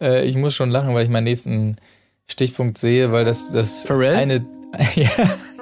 Äh, 0.00 0.24
ich 0.24 0.36
muss 0.36 0.54
schon 0.54 0.70
lachen, 0.70 0.94
weil 0.94 1.04
ich 1.04 1.10
meinen 1.10 1.24
nächsten 1.24 1.76
Stichpunkt 2.26 2.78
sehe, 2.78 3.12
weil 3.12 3.24
das, 3.24 3.52
das 3.52 3.84
Pharrell? 3.86 4.14
eine. 4.14 4.46
ja, 4.94 5.10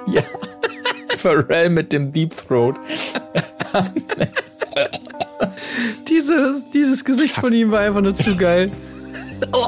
ja. 0.07 0.21
Pharrell 1.17 1.69
mit 1.69 1.93
dem 1.93 2.11
Deep 2.11 2.33
Throat. 2.47 2.75
Dieses, 6.09 6.69
dieses 6.73 7.03
Gesicht 7.05 7.35
von 7.35 7.53
ihm 7.53 7.71
war 7.71 7.81
einfach 7.81 8.01
nur 8.01 8.15
zu 8.15 8.35
geil. 8.35 8.71
Wo 9.51 9.65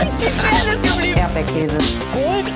ist 0.00 0.08
die 0.20 0.30
Fairness 0.30 0.82
geblieben? 0.82 1.18
Erdbeerkäse. 1.18 1.78
Gold, 2.12 2.52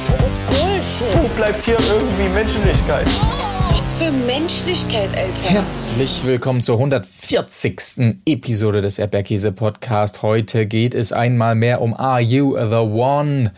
Bullshit. 0.49 1.23
Wo 1.23 1.29
bleibt 1.37 1.65
hier 1.65 1.79
irgendwie 1.79 2.29
Menschlichkeit? 2.31 3.07
Was 3.07 3.54
für 3.99 4.11
Menschlichkeit, 4.11 5.09
Alter. 5.17 5.51
Herzlich 5.51 6.25
willkommen 6.25 6.61
zur 6.61 6.77
140. 6.77 8.17
Episode 8.27 8.83
des 8.83 8.99
Erdbeerkäse 8.99 9.53
Podcast. 9.53 10.23
Heute 10.23 10.67
geht 10.67 10.95
es 10.95 11.13
einmal 11.13 11.55
mehr 11.55 11.81
um 11.81 11.95
Are 11.95 12.21
You 12.21 12.57
the 12.57 12.77
One? 12.77 13.53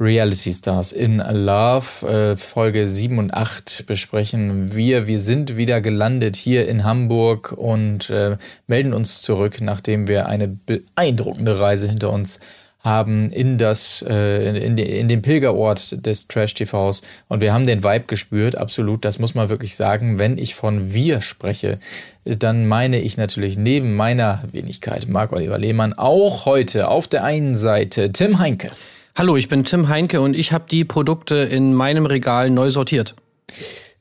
Reality 0.00 0.52
Stars 0.52 0.92
in 0.92 1.18
Love. 1.18 2.08
Äh, 2.08 2.36
Folge 2.36 2.88
7 2.88 3.18
und 3.18 3.34
8 3.34 3.84
besprechen 3.86 4.74
wir. 4.74 5.06
Wir 5.06 5.20
sind 5.20 5.58
wieder 5.58 5.82
gelandet 5.82 6.36
hier 6.36 6.66
in 6.66 6.84
Hamburg 6.84 7.52
und 7.52 8.08
äh, 8.08 8.38
melden 8.66 8.94
uns 8.94 9.20
zurück, 9.20 9.60
nachdem 9.60 10.08
wir 10.08 10.26
eine 10.26 10.48
beeindruckende 10.48 11.60
Reise 11.60 11.86
hinter 11.86 12.10
uns 12.10 12.40
haben 12.40 12.61
in 12.84 13.58
das 13.58 14.04
äh, 14.08 14.66
in, 14.66 14.76
in 14.76 15.06
den 15.06 15.22
Pilgerort 15.22 16.04
des 16.04 16.26
Trash 16.26 16.54
TVs 16.54 17.02
und 17.28 17.40
wir 17.40 17.54
haben 17.54 17.64
den 17.64 17.84
Vibe 17.84 18.06
gespürt, 18.06 18.56
absolut, 18.56 19.04
das 19.04 19.20
muss 19.20 19.36
man 19.36 19.48
wirklich 19.50 19.76
sagen, 19.76 20.18
wenn 20.18 20.36
ich 20.36 20.56
von 20.56 20.92
wir 20.92 21.20
spreche, 21.20 21.78
dann 22.24 22.66
meine 22.66 23.00
ich 23.00 23.16
natürlich 23.16 23.56
neben 23.56 23.94
meiner 23.94 24.42
Wenigkeit 24.50 25.08
Marc 25.08 25.32
Oliver 25.32 25.58
Lehmann 25.58 25.92
auch 25.92 26.44
heute 26.44 26.88
auf 26.88 27.06
der 27.06 27.22
einen 27.22 27.54
Seite 27.54 28.10
Tim 28.10 28.40
Heinke. 28.40 28.72
Hallo, 29.14 29.36
ich 29.36 29.48
bin 29.48 29.62
Tim 29.62 29.88
Heinke 29.88 30.20
und 30.20 30.34
ich 30.34 30.52
habe 30.52 30.64
die 30.68 30.84
Produkte 30.84 31.36
in 31.36 31.74
meinem 31.74 32.06
Regal 32.06 32.50
neu 32.50 32.70
sortiert. 32.70 33.14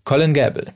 Colin 0.05 0.33
Gable. 0.33 0.73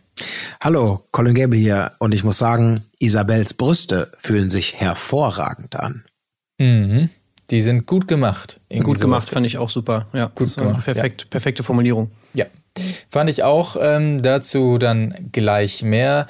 Hallo, 0.62 1.04
Colin 1.12 1.34
Gable 1.34 1.58
hier 1.58 1.94
und 2.00 2.14
ich 2.14 2.24
muss 2.24 2.38
sagen, 2.38 2.84
Isabels 3.00 3.56
Brüste 3.56 4.12
fühlen 4.20 4.50
sich 4.50 4.76
hervorragend 4.76 5.76
an. 5.76 6.04
Mhm. 6.60 7.10
Die 7.52 7.62
sind 7.62 7.86
gut 7.86 8.08
gemacht. 8.08 8.60
Gut 8.84 9.00
gemacht, 9.00 9.30
fand 9.30 9.46
ich 9.46 9.58
auch 9.58 9.70
super. 9.70 10.08
Ja, 10.14 10.32
gut 10.34 10.56
gemacht. 10.56 10.84
Perfekt, 10.84 11.22
ja. 11.24 11.28
perfekte 11.30 11.64
Formulierung. 11.64 12.10
Ja, 12.34 12.46
fand 13.08 13.30
ich 13.30 13.44
auch. 13.44 13.76
Ähm, 13.80 14.22
dazu 14.22 14.78
dann 14.78 15.30
gleich 15.32 15.84
mehr. 15.84 16.28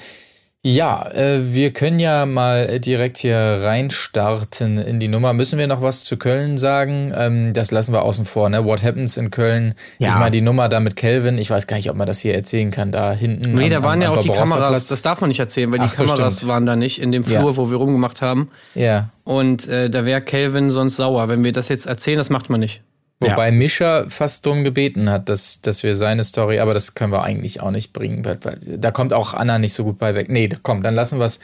Ja, 0.68 1.08
äh, 1.12 1.54
wir 1.54 1.72
können 1.72 2.00
ja 2.00 2.26
mal 2.26 2.80
direkt 2.80 3.18
hier 3.18 3.36
reinstarten 3.62 4.78
in 4.78 4.98
die 4.98 5.06
Nummer. 5.06 5.32
Müssen 5.32 5.60
wir 5.60 5.68
noch 5.68 5.80
was 5.80 6.02
zu 6.02 6.16
Köln 6.16 6.58
sagen? 6.58 7.12
Ähm, 7.16 7.52
das 7.52 7.70
lassen 7.70 7.92
wir 7.92 8.02
außen 8.02 8.26
vor, 8.26 8.48
ne? 8.48 8.64
What 8.64 8.82
happens 8.82 9.16
in 9.16 9.30
Köln? 9.30 9.74
Ja. 10.00 10.08
Ich 10.08 10.14
meine, 10.16 10.32
die 10.32 10.40
Nummer 10.40 10.68
da 10.68 10.80
mit 10.80 10.96
Kelvin, 10.96 11.38
ich 11.38 11.50
weiß 11.50 11.68
gar 11.68 11.76
nicht, 11.76 11.88
ob 11.88 11.94
man 11.94 12.08
das 12.08 12.18
hier 12.18 12.34
erzählen 12.34 12.72
kann, 12.72 12.90
da 12.90 13.12
hinten. 13.12 13.54
Nee, 13.54 13.66
am, 13.66 13.70
da 13.70 13.82
waren 13.84 14.02
ja 14.02 14.10
auch 14.10 14.20
die 14.20 14.28
Kameras, 14.28 14.88
das 14.88 15.02
darf 15.02 15.20
man 15.20 15.28
nicht 15.28 15.38
erzählen, 15.38 15.72
weil 15.72 15.78
die 15.78 15.86
so, 15.86 16.02
Kameras 16.02 16.38
stimmt. 16.38 16.50
waren 16.50 16.66
da 16.66 16.74
nicht 16.74 17.00
in 17.00 17.12
dem 17.12 17.22
Flur, 17.22 17.50
ja. 17.50 17.56
wo 17.56 17.70
wir 17.70 17.76
rumgemacht 17.76 18.20
haben. 18.20 18.50
Ja. 18.74 19.10
Und 19.22 19.68
äh, 19.68 19.88
da 19.88 20.04
wäre 20.04 20.20
Kelvin 20.20 20.72
sonst 20.72 20.96
sauer. 20.96 21.28
Wenn 21.28 21.44
wir 21.44 21.52
das 21.52 21.68
jetzt 21.68 21.86
erzählen, 21.86 22.18
das 22.18 22.28
macht 22.28 22.50
man 22.50 22.58
nicht. 22.58 22.82
Wobei 23.18 23.46
ja. 23.46 23.52
Mischa 23.52 24.04
fast 24.08 24.44
drum 24.44 24.62
gebeten 24.62 25.08
hat, 25.08 25.30
dass, 25.30 25.62
dass 25.62 25.82
wir 25.82 25.96
seine 25.96 26.22
Story, 26.22 26.58
aber 26.58 26.74
das 26.74 26.94
können 26.94 27.12
wir 27.12 27.22
eigentlich 27.22 27.60
auch 27.60 27.70
nicht 27.70 27.94
bringen, 27.94 28.24
weil, 28.24 28.38
weil 28.42 28.58
da 28.78 28.90
kommt 28.90 29.14
auch 29.14 29.32
Anna 29.32 29.58
nicht 29.58 29.72
so 29.72 29.84
gut 29.84 29.98
bei 29.98 30.14
weg. 30.14 30.28
Nee, 30.28 30.50
komm, 30.62 30.82
dann 30.82 30.94
lassen 30.94 31.18
wir 31.18 31.24
es 31.24 31.40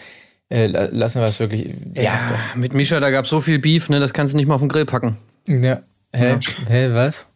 äh, 0.53 0.67
lassen 0.67 1.21
wir 1.21 1.29
es 1.29 1.41
wirklich. 1.41 1.71
Ja, 1.95 2.03
ja 2.03 2.29
doch. 2.29 2.57
mit 2.57 2.75
Mischa, 2.75 3.01
da 3.01 3.11
gab 3.11 3.25
es 3.25 3.31
so 3.31 3.41
viel 3.41 3.59
Beef, 3.59 3.89
ne, 3.89 4.01
das 4.01 4.13
kannst 4.13 4.35
du 4.35 4.37
nicht 4.37 4.47
mal 4.47 4.55
auf 4.55 4.61
den 4.61 4.69
Grill 4.69 4.85
packen. 4.85 5.17
Ja. 5.49 5.81
Hä? 6.13 6.33
Ja. 6.33 6.41
Hä, 6.69 6.91
was? 6.93 7.29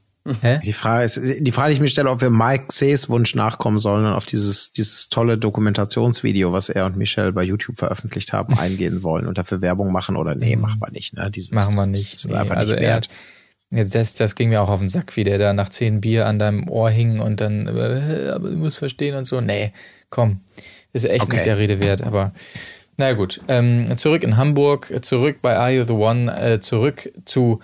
Hä? 0.43 0.61
Die 0.63 0.73
Frage 0.73 1.05
ist, 1.05 1.21
die 1.41 1.53
Frage, 1.53 1.71
die 1.71 1.75
ich 1.75 1.81
mir 1.81 1.89
stelle, 1.89 2.11
ob 2.11 2.21
wir 2.21 2.31
Mike 2.31 2.67
C's 2.69 3.09
Wunsch 3.09 3.35
nachkommen 3.35 3.79
sollen 3.79 4.05
und 4.05 4.13
auf 4.13 4.27
dieses, 4.27 4.73
dieses 4.73 5.09
tolle 5.09 5.39
Dokumentationsvideo, 5.39 6.53
was 6.53 6.69
er 6.69 6.85
und 6.87 6.97
Michelle 6.97 7.33
bei 7.33 7.43
YouTube 7.43 7.79
veröffentlicht 7.79 8.33
haben, 8.33 8.59
eingehen 8.59 9.03
wollen 9.03 9.27
und 9.27 9.39
dafür 9.39 9.63
Werbung 9.63 9.93
machen 9.93 10.17
oder 10.17 10.35
nee, 10.35 10.57
machen 10.57 10.81
wir 10.81 10.91
nicht, 10.91 11.15
ne? 11.15 11.31
Dieses, 11.31 11.53
machen 11.53 11.75
wir 11.77 11.87
nicht. 11.87 12.15
Das 12.15 12.25
nee, 12.25 12.35
einfach 12.35 12.57
also 12.57 12.73
nicht 12.73 12.83
wert. 12.83 13.09
Das, 13.71 14.15
das 14.15 14.37
ging 14.37 14.51
mir 14.51 14.63
auch 14.63 14.69
auf 14.69 14.79
den 14.79 14.89
Sack, 14.89 15.17
wie 15.17 15.25
der 15.25 15.39
da 15.39 15.53
nach 15.53 15.69
zehn 15.69 16.01
Bier 16.01 16.27
an 16.27 16.39
deinem 16.39 16.69
Ohr 16.69 16.89
hing 16.89 17.19
und 17.19 17.41
dann, 17.41 17.67
äh, 17.67 18.31
aber 18.31 18.51
du 18.51 18.57
musst 18.57 18.79
verstehen 18.79 19.17
und 19.17 19.25
so. 19.25 19.41
Nee, 19.41 19.73
komm, 20.09 20.41
ist 20.93 21.05
echt 21.05 21.25
okay. 21.25 21.35
nicht 21.35 21.47
der 21.47 21.59
Rede 21.59 21.81
wert, 21.81 22.03
aber 22.03 22.33
na 22.97 23.13
gut. 23.13 23.41
Ähm, 23.49 23.95
zurück 23.97 24.23
in 24.23 24.37
Hamburg, 24.37 25.05
zurück 25.05 25.39
bei 25.43 25.57
Are 25.57 25.71
You 25.71 25.85
the 25.85 25.93
One, 25.93 26.35
äh, 26.35 26.61
zurück 26.61 27.13
zu 27.27 27.61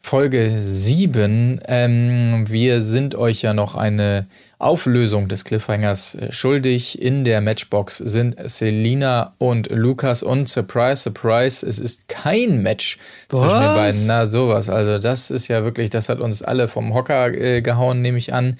Folge 0.00 0.56
7. 0.58 1.60
Ähm, 1.66 2.46
wir 2.48 2.82
sind 2.82 3.14
euch 3.14 3.42
ja 3.42 3.54
noch 3.54 3.76
eine 3.76 4.26
Auflösung 4.62 5.28
des 5.28 5.44
Cliffhangers 5.44 6.14
äh, 6.14 6.32
schuldig. 6.32 7.00
In 7.00 7.24
der 7.24 7.40
Matchbox 7.40 7.98
sind 7.98 8.36
Selina 8.48 9.34
und 9.38 9.70
Lukas 9.70 10.22
und 10.22 10.48
surprise, 10.48 11.02
surprise, 11.02 11.66
es 11.66 11.78
ist 11.78 12.08
kein 12.08 12.62
Match 12.62 12.98
Was? 13.28 13.40
zwischen 13.40 13.60
den 13.60 13.74
beiden. 13.74 14.06
Na, 14.06 14.26
sowas. 14.26 14.68
Also, 14.68 14.98
das 14.98 15.30
ist 15.30 15.48
ja 15.48 15.64
wirklich, 15.64 15.90
das 15.90 16.08
hat 16.08 16.20
uns 16.20 16.42
alle 16.42 16.68
vom 16.68 16.94
Hocker 16.94 17.32
äh, 17.32 17.62
gehauen, 17.62 18.02
nehme 18.02 18.18
ich 18.18 18.32
an. 18.32 18.56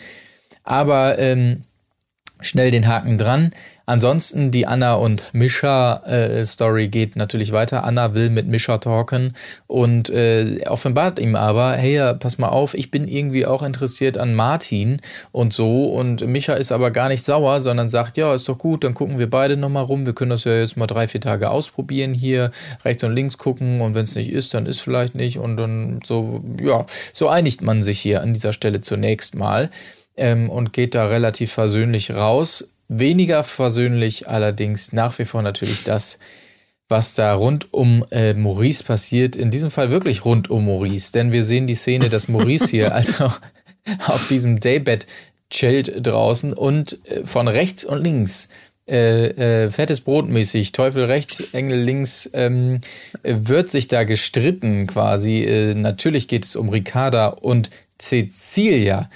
Aber 0.65 1.19
ähm, 1.19 1.63
schnell 2.41 2.71
den 2.71 2.87
Haken 2.87 3.19
dran. 3.19 3.53
Ansonsten 3.93 4.51
die 4.51 4.67
Anna 4.67 4.95
und 4.95 5.27
Mischa 5.35 5.97
äh, 6.07 6.47
Story 6.47 6.89
geht 6.89 7.15
natürlich 7.15 7.53
weiter. 7.53 7.85
Anna 7.85 8.15
will 8.15 8.31
mit 8.31 8.47
Mischa 8.47 8.79
talken 8.79 9.35
und 9.67 10.09
äh, 10.09 10.65
offenbart 10.67 11.19
ihm 11.19 11.37
aber, 11.37 11.73
hey, 11.73 12.15
pass 12.15 12.39
mal 12.39 12.49
auf, 12.49 12.73
ich 12.73 12.91
bin 12.91 13.07
irgendwie 13.07 13.45
auch 13.45 13.63
interessiert 13.63 14.17
an 14.17 14.35
Martin 14.35 15.03
und 15.31 15.53
so 15.53 15.91
und 15.93 16.27
Mischa 16.27 16.55
ist 16.55 16.73
aber 16.73 16.91
gar 16.91 17.11
nicht 17.11 17.23
sauer, 17.23 17.61
sondern 17.61 17.91
sagt, 17.91 18.17
ja, 18.17 18.35
ist 18.35 18.49
doch 18.49 18.57
gut, 18.57 18.83
dann 18.83 18.95
gucken 18.95 19.19
wir 19.19 19.29
beide 19.29 19.59
nochmal 19.59 19.85
rum. 19.85 20.07
Wir 20.07 20.15
können 20.15 20.31
das 20.31 20.45
ja 20.45 20.55
jetzt 20.55 20.79
mal 20.79 20.87
drei, 20.87 21.07
vier 21.07 21.21
Tage 21.21 21.51
ausprobieren 21.51 22.15
hier, 22.15 22.51
rechts 22.87 23.05
und 23.05 23.15
links 23.15 23.37
gucken 23.37 23.83
und 23.83 23.95
wenn 23.95 24.05
es 24.05 24.15
nicht 24.15 24.33
ist, 24.33 24.55
dann 24.55 24.65
ist 24.65 24.81
vielleicht 24.81 25.15
nicht 25.15 25.37
und 25.37 25.59
dann 25.59 26.01
so, 26.03 26.43
ja, 26.63 26.87
so 27.13 27.29
einigt 27.29 27.61
man 27.61 27.83
sich 27.83 28.01
hier 28.01 28.23
an 28.23 28.33
dieser 28.33 28.55
Stelle 28.55 28.81
zunächst 28.81 29.35
mal. 29.35 29.69
Ähm, 30.15 30.51
und 30.51 30.75
geht 30.75 30.95
da 30.95 31.07
relativ 31.07 31.53
versöhnlich 31.53 32.15
raus. 32.15 32.72
Weniger 32.89 33.45
versöhnlich 33.45 34.29
allerdings 34.29 34.93
nach 34.93 35.19
wie 35.19 35.25
vor 35.25 35.43
natürlich 35.43 35.85
das, 35.85 36.19
was 36.89 37.15
da 37.15 37.35
rund 37.35 37.73
um 37.73 38.05
äh, 38.11 38.35
Maurice 38.35 38.85
passiert. 38.85 39.37
In 39.37 39.51
diesem 39.51 39.71
Fall 39.71 39.91
wirklich 39.91 40.25
rund 40.25 40.51
um 40.51 40.67
Maurice, 40.67 41.13
denn 41.13 41.33
wir 41.33 41.45
sehen 41.45 41.67
die 41.67 41.75
Szene, 41.75 42.09
dass 42.09 42.29
Maurice 42.29 42.69
hier 42.69 42.95
also 42.95 43.33
auf 44.07 44.29
diesem 44.29 44.61
Daybed 44.61 45.07
chillt 45.51 46.07
draußen 46.07 46.53
und 46.53 46.99
äh, 47.07 47.27
von 47.27 47.49
rechts 47.49 47.85
und 47.85 48.03
links 48.03 48.49
äh, 48.89 49.65
äh, 49.65 49.71
fettes 49.71 50.01
Brot 50.01 50.29
mäßig, 50.29 50.73
Teufel 50.73 51.05
rechts, 51.05 51.41
Engel 51.53 51.79
links, 51.81 52.29
ähm, 52.33 52.81
wird 53.23 53.71
sich 53.71 53.87
da 53.87 54.03
gestritten 54.03 54.89
quasi. 54.89 55.45
Äh, 55.45 55.75
natürlich 55.75 56.27
geht 56.27 56.45
es 56.45 56.57
um 56.57 56.69
Ricarda 56.69 57.29
und 57.29 57.71
Cecilia 57.99 59.09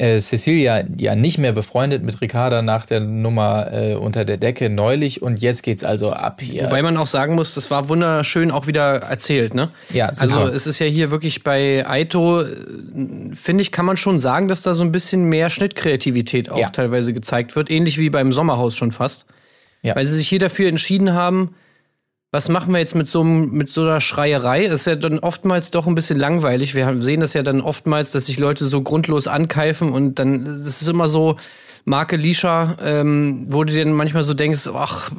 äh, 0.00 0.18
Cecilia 0.18 0.82
ja 0.96 1.14
nicht 1.14 1.38
mehr 1.38 1.52
befreundet 1.52 2.02
mit 2.02 2.20
Ricarda 2.20 2.62
nach 2.62 2.86
der 2.86 3.00
Nummer 3.00 3.72
äh, 3.72 3.94
unter 3.94 4.24
der 4.24 4.38
Decke 4.38 4.70
neulich 4.70 5.20
und 5.20 5.40
jetzt 5.40 5.62
geht's 5.62 5.84
also 5.84 6.12
ab 6.12 6.40
hier. 6.40 6.64
Wobei 6.64 6.82
man 6.82 6.96
auch 6.96 7.06
sagen 7.06 7.34
muss, 7.34 7.54
das 7.54 7.70
war 7.70 7.88
wunderschön 7.88 8.50
auch 8.50 8.66
wieder 8.66 8.96
erzählt, 9.02 9.54
ne? 9.54 9.70
Ja, 9.92 10.12
super. 10.12 10.22
Also 10.22 10.52
es 10.52 10.66
ist 10.66 10.78
ja 10.78 10.86
hier 10.86 11.10
wirklich 11.10 11.44
bei 11.44 11.86
Aito, 11.86 12.42
äh, 12.42 12.46
finde 13.34 13.62
ich, 13.62 13.72
kann 13.72 13.84
man 13.84 13.96
schon 13.96 14.18
sagen, 14.18 14.48
dass 14.48 14.62
da 14.62 14.74
so 14.74 14.82
ein 14.82 14.92
bisschen 14.92 15.24
mehr 15.24 15.50
Schnittkreativität 15.50 16.50
auch 16.50 16.58
ja. 16.58 16.70
teilweise 16.70 17.12
gezeigt 17.12 17.54
wird, 17.54 17.70
ähnlich 17.70 17.98
wie 17.98 18.08
beim 18.08 18.32
Sommerhaus 18.32 18.76
schon 18.76 18.92
fast. 18.92 19.26
Ja. 19.82 19.96
Weil 19.96 20.06
sie 20.06 20.16
sich 20.16 20.28
hier 20.28 20.38
dafür 20.38 20.68
entschieden 20.68 21.12
haben, 21.12 21.54
was 22.32 22.48
machen 22.48 22.72
wir 22.72 22.78
jetzt 22.78 22.94
mit 22.94 23.08
so, 23.08 23.24
mit 23.24 23.70
so 23.70 23.82
einer 23.82 24.00
Schreierei? 24.00 24.64
Ist 24.64 24.86
ja 24.86 24.94
dann 24.94 25.18
oftmals 25.18 25.72
doch 25.72 25.86
ein 25.86 25.96
bisschen 25.96 26.18
langweilig. 26.18 26.74
Wir 26.74 27.02
sehen 27.02 27.20
das 27.20 27.32
ja 27.32 27.42
dann 27.42 27.60
oftmals, 27.60 28.12
dass 28.12 28.26
sich 28.26 28.38
Leute 28.38 28.68
so 28.68 28.82
grundlos 28.82 29.26
ankeifen 29.26 29.90
und 29.90 30.18
dann 30.18 30.44
das 30.44 30.80
ist 30.80 30.88
immer 30.88 31.08
so, 31.08 31.36
Marke 31.84 32.16
Lisha, 32.16 32.76
ähm, 32.82 33.46
wo 33.48 33.64
du 33.64 33.72
dir 33.72 33.84
dann 33.84 33.94
manchmal 33.94 34.22
so 34.22 34.34
denkst, 34.34 34.68
ach, 34.72 35.10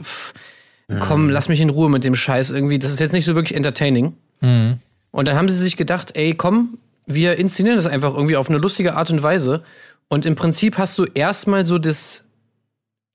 komm, 1.00 1.26
mhm. 1.26 1.30
lass 1.30 1.50
mich 1.50 1.60
in 1.60 1.70
Ruhe 1.70 1.90
mit 1.90 2.04
dem 2.04 2.16
Scheiß 2.16 2.52
irgendwie. 2.52 2.80
Das 2.80 2.92
ist 2.92 3.00
jetzt 3.00 3.14
nicht 3.14 3.26
so 3.26 3.36
wirklich 3.36 3.58
entertaining. 3.58 4.14
Mhm. 4.40 4.78
Und 5.12 5.28
dann 5.28 5.36
haben 5.36 5.50
sie 5.50 5.58
sich 5.58 5.76
gedacht, 5.76 6.12
ey, 6.16 6.36
komm, 6.36 6.78
wir 7.06 7.38
inszenieren 7.38 7.78
das 7.78 7.88
einfach 7.88 8.14
irgendwie 8.14 8.38
auf 8.38 8.50
eine 8.50 8.60
lustige 8.60 8.96
Art 8.96 9.10
und 9.10 9.22
Weise. 9.22 9.64
Und 10.08 10.26
im 10.26 10.36
Prinzip 10.36 10.78
hast 10.78 10.98
du 10.98 11.06
erstmal 11.06 11.66
so 11.66 11.78
das, 11.78 12.26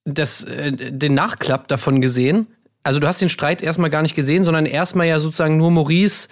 das, 0.04 0.44
äh, 0.44 0.72
den 0.72 1.14
Nachklapp 1.14 1.68
davon 1.68 2.00
gesehen 2.00 2.48
also 2.86 3.00
du 3.00 3.08
hast 3.08 3.20
den 3.20 3.28
Streit 3.28 3.62
erstmal 3.62 3.90
gar 3.90 4.02
nicht 4.02 4.14
gesehen, 4.14 4.44
sondern 4.44 4.64
erstmal 4.64 5.06
ja 5.06 5.18
sozusagen 5.18 5.56
nur 5.56 5.70
Maurice, 5.72 6.28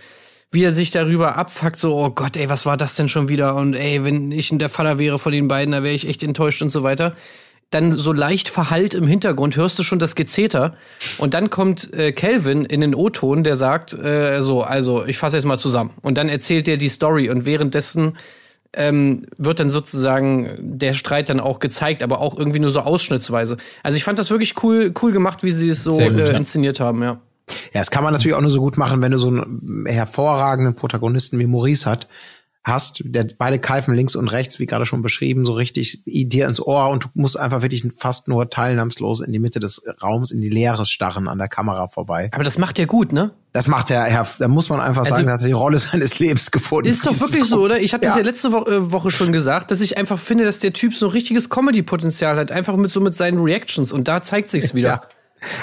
wie 0.52 0.62
er 0.62 0.72
sich 0.72 0.92
darüber 0.92 1.36
abfuckt, 1.36 1.78
so, 1.78 1.96
oh 1.96 2.10
Gott, 2.10 2.36
ey, 2.36 2.48
was 2.48 2.64
war 2.64 2.76
das 2.76 2.94
denn 2.94 3.08
schon 3.08 3.28
wieder? 3.28 3.56
Und 3.56 3.74
ey, 3.74 4.04
wenn 4.04 4.30
ich 4.30 4.50
der 4.52 4.68
Vater 4.68 5.00
wäre 5.00 5.18
von 5.18 5.32
den 5.32 5.48
beiden, 5.48 5.72
da 5.72 5.82
wäre 5.82 5.94
ich 5.94 6.08
echt 6.08 6.22
enttäuscht 6.22 6.62
und 6.62 6.70
so 6.70 6.82
weiter. 6.84 7.14
dann 7.70 7.92
so 7.92 8.12
leicht 8.12 8.48
verhallt 8.48 8.94
im 8.94 9.08
Hintergrund 9.08 9.56
hörst 9.56 9.78
du 9.80 9.82
schon 9.82 9.98
das 9.98 10.14
Gezeter. 10.14 10.76
Und 11.18 11.34
dann 11.34 11.50
kommt 11.50 11.92
äh, 11.92 12.12
Kelvin 12.12 12.64
in 12.64 12.80
den 12.80 12.94
O-Ton, 12.94 13.42
der 13.42 13.56
sagt, 13.56 13.92
äh, 13.94 14.40
so, 14.42 14.62
also 14.62 15.04
ich 15.06 15.18
fasse 15.18 15.36
jetzt 15.36 15.44
mal 15.44 15.58
zusammen. 15.58 15.90
Und 16.00 16.16
dann 16.16 16.28
erzählt 16.28 16.68
er 16.68 16.76
die 16.76 16.88
Story 16.88 17.30
und 17.30 17.46
währenddessen 17.46 18.16
ähm, 18.76 19.26
wird 19.38 19.60
dann 19.60 19.70
sozusagen 19.70 20.50
der 20.58 20.94
Streit 20.94 21.28
dann 21.28 21.40
auch 21.40 21.58
gezeigt, 21.58 22.02
aber 22.02 22.20
auch 22.20 22.38
irgendwie 22.38 22.60
nur 22.60 22.70
so 22.70 22.80
ausschnittsweise. 22.80 23.56
Also 23.82 23.96
ich 23.96 24.04
fand 24.04 24.18
das 24.18 24.30
wirklich 24.30 24.62
cool, 24.62 24.92
cool 25.02 25.12
gemacht, 25.12 25.42
wie 25.42 25.52
sie 25.52 25.68
es 25.68 25.84
so 25.84 25.90
gut, 25.90 26.00
äh, 26.00 26.36
inszeniert 26.36 26.80
haben, 26.80 27.02
ja. 27.02 27.20
Ja, 27.72 27.80
das 27.80 27.90
kann 27.90 28.04
man 28.04 28.12
natürlich 28.12 28.34
auch 28.34 28.40
nur 28.40 28.50
so 28.50 28.60
gut 28.60 28.78
machen, 28.78 29.02
wenn 29.02 29.12
du 29.12 29.18
so 29.18 29.28
einen 29.28 29.84
hervorragenden 29.86 30.74
Protagonisten 30.74 31.38
wie 31.38 31.46
Maurice 31.46 31.88
hat, 31.88 32.08
hast, 32.64 33.02
der 33.04 33.26
beide 33.38 33.58
keifen 33.58 33.94
links 33.94 34.16
und 34.16 34.28
rechts, 34.28 34.58
wie 34.58 34.66
gerade 34.66 34.86
schon 34.86 35.02
beschrieben, 35.02 35.44
so 35.44 35.52
richtig 35.52 36.02
dir 36.06 36.48
ins 36.48 36.60
Ohr 36.60 36.88
und 36.88 37.04
du 37.04 37.08
musst 37.14 37.38
einfach 37.38 37.62
wirklich 37.62 37.84
fast 37.96 38.26
nur 38.26 38.48
teilnahmslos 38.48 39.20
in 39.20 39.32
die 39.32 39.38
Mitte 39.38 39.60
des 39.60 39.82
Raums, 40.02 40.30
in 40.30 40.40
die 40.40 40.48
Leere 40.48 40.86
starren 40.86 41.28
an 41.28 41.38
der 41.38 41.48
Kamera 41.48 41.88
vorbei. 41.88 42.30
Aber 42.32 42.42
das 42.42 42.56
macht 42.56 42.78
er 42.78 42.86
gut, 42.86 43.12
ne? 43.12 43.32
Das 43.52 43.68
macht 43.68 43.90
er, 43.90 44.10
ja, 44.10 44.26
da 44.38 44.48
muss 44.48 44.68
man 44.68 44.80
einfach 44.80 45.02
also, 45.02 45.14
sagen, 45.14 45.28
er 45.28 45.34
hat 45.34 45.44
die 45.44 45.52
Rolle 45.52 45.78
seines 45.78 46.18
Lebens 46.18 46.50
gefunden. 46.50 46.88
Ist 46.88 47.06
doch 47.06 47.18
wirklich 47.20 47.44
so, 47.44 47.60
oder? 47.60 47.78
Ich 47.78 47.92
habe 47.92 48.04
ja. 48.04 48.10
das 48.10 48.18
ja 48.18 48.24
letzte 48.24 48.50
Wo 48.50 48.64
äh, 48.64 48.90
Woche 48.90 49.10
schon 49.10 49.30
gesagt, 49.30 49.70
dass 49.70 49.80
ich 49.80 49.96
einfach 49.98 50.18
finde, 50.18 50.44
dass 50.44 50.58
der 50.58 50.72
Typ 50.72 50.94
so 50.94 51.06
ein 51.06 51.12
richtiges 51.12 51.50
Comedy-Potenzial 51.50 52.36
hat, 52.36 52.50
einfach 52.50 52.76
mit 52.76 52.90
so 52.90 53.00
mit 53.00 53.14
seinen 53.14 53.38
Reactions 53.38 53.92
und 53.92 54.08
da 54.08 54.22
zeigt 54.22 54.50
sich's 54.50 54.74
wieder. 54.74 54.88
Ja. 54.88 55.02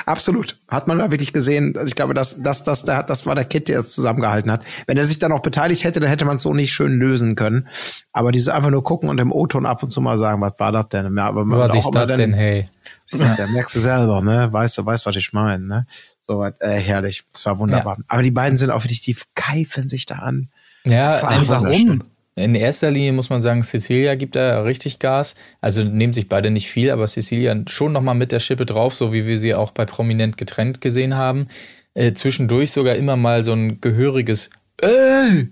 Absolut. 0.05 0.57
Hat 0.67 0.87
man 0.87 0.97
da 0.99 1.11
wirklich 1.11 1.33
gesehen. 1.33 1.77
Ich 1.85 1.95
glaube, 1.95 2.13
das, 2.13 2.41
das, 2.41 2.63
das, 2.63 2.83
das 2.83 3.25
war 3.25 3.35
der 3.35 3.45
Kid, 3.45 3.67
der 3.67 3.79
es 3.79 3.93
zusammengehalten 3.93 4.51
hat. 4.51 4.63
Wenn 4.87 4.97
er 4.97 5.05
sich 5.05 5.19
da 5.19 5.29
noch 5.29 5.41
beteiligt 5.41 5.83
hätte, 5.83 5.99
dann 5.99 6.09
hätte 6.09 6.25
man 6.25 6.35
es 6.35 6.41
so 6.41 6.53
nicht 6.53 6.73
schön 6.73 6.99
lösen 6.99 7.35
können. 7.35 7.67
Aber 8.11 8.31
dieses 8.31 8.49
einfach 8.49 8.69
nur 8.69 8.83
gucken 8.83 9.09
und 9.09 9.19
im 9.19 9.31
O-Ton 9.31 9.65
ab 9.65 9.83
und 9.83 9.89
zu 9.89 10.01
mal 10.01 10.17
sagen, 10.17 10.41
was 10.41 10.59
war 10.59 10.71
das 10.71 10.89
denn? 10.89 11.15
Ja, 11.15 11.27
aber 11.27 11.47
was 11.47 11.75
ist 11.75 11.91
das 11.93 12.07
denn, 12.07 12.33
hey? 12.33 12.67
Ja. 13.13 13.47
merkst 13.47 13.75
du 13.75 13.79
selber, 13.79 14.21
ne? 14.21 14.51
Weißt 14.51 14.77
du, 14.77 14.85
weißt, 14.85 15.05
was 15.05 15.15
ich 15.15 15.33
meine, 15.33 15.65
ne? 15.65 15.85
So 16.21 16.43
äh, 16.45 16.53
herrlich. 16.61 17.23
Das 17.33 17.45
war 17.45 17.59
wunderbar. 17.59 17.97
Ja. 17.97 18.03
Aber 18.07 18.23
die 18.23 18.31
beiden 18.31 18.57
sind 18.57 18.71
auch 18.71 18.83
wirklich, 18.83 19.01
die 19.01 19.17
keifen 19.35 19.89
sich 19.89 20.05
da 20.05 20.15
an. 20.15 20.49
Ja, 20.83 21.21
warum? 21.47 22.03
In 22.35 22.55
erster 22.55 22.91
Linie 22.91 23.11
muss 23.11 23.29
man 23.29 23.41
sagen, 23.41 23.61
Cecilia 23.61 24.15
gibt 24.15 24.35
da 24.35 24.61
richtig 24.61 24.99
Gas. 24.99 25.35
Also 25.59 25.83
nehmen 25.83 26.13
sich 26.13 26.29
beide 26.29 26.49
nicht 26.49 26.69
viel, 26.69 26.89
aber 26.89 27.05
Cecilia 27.05 27.55
schon 27.67 27.91
nochmal 27.91 28.15
mit 28.15 28.31
der 28.31 28.39
Schippe 28.39 28.65
drauf, 28.65 28.93
so 28.93 29.11
wie 29.11 29.27
wir 29.27 29.37
sie 29.37 29.53
auch 29.53 29.71
bei 29.71 29.85
Prominent 29.85 30.37
getrennt 30.37 30.79
gesehen 30.81 31.15
haben. 31.15 31.47
Äh, 31.93 32.13
zwischendurch 32.13 32.71
sogar 32.71 32.95
immer 32.95 33.17
mal 33.17 33.43
so 33.43 33.51
ein 33.51 33.81
gehöriges 33.81 34.49
Ey! 34.77 35.49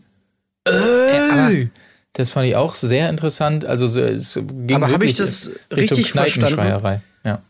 Ey! 0.65 1.69
das 2.13 2.31
fand 2.31 2.47
ich 2.47 2.55
auch 2.55 2.75
sehr 2.75 3.09
interessant. 3.09 3.65
Also 3.65 3.85
es 4.01 4.39
ging 4.43 4.75
aber 4.75 4.89
wirklich 4.89 5.11
ich 5.11 5.17
das 5.17 5.51
Richtung 5.73 5.97
richtig 5.97 6.11
Kneipenschreierei. 6.11 7.01
Ja. 7.25 7.41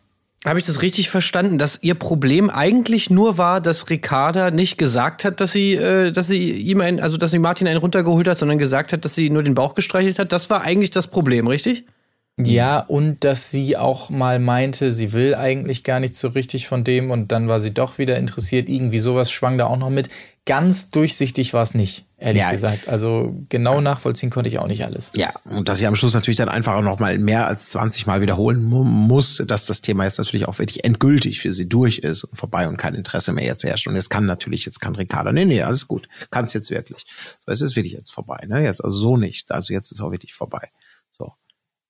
Habe 0.46 0.60
ich 0.60 0.66
das 0.66 0.82
richtig 0.82 1.10
verstanden, 1.10 1.58
dass 1.58 1.84
ihr 1.84 1.96
Problem 1.96 2.50
eigentlich 2.50 3.10
nur 3.10 3.38
war, 3.38 3.60
dass 3.60 3.90
Ricarda 3.90 4.52
nicht 4.52 4.78
gesagt 4.78 5.26
hat, 5.26 5.42
dass 5.42 5.52
sie, 5.52 5.74
äh, 5.74 6.12
dass 6.12 6.28
sie 6.28 6.52
ihm 6.54 6.80
ein, 6.80 7.02
also 7.02 7.18
dass 7.18 7.32
sie 7.32 7.40
Martin 7.40 7.68
einen 7.68 7.80
runtergeholt 7.80 8.28
hat, 8.28 8.38
sondern 8.38 8.58
gesagt 8.58 8.94
hat, 8.94 9.04
dass 9.04 9.16
sie 9.16 9.30
nur 9.30 9.44
den 9.44 9.54
Bauch 9.54 9.76
gestreichelt 9.76 10.18
hat? 10.18 10.32
Das 10.32 10.50
war 10.50 10.62
eigentlich 10.62 10.92
das 10.92 11.08
Problem, 11.08 11.48
richtig? 11.48 11.86
Ja, 12.42 12.80
und 12.80 13.26
dass 13.26 13.52
sie 13.52 13.76
auch 13.76 14.10
mal 14.10 14.40
meinte, 14.40 14.94
sie 14.94 15.12
will 15.12 15.36
eigentlich 15.36 15.84
gar 15.84 16.00
nicht 16.00 16.16
so 16.16 16.30
richtig 16.30 16.68
von 16.68 16.86
dem 16.86 17.12
und 17.12 17.34
dann 17.34 17.50
war 17.50 17.60
sie 17.60 17.74
doch 17.74 17.98
wieder 17.98 18.18
interessiert. 18.18 18.70
Irgendwie 18.70 19.00
sowas 19.00 19.30
schwang 19.30 19.58
da 19.58 19.66
auch 19.66 19.78
noch 19.78 19.90
mit. 19.90 20.08
Ganz 20.50 20.90
durchsichtig 20.90 21.54
war 21.54 21.62
es 21.62 21.76
nicht, 21.76 22.06
ehrlich 22.18 22.42
ja. 22.42 22.50
gesagt. 22.50 22.90
Also 22.90 23.36
genau 23.50 23.82
nachvollziehen 23.82 24.32
konnte 24.32 24.50
ich 24.50 24.58
auch 24.58 24.66
nicht 24.66 24.84
alles. 24.84 25.12
Ja, 25.16 25.32
und 25.46 25.70
dass 25.70 25.80
ich 25.80 25.86
am 25.86 25.96
Schluss 25.96 26.16
natürlich 26.16 26.38
dann 26.38 26.50
einfach 26.50 26.74
auch 26.74 26.82
noch 26.82 26.98
mal 26.98 27.20
mehr 27.20 27.46
als 27.46 27.70
20 27.70 28.08
Mal 28.08 28.22
wiederholen 28.22 28.64
muss, 28.64 29.44
dass 29.46 29.68
das 29.68 29.82
Thema 29.82 30.06
jetzt 30.06 30.18
natürlich 30.18 30.48
auch 30.48 30.58
wirklich 30.58 30.84
endgültig 30.84 31.40
für 31.40 31.54
sie 31.54 31.70
durch 31.70 32.00
ist 32.00 32.24
und 32.24 32.36
vorbei 32.36 32.68
und 32.68 32.78
kein 32.78 32.96
Interesse 32.96 33.32
mehr 33.32 33.46
jetzt 33.46 33.64
herrscht. 33.64 33.86
Und 33.86 33.96
jetzt 33.96 34.10
kann 34.10 34.26
natürlich, 34.26 34.66
jetzt 34.66 34.82
kann 34.82 34.96
Ricardo, 34.96 35.32
nee, 35.32 35.46
nee, 35.46 35.62
alles 35.62 35.88
gut, 35.88 36.10
kann 36.32 36.46
es 36.46 36.54
jetzt 36.56 36.72
wirklich. 36.72 37.06
So, 37.46 37.52
es 37.52 37.62
ist 37.62 37.76
wirklich 37.76 37.94
jetzt 37.94 38.12
vorbei, 38.12 38.44
ne? 38.48 38.64
Jetzt 38.64 38.84
also 38.84 38.98
so 38.98 39.18
nicht. 39.18 39.52
Also 39.52 39.72
jetzt 39.72 39.92
ist 39.92 40.02
auch 40.02 40.12
wirklich 40.12 40.34
vorbei. 40.34 40.68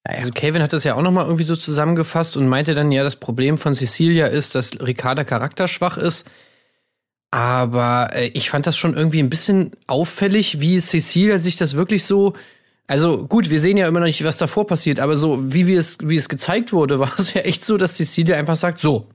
Naja. 0.05 0.19
Also 0.19 0.31
Kevin 0.31 0.61
hat 0.61 0.73
das 0.73 0.83
ja 0.83 0.95
auch 0.95 1.01
nochmal 1.01 1.25
irgendwie 1.25 1.43
so 1.43 1.55
zusammengefasst 1.55 2.37
und 2.37 2.47
meinte 2.47 2.73
dann, 2.73 2.91
ja, 2.91 3.03
das 3.03 3.17
Problem 3.17 3.57
von 3.57 3.75
Cecilia 3.75 4.27
ist, 4.27 4.55
dass 4.55 4.79
Ricarda 4.79 5.23
charakterschwach 5.23 5.97
ist. 5.97 6.25
Aber 7.31 8.09
äh, 8.13 8.27
ich 8.33 8.49
fand 8.49 8.65
das 8.65 8.77
schon 8.77 8.95
irgendwie 8.95 9.19
ein 9.19 9.29
bisschen 9.29 9.71
auffällig, 9.87 10.59
wie 10.59 10.79
Cecilia 10.79 11.37
sich 11.37 11.57
das 11.57 11.75
wirklich 11.75 12.03
so. 12.03 12.33
Also 12.87 13.27
gut, 13.27 13.51
wir 13.51 13.59
sehen 13.59 13.77
ja 13.77 13.87
immer 13.87 13.99
noch 13.99 14.07
nicht, 14.07 14.23
was 14.23 14.37
davor 14.37 14.65
passiert, 14.65 14.99
aber 14.99 15.15
so 15.15 15.53
wie, 15.53 15.67
wie, 15.67 15.75
es, 15.75 15.97
wie 16.01 16.17
es 16.17 16.27
gezeigt 16.27 16.73
wurde, 16.73 16.99
war 16.99 17.11
es 17.19 17.33
ja 17.33 17.41
echt 17.41 17.65
so, 17.65 17.77
dass 17.77 17.97
Cecilia 17.97 18.37
einfach 18.37 18.57
sagt, 18.57 18.81
so. 18.81 19.09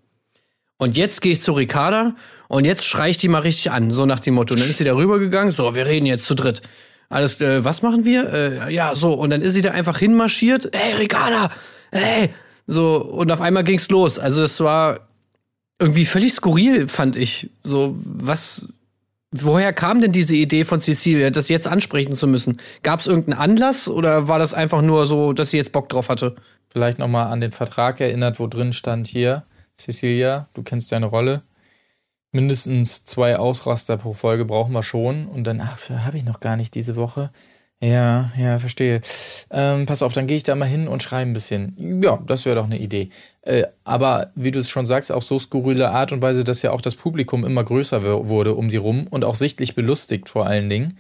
Und 0.77 0.97
jetzt 0.97 1.23
gehe 1.23 1.33
ich 1.33 1.41
zu 1.41 1.53
Ricarda 1.53 2.15
und 2.49 2.65
jetzt 2.65 2.85
schrei 2.85 3.11
ich 3.11 3.19
die 3.19 3.29
mal 3.29 3.41
richtig 3.41 3.71
an, 3.71 3.91
so 3.91 4.07
nach 4.07 4.21
dem 4.21 4.35
Motto. 4.35 4.55
Und 4.55 4.61
dann 4.61 4.69
ist 4.69 4.79
sie 4.79 4.85
da 4.85 4.95
rübergegangen, 4.95 5.53
so, 5.53 5.75
wir 5.75 5.87
reden 5.87 6.07
jetzt 6.07 6.27
zu 6.27 6.35
dritt. 6.35 6.63
Alles, 7.09 7.41
äh, 7.41 7.65
was 7.65 7.83
machen 7.83 8.05
wir? 8.05 8.33
Äh, 8.33 8.75
ja, 8.75 8.95
so. 8.95 9.13
Und 9.13 9.31
dann 9.31 9.43
ist 9.43 9.55
sie 9.55 9.63
da 9.63 9.71
einfach 9.71 9.99
hinmarschiert. 9.99 10.71
Hey, 10.75 10.95
Ricarda! 10.95 11.51
Hey! 11.93 12.31
So, 12.67 12.97
und 12.97 13.31
auf 13.31 13.41
einmal 13.41 13.63
ging's 13.63 13.89
los. 13.89 14.19
Also, 14.19 14.43
es 14.43 14.59
war 14.61 15.09
irgendwie 15.79 16.05
völlig 16.05 16.33
skurril, 16.33 16.89
fand 16.89 17.17
ich. 17.17 17.51
So, 17.63 17.97
was, 18.05 18.69
woher 19.31 19.73
kam 19.73 20.01
denn 20.01 20.13
diese 20.13 20.37
Idee 20.37 20.65
von 20.65 20.81
Cecilia, 20.81 21.31
das 21.31 21.49
jetzt 21.49 21.67
ansprechen 21.67 22.13
zu 22.13 22.27
müssen? 22.27 22.61
Gab 22.83 23.01
es 23.01 23.07
irgendeinen 23.07 23.39
Anlass 23.39 23.89
oder 23.89 24.29
war 24.29 24.39
das 24.39 24.55
einfach 24.55 24.83
nur 24.83 25.07
so, 25.07 25.33
dass 25.33 25.51
sie 25.51 25.57
jetzt 25.57 25.73
Bock 25.73 25.89
drauf 25.89 26.09
hatte? 26.09 26.37
Vielleicht 26.69 26.99
nochmal 26.99 27.33
an 27.33 27.41
den 27.41 27.53
Vertrag 27.53 28.01
erinnert, 28.01 28.41
wo 28.41 28.47
drin 28.47 28.73
stand 28.73 29.07
hier, 29.07 29.45
Cecilia, 29.77 30.49
du 30.55 30.63
kennst 30.63 30.93
deine 30.93 31.07
Rolle 31.07 31.43
mindestens 32.35 33.05
zwei 33.05 33.39
Ausraster 33.39 33.97
pro 33.97 34.13
Folge 34.13 34.45
brauchen 34.45 34.73
wir 34.73 34.83
schon. 34.83 35.27
Und 35.27 35.45
dann, 35.45 35.61
ach, 35.61 35.79
so 35.79 36.01
habe 36.01 36.17
ich 36.17 36.25
noch 36.25 36.41
gar 36.41 36.57
nicht 36.57 36.75
diese 36.75 36.97
Woche. 36.97 37.31
Ja, 37.85 38.33
ja, 38.39 38.59
verstehe. 38.59 39.03
Ähm, 39.51 39.85
pass 39.85 40.01
auf, 40.01 40.15
dann 40.15 40.27
gehe 40.27 40.39
ich 40.39 40.43
da 40.43 40.55
mal 40.55 40.65
hin 40.65 40.89
und 40.89 41.03
schreibe 41.03 41.31
ein 41.31 41.35
bisschen. 41.35 42.03
Ja, 42.03 42.19
das 42.27 42.47
wäre 42.47 42.57
doch 42.57 42.65
eine 42.65 42.79
Idee. 42.79 43.11
Äh, 43.43 43.65
aber 43.85 44.31
wie 44.35 44.51
du 44.51 44.59
es 44.59 44.71
schon 44.71 44.87
sagst, 44.87 45.13
auf 45.13 45.23
so 45.23 45.39
skurrile 45.39 45.91
Art 45.91 46.11
und 46.11 46.23
Weise, 46.23 46.45
dass 46.45 46.63
ja 46.63 46.71
auch 46.71 46.81
das 46.81 46.95
Publikum 46.95 47.45
immer 47.45 47.63
größer 47.63 48.27
wurde 48.27 48.55
um 48.55 48.71
die 48.71 48.79
rum 48.79 49.07
und 49.11 49.23
auch 49.25 49.35
sichtlich 49.35 49.75
belustigt 49.75 50.31
vor 50.31 50.47
allen 50.47 50.71
Dingen. 50.71 50.97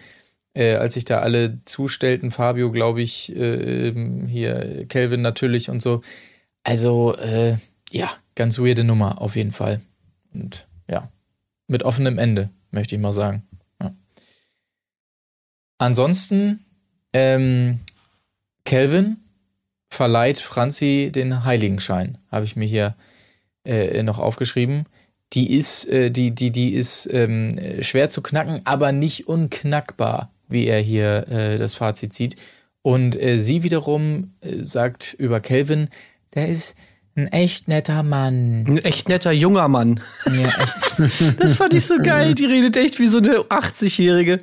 Äh, 0.52 0.75
als 0.75 0.92
sich 0.92 1.06
da 1.06 1.20
alle 1.20 1.58
zustellten, 1.64 2.31
Fabio, 2.31 2.70
glaube 2.70 3.00
ich, 3.00 3.34
äh, 3.34 3.94
hier, 4.28 4.84
Kelvin 4.87 5.22
natürlich 5.22 5.70
und 5.70 5.80
so. 5.80 6.02
Also, 6.64 7.16
äh, 7.16 7.56
ja, 7.92 8.10
ganz 8.34 8.58
weirde 8.58 8.84
Nummer 8.84 9.22
auf 9.22 9.37
jeden 9.37 9.52
Fall. 9.52 9.80
Und 10.34 10.66
ja, 10.90 11.08
mit 11.66 11.82
offenem 11.82 12.19
Ende, 12.19 12.50
möchte 12.72 12.94
ich 12.94 13.00
mal 13.00 13.14
sagen. 13.14 13.42
Ansonsten, 15.78 16.63
ähm, 17.14 17.78
Kelvin 18.64 19.16
verleiht 19.88 20.38
Franzi 20.38 21.11
den 21.14 21.44
Heiligenschein, 21.44 22.18
habe 22.30 22.44
ich 22.44 22.56
mir 22.56 22.66
hier 22.66 22.94
äh, 23.64 24.02
noch 24.02 24.18
aufgeschrieben. 24.18 24.85
Die 25.33 25.56
ist, 25.56 25.88
äh, 25.88 26.11
die, 26.11 26.35
die, 26.35 26.50
die 26.50 26.75
ist 26.75 27.09
ähm, 27.11 27.59
schwer 27.80 28.11
zu 28.11 28.21
knacken, 28.21 28.61
aber 28.64 28.92
nicht 28.92 29.28
unknackbar, 29.28 30.30
wie 30.49 30.66
er 30.66 30.80
hier 30.80 31.28
äh, 31.28 31.59
das 31.59 31.75
Fazit 31.75 32.12
zieht. 32.12 32.37
Und 32.83 33.21
äh, 33.21 33.38
sie 33.40 33.62
wiederum 33.62 34.35
äh, 34.40 34.62
sagt 34.62 35.14
über 35.18 35.40
Kelvin, 35.40 35.88
der 36.35 36.49
ist 36.49 36.76
ein 37.16 37.28
echt 37.28 37.68
netter 37.68 38.02
Mann. 38.02 38.64
Ein 38.66 38.78
echt 38.78 39.09
netter 39.09 39.33
junger 39.33 39.68
Mann. 39.68 40.00
Ja, 40.26 40.49
echt. 40.61 41.38
Das 41.38 41.54
fand 41.54 41.75
ich 41.75 41.87
so 41.87 41.97
geil. 41.99 42.35
Die 42.35 42.44
redet 42.44 42.76
echt 42.76 42.99
wie 42.99 43.06
so 43.06 43.18
eine 43.18 43.37
80-Jährige. 43.38 44.40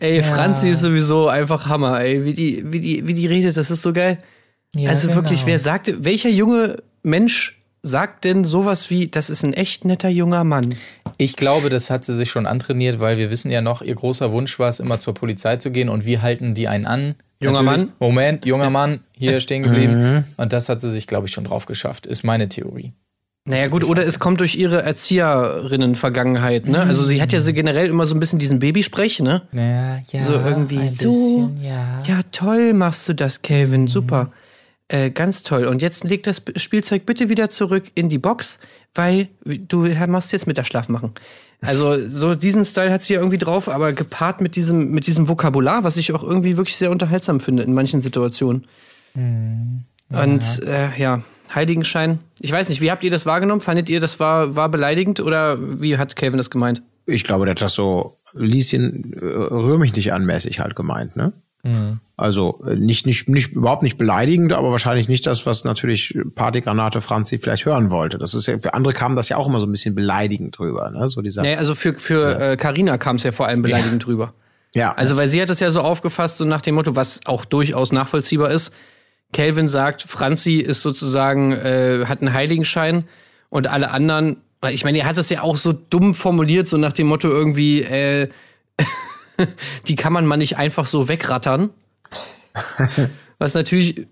Ey, 0.00 0.18
ja. 0.18 0.22
Franzi 0.22 0.70
ist 0.70 0.80
sowieso 0.80 1.28
einfach 1.28 1.66
Hammer, 1.66 2.00
ey. 2.00 2.24
Wie 2.24 2.34
die, 2.34 2.64
wie 2.72 2.80
die, 2.80 3.06
wie 3.06 3.14
die 3.14 3.26
redet, 3.26 3.56
das 3.56 3.70
ist 3.70 3.82
so 3.82 3.92
geil. 3.92 4.18
Ja, 4.74 4.90
also 4.90 5.08
genau. 5.08 5.20
wirklich, 5.20 5.46
wer 5.46 5.58
sagt, 5.58 5.92
welcher 6.04 6.28
junge 6.28 6.76
Mensch 7.02 7.58
sagt 7.82 8.24
denn 8.24 8.44
sowas 8.44 8.90
wie, 8.90 9.08
das 9.08 9.30
ist 9.30 9.44
ein 9.44 9.54
echt 9.54 9.84
netter 9.84 10.08
junger 10.08 10.44
Mann? 10.44 10.74
Ich 11.16 11.36
glaube, 11.36 11.70
das 11.70 11.90
hat 11.90 12.04
sie 12.04 12.14
sich 12.14 12.30
schon 12.30 12.46
antrainiert, 12.46 13.00
weil 13.00 13.18
wir 13.18 13.30
wissen 13.30 13.50
ja 13.50 13.60
noch, 13.60 13.82
ihr 13.82 13.94
großer 13.94 14.32
Wunsch 14.32 14.58
war 14.58 14.68
es, 14.68 14.80
immer 14.80 15.00
zur 15.00 15.14
Polizei 15.14 15.56
zu 15.56 15.70
gehen 15.70 15.88
und 15.88 16.04
wie 16.04 16.18
halten 16.18 16.54
die 16.54 16.68
einen 16.68 16.86
an? 16.86 17.14
Junger 17.40 17.62
Mann? 17.62 17.92
Moment, 18.00 18.46
junger 18.46 18.70
Mann, 18.70 19.00
hier 19.16 19.40
stehen 19.40 19.62
geblieben. 19.62 20.14
Mhm. 20.14 20.24
Und 20.36 20.52
das 20.52 20.68
hat 20.68 20.80
sie 20.80 20.90
sich, 20.90 21.06
glaube 21.06 21.28
ich, 21.28 21.32
schon 21.32 21.44
drauf 21.44 21.66
geschafft, 21.66 22.06
ist 22.06 22.24
meine 22.24 22.48
Theorie. 22.48 22.92
Naja, 23.48 23.68
gut, 23.68 23.84
oder 23.84 24.02
es 24.02 24.18
kommt 24.18 24.40
durch 24.40 24.56
ihre 24.56 24.82
Erzieherinnen-Vergangenheit, 24.82 26.68
ne? 26.68 26.80
Also 26.80 27.02
sie 27.02 27.22
hat 27.22 27.32
ja 27.32 27.40
so 27.40 27.52
generell 27.52 27.88
immer 27.88 28.06
so 28.06 28.14
ein 28.14 28.20
bisschen 28.20 28.38
diesen 28.38 28.58
Babysprech, 28.58 29.20
ne? 29.20 29.42
Ja, 29.52 29.96
ja. 30.10 30.22
So 30.22 30.32
irgendwie 30.32 30.86
so. 30.88 31.08
Bisschen, 31.08 31.64
ja. 31.64 32.02
ja, 32.06 32.20
toll 32.30 32.74
machst 32.74 33.08
du 33.08 33.14
das, 33.14 33.42
Calvin, 33.42 33.82
mhm. 33.82 33.88
super. 33.88 34.30
Äh, 34.88 35.10
ganz 35.10 35.42
toll. 35.42 35.66
Und 35.66 35.82
jetzt 35.82 36.04
leg 36.04 36.22
das 36.22 36.42
Spielzeug 36.56 37.04
bitte 37.04 37.28
wieder 37.28 37.50
zurück 37.50 37.90
in 37.94 38.08
die 38.08 38.18
Box, 38.18 38.58
weil 38.94 39.28
du 39.44 39.86
machst 40.06 40.32
jetzt 40.32 40.46
Mittagsschlaf 40.46 40.88
machen. 40.88 41.12
Also 41.60 42.06
so 42.06 42.34
diesen 42.34 42.64
Style 42.64 42.92
hat 42.92 43.02
sie 43.02 43.14
ja 43.14 43.20
irgendwie 43.20 43.38
drauf, 43.38 43.68
aber 43.68 43.92
gepaart 43.92 44.40
mit 44.40 44.56
diesem, 44.56 44.90
mit 44.90 45.06
diesem 45.06 45.28
Vokabular, 45.28 45.84
was 45.84 45.96
ich 45.96 46.12
auch 46.12 46.22
irgendwie 46.22 46.56
wirklich 46.56 46.76
sehr 46.76 46.90
unterhaltsam 46.90 47.40
finde 47.40 47.64
in 47.64 47.74
manchen 47.74 48.00
Situationen. 48.00 48.66
Mhm. 49.14 49.84
Ja. 50.10 50.22
Und 50.22 50.62
äh, 50.66 50.98
ja, 50.98 51.22
Heiligenschein. 51.54 52.18
Ich 52.40 52.52
weiß 52.52 52.68
nicht, 52.68 52.80
wie 52.80 52.90
habt 52.90 53.04
ihr 53.04 53.10
das 53.10 53.26
wahrgenommen? 53.26 53.60
Fandet 53.60 53.88
ihr, 53.88 54.00
das 54.00 54.20
war, 54.20 54.56
war 54.56 54.68
beleidigend 54.68 55.20
oder 55.20 55.58
wie 55.80 55.98
hat 55.98 56.16
Calvin 56.16 56.38
das 56.38 56.50
gemeint? 56.50 56.82
Ich 57.06 57.24
glaube, 57.24 57.46
der 57.46 57.52
hat 57.52 57.62
das 57.62 57.74
so, 57.74 58.18
Lieschen, 58.34 59.14
äh, 59.14 59.24
rühr 59.24 59.78
mich 59.78 59.94
nicht 59.94 60.12
anmäßig 60.12 60.60
halt 60.60 60.76
gemeint, 60.76 61.16
ne? 61.16 61.32
Mhm. 61.64 62.00
Also 62.16 62.62
äh, 62.66 62.76
nicht, 62.76 63.06
nicht, 63.06 63.28
nicht, 63.28 63.52
überhaupt 63.52 63.82
nicht 63.82 63.98
beleidigend, 63.98 64.52
aber 64.52 64.70
wahrscheinlich 64.70 65.08
nicht 65.08 65.26
das, 65.26 65.46
was 65.46 65.64
natürlich 65.64 66.16
Partygranate 66.34 67.00
Franzi 67.00 67.38
vielleicht 67.38 67.64
hören 67.64 67.90
wollte. 67.90 68.18
Das 68.18 68.34
ist 68.34 68.46
ja, 68.46 68.58
für 68.58 68.74
andere 68.74 68.92
kam 68.92 69.16
das 69.16 69.28
ja 69.28 69.36
auch 69.36 69.48
immer 69.48 69.60
so 69.60 69.66
ein 69.66 69.72
bisschen 69.72 69.94
beleidigend 69.94 70.58
drüber, 70.58 70.90
ne? 70.90 71.08
So 71.08 71.22
dieser. 71.22 71.42
Nee, 71.42 71.56
also 71.56 71.74
für, 71.74 71.94
für 71.94 72.40
äh, 72.40 72.56
Carina 72.56 72.98
kam 72.98 73.16
es 73.16 73.22
ja 73.22 73.32
vor 73.32 73.46
allem 73.46 73.62
beleidigend 73.62 74.02
ja. 74.02 74.06
drüber. 74.06 74.34
Ja. 74.74 74.94
Also, 74.94 75.16
weil 75.16 75.28
sie 75.28 75.40
hat 75.40 75.50
es 75.50 75.60
ja 75.60 75.70
so 75.70 75.80
aufgefasst, 75.80 76.38
so 76.38 76.44
nach 76.44 76.60
dem 76.60 76.74
Motto, 76.74 76.94
was 76.94 77.20
auch 77.24 77.44
durchaus 77.44 77.90
nachvollziehbar 77.90 78.50
ist. 78.50 78.72
Calvin 79.32 79.68
sagt, 79.68 80.02
Franzi 80.02 80.56
ist 80.56 80.82
sozusagen, 80.82 81.52
äh, 81.52 82.04
hat 82.06 82.22
einen 82.22 82.32
Heiligenschein 82.32 83.04
und 83.50 83.66
alle 83.66 83.90
anderen, 83.90 84.38
ich 84.70 84.84
meine, 84.84 84.98
er 84.98 85.06
hat 85.06 85.18
es 85.18 85.28
ja 85.28 85.42
auch 85.42 85.56
so 85.56 85.72
dumm 85.72 86.14
formuliert, 86.14 86.66
so 86.66 86.76
nach 86.76 86.92
dem 86.92 87.08
Motto 87.08 87.28
irgendwie, 87.28 87.82
äh, 87.82 88.28
die 89.86 89.96
kann 89.96 90.12
man 90.12 90.26
mal 90.26 90.36
nicht 90.36 90.56
einfach 90.56 90.86
so 90.86 91.08
wegrattern. 91.08 91.70
Was 93.38 93.54
natürlich 93.54 94.06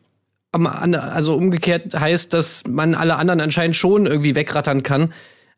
also 0.52 1.34
umgekehrt 1.34 1.98
heißt, 1.98 2.32
dass 2.32 2.64
man 2.66 2.94
alle 2.94 3.16
anderen 3.16 3.40
anscheinend 3.40 3.76
schon 3.76 4.06
irgendwie 4.06 4.34
wegrattern 4.34 4.82
kann. 4.82 5.12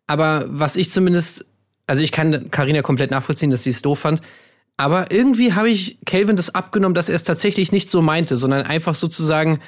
Aber 0.06 0.46
was 0.48 0.74
ich 0.76 0.90
zumindest, 0.90 1.44
also 1.86 2.02
ich 2.02 2.10
kann 2.10 2.50
Karina 2.50 2.82
komplett 2.82 3.10
nachvollziehen, 3.10 3.50
dass 3.50 3.62
sie 3.62 3.70
es 3.70 3.82
doof 3.82 4.00
fand. 4.00 4.20
Aber 4.78 5.10
irgendwie 5.10 5.52
habe 5.52 5.68
ich 5.68 5.98
Calvin 6.06 6.36
das 6.36 6.54
abgenommen, 6.54 6.94
dass 6.94 7.08
er 7.08 7.16
es 7.16 7.24
tatsächlich 7.24 7.72
nicht 7.72 7.90
so 7.90 8.00
meinte, 8.00 8.36
sondern 8.36 8.64
einfach 8.64 8.94
sozusagen 8.94 9.58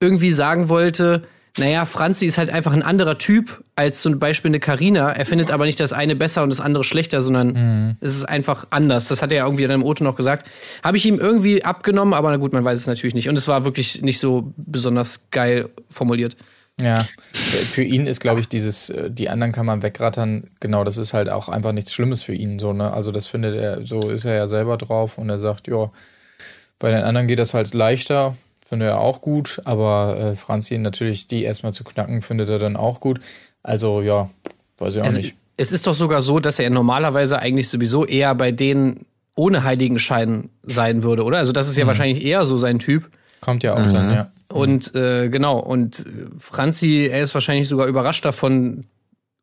irgendwie 0.00 0.32
sagen 0.32 0.68
wollte, 0.68 1.22
naja, 1.58 1.86
Franzi 1.86 2.26
ist 2.26 2.38
halt 2.38 2.50
einfach 2.50 2.72
ein 2.72 2.82
anderer 2.82 3.18
Typ 3.18 3.62
als 3.76 4.02
zum 4.02 4.18
Beispiel 4.18 4.50
eine 4.50 4.60
Karina. 4.60 5.10
Er 5.12 5.24
findet 5.24 5.50
aber 5.50 5.64
nicht 5.64 5.80
das 5.80 5.92
eine 5.92 6.16
besser 6.16 6.42
und 6.42 6.50
das 6.50 6.60
andere 6.60 6.84
schlechter, 6.84 7.22
sondern 7.22 7.48
mhm. 7.48 7.96
es 8.00 8.14
ist 8.14 8.24
einfach 8.24 8.66
anders. 8.70 9.08
Das 9.08 9.22
hat 9.22 9.32
er 9.32 9.38
ja 9.38 9.44
irgendwie 9.44 9.64
in 9.64 9.70
einem 9.70 9.82
Auto 9.82 10.04
noch 10.04 10.16
gesagt. 10.16 10.48
Habe 10.82 10.96
ich 10.96 11.06
ihm 11.06 11.18
irgendwie 11.18 11.64
abgenommen, 11.64 12.14
aber 12.14 12.30
na 12.30 12.36
gut, 12.36 12.52
man 12.52 12.64
weiß 12.64 12.80
es 12.80 12.86
natürlich 12.86 13.14
nicht. 13.14 13.28
Und 13.28 13.38
es 13.38 13.48
war 13.48 13.64
wirklich 13.64 14.02
nicht 14.02 14.20
so 14.20 14.52
besonders 14.56 15.30
geil 15.30 15.70
formuliert. 15.88 16.36
Ja, 16.80 17.06
für 17.32 17.82
ihn 17.82 18.06
ist, 18.06 18.20
glaube 18.20 18.40
ich, 18.40 18.48
dieses, 18.48 18.90
äh, 18.90 19.10
die 19.10 19.30
anderen 19.30 19.52
kann 19.52 19.64
man 19.64 19.82
wegrattern, 19.82 20.50
genau, 20.60 20.84
das 20.84 20.98
ist 20.98 21.14
halt 21.14 21.30
auch 21.30 21.48
einfach 21.48 21.72
nichts 21.72 21.92
Schlimmes 21.92 22.22
für 22.22 22.34
ihn, 22.34 22.58
so, 22.58 22.74
ne? 22.74 22.92
Also 22.92 23.12
das 23.12 23.26
findet 23.26 23.56
er, 23.56 23.86
so 23.86 24.10
ist 24.10 24.26
er 24.26 24.34
ja 24.34 24.46
selber 24.46 24.76
drauf 24.76 25.16
und 25.16 25.30
er 25.30 25.38
sagt, 25.38 25.68
ja, 25.68 25.90
bei 26.78 26.90
den 26.90 27.02
anderen 27.02 27.28
geht 27.28 27.38
das 27.38 27.54
halt 27.54 27.72
leichter, 27.72 28.36
Finde 28.68 28.86
er 28.86 29.00
auch 29.00 29.20
gut, 29.20 29.60
aber 29.64 30.16
äh, 30.18 30.34
Franzi 30.34 30.76
natürlich 30.76 31.28
die 31.28 31.44
erstmal 31.44 31.72
zu 31.72 31.84
knacken, 31.84 32.20
findet 32.20 32.48
er 32.48 32.58
dann 32.58 32.76
auch 32.76 32.98
gut. 32.98 33.20
Also 33.62 34.00
ja, 34.00 34.28
weiß 34.78 34.96
ich 34.96 35.02
auch 35.02 35.06
also, 35.06 35.18
nicht. 35.18 35.36
Es 35.56 35.70
ist 35.70 35.86
doch 35.86 35.94
sogar 35.94 36.20
so, 36.20 36.40
dass 36.40 36.58
er 36.58 36.68
normalerweise 36.68 37.38
eigentlich 37.38 37.68
sowieso 37.68 38.04
eher 38.04 38.34
bei 38.34 38.50
denen 38.50 39.06
ohne 39.36 39.62
Heiligenschein 39.62 40.50
sein 40.64 41.04
würde, 41.04 41.22
oder? 41.22 41.38
Also 41.38 41.52
das 41.52 41.68
ist 41.68 41.76
ja 41.76 41.84
mhm. 41.84 41.88
wahrscheinlich 41.88 42.24
eher 42.24 42.44
so 42.44 42.58
sein 42.58 42.80
Typ. 42.80 43.08
Kommt 43.40 43.62
ja 43.62 43.74
auch 43.74 43.84
mhm. 43.84 43.92
dann, 43.92 44.12
ja. 44.12 44.30
Und 44.48 44.94
äh, 44.94 45.28
genau, 45.28 45.58
und 45.58 46.04
Franzi, 46.38 47.08
er 47.10 47.22
ist 47.22 47.34
wahrscheinlich 47.34 47.68
sogar 47.68 47.86
überrascht 47.88 48.24
davon, 48.24 48.84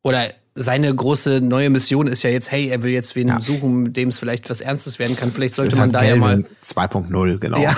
oder 0.01 0.23
seine 0.55 0.93
große 0.93 1.41
neue 1.41 1.69
Mission 1.69 2.07
ist 2.07 2.23
ja 2.23 2.29
jetzt, 2.29 2.51
hey, 2.51 2.69
er 2.69 2.83
will 2.83 2.91
jetzt 2.91 3.15
wen 3.15 3.27
ja. 3.29 3.39
suchen, 3.39 3.83
mit 3.83 3.97
dem 3.97 4.09
es 4.09 4.19
vielleicht 4.19 4.49
was 4.49 4.61
Ernstes 4.61 4.99
werden 4.99 5.15
kann. 5.15 5.31
Vielleicht 5.31 5.55
sollte 5.55 5.75
man 5.75 5.93
halt 5.93 5.95
da 5.95 6.03
ja 6.03 6.15
mal 6.15 6.45
2.0, 6.63 7.39
genau. 7.39 7.57
Ja. 7.57 7.75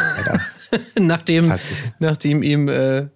nachdem, 0.99 1.53
nachdem 1.99 2.43
ihm, 2.43 2.67
äh, 2.67 3.07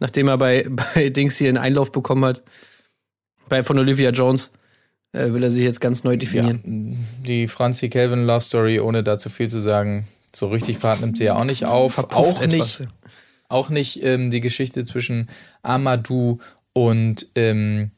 nachdem 0.00 0.28
er 0.28 0.38
bei, 0.38 0.66
bei 0.68 1.10
Dings 1.10 1.36
hier 1.36 1.48
einen 1.48 1.58
Einlauf 1.58 1.92
bekommen 1.92 2.24
hat, 2.24 2.42
bei 3.48 3.62
von 3.62 3.78
Olivia 3.78 4.10
Jones, 4.10 4.50
äh, 5.12 5.32
will 5.32 5.44
er 5.44 5.50
sich 5.50 5.64
jetzt 5.64 5.80
ganz 5.80 6.02
neu 6.02 6.16
definieren. 6.16 6.60
Ja, 6.64 7.24
die 7.26 7.48
Franzi 7.48 7.88
Calvin 7.88 8.26
Love 8.26 8.40
Story, 8.40 8.80
ohne 8.80 9.04
da 9.04 9.18
zu 9.18 9.30
viel 9.30 9.48
zu 9.48 9.60
sagen, 9.60 10.08
so 10.36 10.48
richtig 10.48 10.78
Fahrt 10.78 11.00
nimmt 11.00 11.16
sie 11.16 11.24
ja 11.24 11.36
auch 11.36 11.44
nicht 11.44 11.64
auf. 11.64 11.94
Verpufft 11.94 12.16
auch 12.16 12.42
etwas, 12.42 12.80
nicht, 12.80 12.88
auch 13.48 13.68
nicht 13.68 14.02
ähm, 14.02 14.30
die 14.30 14.40
Geschichte 14.40 14.84
zwischen 14.84 15.28
Amadou 15.62 16.38
und 16.72 17.26
ähm, 17.34 17.90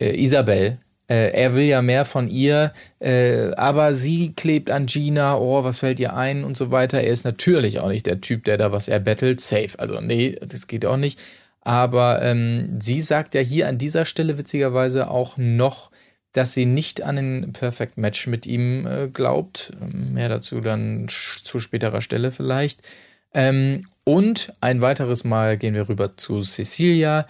äh, 0.00 0.22
Isabel, 0.22 0.78
äh, 1.10 1.32
er 1.32 1.54
will 1.56 1.64
ja 1.64 1.82
mehr 1.82 2.04
von 2.04 2.28
ihr, 2.28 2.72
äh, 3.00 3.50
aber 3.54 3.94
sie 3.94 4.32
klebt 4.34 4.70
an 4.70 4.86
Gina, 4.86 5.36
oh, 5.36 5.64
was 5.64 5.80
fällt 5.80 5.98
ihr 5.98 6.14
ein 6.14 6.44
und 6.44 6.56
so 6.56 6.70
weiter. 6.70 7.00
Er 7.00 7.12
ist 7.12 7.24
natürlich 7.24 7.80
auch 7.80 7.88
nicht 7.88 8.06
der 8.06 8.20
Typ, 8.20 8.44
der 8.44 8.58
da 8.58 8.70
was 8.70 8.86
erbettelt, 8.86 9.40
safe. 9.40 9.78
Also 9.78 10.00
nee, 10.00 10.38
das 10.46 10.68
geht 10.68 10.86
auch 10.86 10.96
nicht. 10.96 11.18
Aber 11.62 12.22
ähm, 12.22 12.80
sie 12.80 13.00
sagt 13.00 13.34
ja 13.34 13.40
hier 13.40 13.68
an 13.68 13.76
dieser 13.76 14.04
Stelle 14.04 14.38
witzigerweise 14.38 15.10
auch 15.10 15.36
noch, 15.36 15.90
dass 16.32 16.52
sie 16.52 16.66
nicht 16.66 17.02
an 17.02 17.18
ein 17.18 17.52
Perfect 17.52 17.98
Match 17.98 18.26
mit 18.26 18.46
ihm 18.46 18.86
äh, 18.86 19.08
glaubt. 19.08 19.72
Mehr 19.80 20.28
dazu 20.28 20.60
dann 20.60 21.06
zu 21.08 21.58
späterer 21.58 22.00
Stelle 22.00 22.32
vielleicht. 22.32 22.80
Ähm, 23.32 23.84
und 24.04 24.52
ein 24.60 24.80
weiteres 24.80 25.24
Mal 25.24 25.56
gehen 25.56 25.74
wir 25.74 25.88
rüber 25.88 26.16
zu 26.16 26.42
Cecilia, 26.42 27.26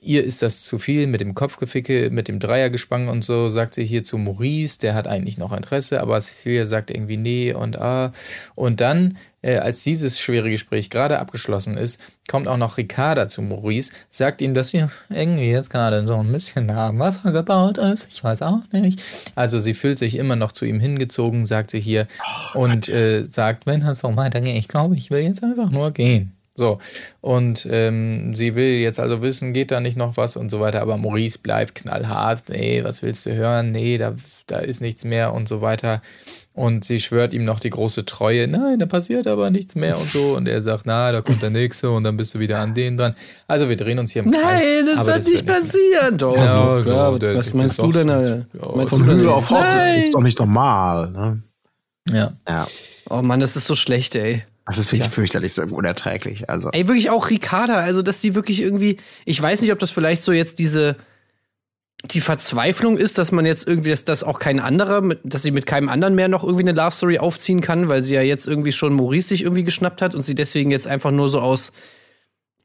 ihr 0.00 0.24
ist 0.24 0.42
das 0.42 0.64
zu 0.64 0.78
viel 0.78 1.06
mit 1.06 1.20
dem 1.20 1.34
Kopfgeficke, 1.34 2.10
mit 2.10 2.28
dem 2.28 2.38
Dreiergespann 2.38 3.08
und 3.08 3.24
so, 3.24 3.48
sagt 3.48 3.74
sie 3.74 3.84
hier 3.84 4.04
zu 4.04 4.18
Maurice, 4.18 4.78
der 4.78 4.94
hat 4.94 5.06
eigentlich 5.06 5.38
noch 5.38 5.52
Interesse, 5.52 6.00
aber 6.00 6.20
Cecilia 6.20 6.66
sagt 6.66 6.90
irgendwie 6.90 7.16
nee 7.16 7.52
und 7.52 7.78
ah. 7.78 8.12
Und 8.54 8.80
dann, 8.80 9.16
äh, 9.42 9.56
als 9.56 9.82
dieses 9.82 10.20
schwere 10.20 10.50
Gespräch 10.50 10.90
gerade 10.90 11.18
abgeschlossen 11.18 11.76
ist, 11.76 12.00
kommt 12.28 12.48
auch 12.48 12.56
noch 12.56 12.78
Ricarda 12.78 13.28
zu 13.28 13.42
Maurice, 13.42 13.92
sagt 14.08 14.40
ihm, 14.40 14.54
dass 14.54 14.70
hier 14.70 14.90
irgendwie 15.08 15.50
jetzt 15.50 15.70
gerade 15.70 16.06
so 16.06 16.16
ein 16.16 16.30
bisschen 16.32 16.70
am 16.70 16.98
Wasser 16.98 17.32
gebaut 17.32 17.78
ist. 17.78 18.08
Ich 18.10 18.22
weiß 18.22 18.42
auch 18.42 18.60
nicht. 18.72 19.02
Also 19.34 19.58
sie 19.58 19.74
fühlt 19.74 19.98
sich 19.98 20.16
immer 20.16 20.36
noch 20.36 20.52
zu 20.52 20.64
ihm 20.64 20.80
hingezogen, 20.80 21.46
sagt 21.46 21.70
sie 21.70 21.80
hier, 21.80 22.06
oh, 22.54 22.60
und 22.60 22.88
äh, 22.88 23.24
sagt, 23.24 23.66
wenn 23.66 23.80
das 23.80 24.00
so 24.00 24.16
weitergeht, 24.16 24.56
ich 24.56 24.68
glaube, 24.68 24.96
ich 24.96 25.10
will 25.10 25.20
jetzt 25.20 25.42
einfach 25.42 25.70
nur 25.70 25.90
gehen. 25.90 26.32
So. 26.60 26.78
Und 27.22 27.66
ähm, 27.70 28.34
sie 28.36 28.54
will 28.54 28.74
jetzt 28.74 29.00
also 29.00 29.22
wissen, 29.22 29.54
geht 29.54 29.70
da 29.70 29.80
nicht 29.80 29.96
noch 29.96 30.18
was 30.18 30.36
und 30.36 30.50
so 30.50 30.60
weiter, 30.60 30.82
aber 30.82 30.98
Maurice 30.98 31.38
bleibt 31.38 31.74
knallhart, 31.74 32.50
nee, 32.50 32.84
was 32.84 33.02
willst 33.02 33.24
du 33.24 33.34
hören? 33.34 33.72
Nee, 33.72 33.96
da, 33.96 34.14
da 34.46 34.58
ist 34.58 34.80
nichts 34.80 35.04
mehr 35.04 35.32
und 35.32 35.48
so 35.48 35.62
weiter. 35.62 36.02
Und 36.52 36.84
sie 36.84 37.00
schwört 37.00 37.32
ihm 37.32 37.44
noch 37.44 37.60
die 37.60 37.70
große 37.70 38.04
Treue, 38.04 38.46
nein, 38.46 38.78
da 38.78 38.84
passiert 38.84 39.26
aber 39.26 39.50
nichts 39.50 39.74
mehr 39.74 39.98
und 39.98 40.10
so. 40.10 40.36
Und 40.36 40.46
er 40.48 40.60
sagt, 40.60 40.84
na, 40.84 41.10
da 41.12 41.22
kommt 41.22 41.40
der 41.40 41.48
nächste 41.48 41.90
und 41.90 42.04
dann 42.04 42.18
bist 42.18 42.34
du 42.34 42.40
wieder 42.40 42.58
an 42.58 42.74
den 42.74 42.98
dran. 42.98 43.14
Also 43.46 43.70
wir 43.70 43.76
drehen 43.76 43.98
uns 43.98 44.12
hier 44.12 44.22
im 44.22 44.30
Kreis. 44.30 44.62
Nein, 44.62 44.86
das 44.86 45.06
wird 45.06 45.24
nicht 45.24 45.46
passieren. 45.46 46.18
Doch, 46.18 46.36
ja, 46.36 46.82
klar, 46.82 47.18
ja, 47.22 47.34
was 47.36 47.54
meinst 47.54 47.78
du 47.78 47.90
denn? 47.90 48.08
Ja, 48.08 48.86
von 48.86 49.06
Höhe 49.06 49.32
auf 49.32 49.48
Haut 49.48 50.04
ist 50.04 50.12
doch 50.12 50.22
nicht 50.22 50.38
normal. 50.38 51.10
Ne? 51.10 51.42
Ja. 52.10 52.32
ja. 52.46 52.66
Oh 53.08 53.22
Mann, 53.22 53.40
das 53.40 53.56
ist 53.56 53.66
so 53.66 53.74
schlecht, 53.74 54.14
ey. 54.14 54.44
Das 54.70 54.78
ist 54.78 54.92
wirklich 54.92 55.08
Tja. 55.08 55.10
fürchterlich, 55.10 55.52
so 55.52 55.62
unerträglich. 55.62 56.48
Also. 56.48 56.70
Ey, 56.70 56.86
wirklich 56.86 57.10
auch 57.10 57.28
Ricarda, 57.28 57.74
also 57.74 58.02
dass 58.02 58.20
die 58.20 58.34
wirklich 58.34 58.62
irgendwie, 58.62 58.98
ich 59.24 59.40
weiß 59.40 59.60
nicht, 59.62 59.72
ob 59.72 59.78
das 59.80 59.90
vielleicht 59.90 60.22
so 60.22 60.32
jetzt 60.32 60.58
diese, 60.58 60.96
die 62.04 62.20
Verzweiflung 62.20 62.96
ist, 62.96 63.18
dass 63.18 63.32
man 63.32 63.44
jetzt 63.44 63.66
irgendwie, 63.66 63.90
dass 63.90 64.04
das 64.04 64.22
auch 64.22 64.38
kein 64.38 64.60
anderer, 64.60 65.02
dass 65.24 65.42
sie 65.42 65.50
mit 65.50 65.66
keinem 65.66 65.88
anderen 65.88 66.14
mehr 66.14 66.28
noch 66.28 66.44
irgendwie 66.44 66.62
eine 66.62 66.72
Love 66.72 66.92
Story 66.92 67.18
aufziehen 67.18 67.60
kann, 67.60 67.88
weil 67.88 68.02
sie 68.02 68.14
ja 68.14 68.22
jetzt 68.22 68.46
irgendwie 68.46 68.72
schon 68.72 68.94
Maurice 68.94 69.28
sich 69.28 69.42
irgendwie 69.42 69.64
geschnappt 69.64 70.00
hat 70.00 70.14
und 70.14 70.22
sie 70.22 70.34
deswegen 70.34 70.70
jetzt 70.70 70.86
einfach 70.86 71.10
nur 71.10 71.28
so 71.28 71.40
aus, 71.40 71.72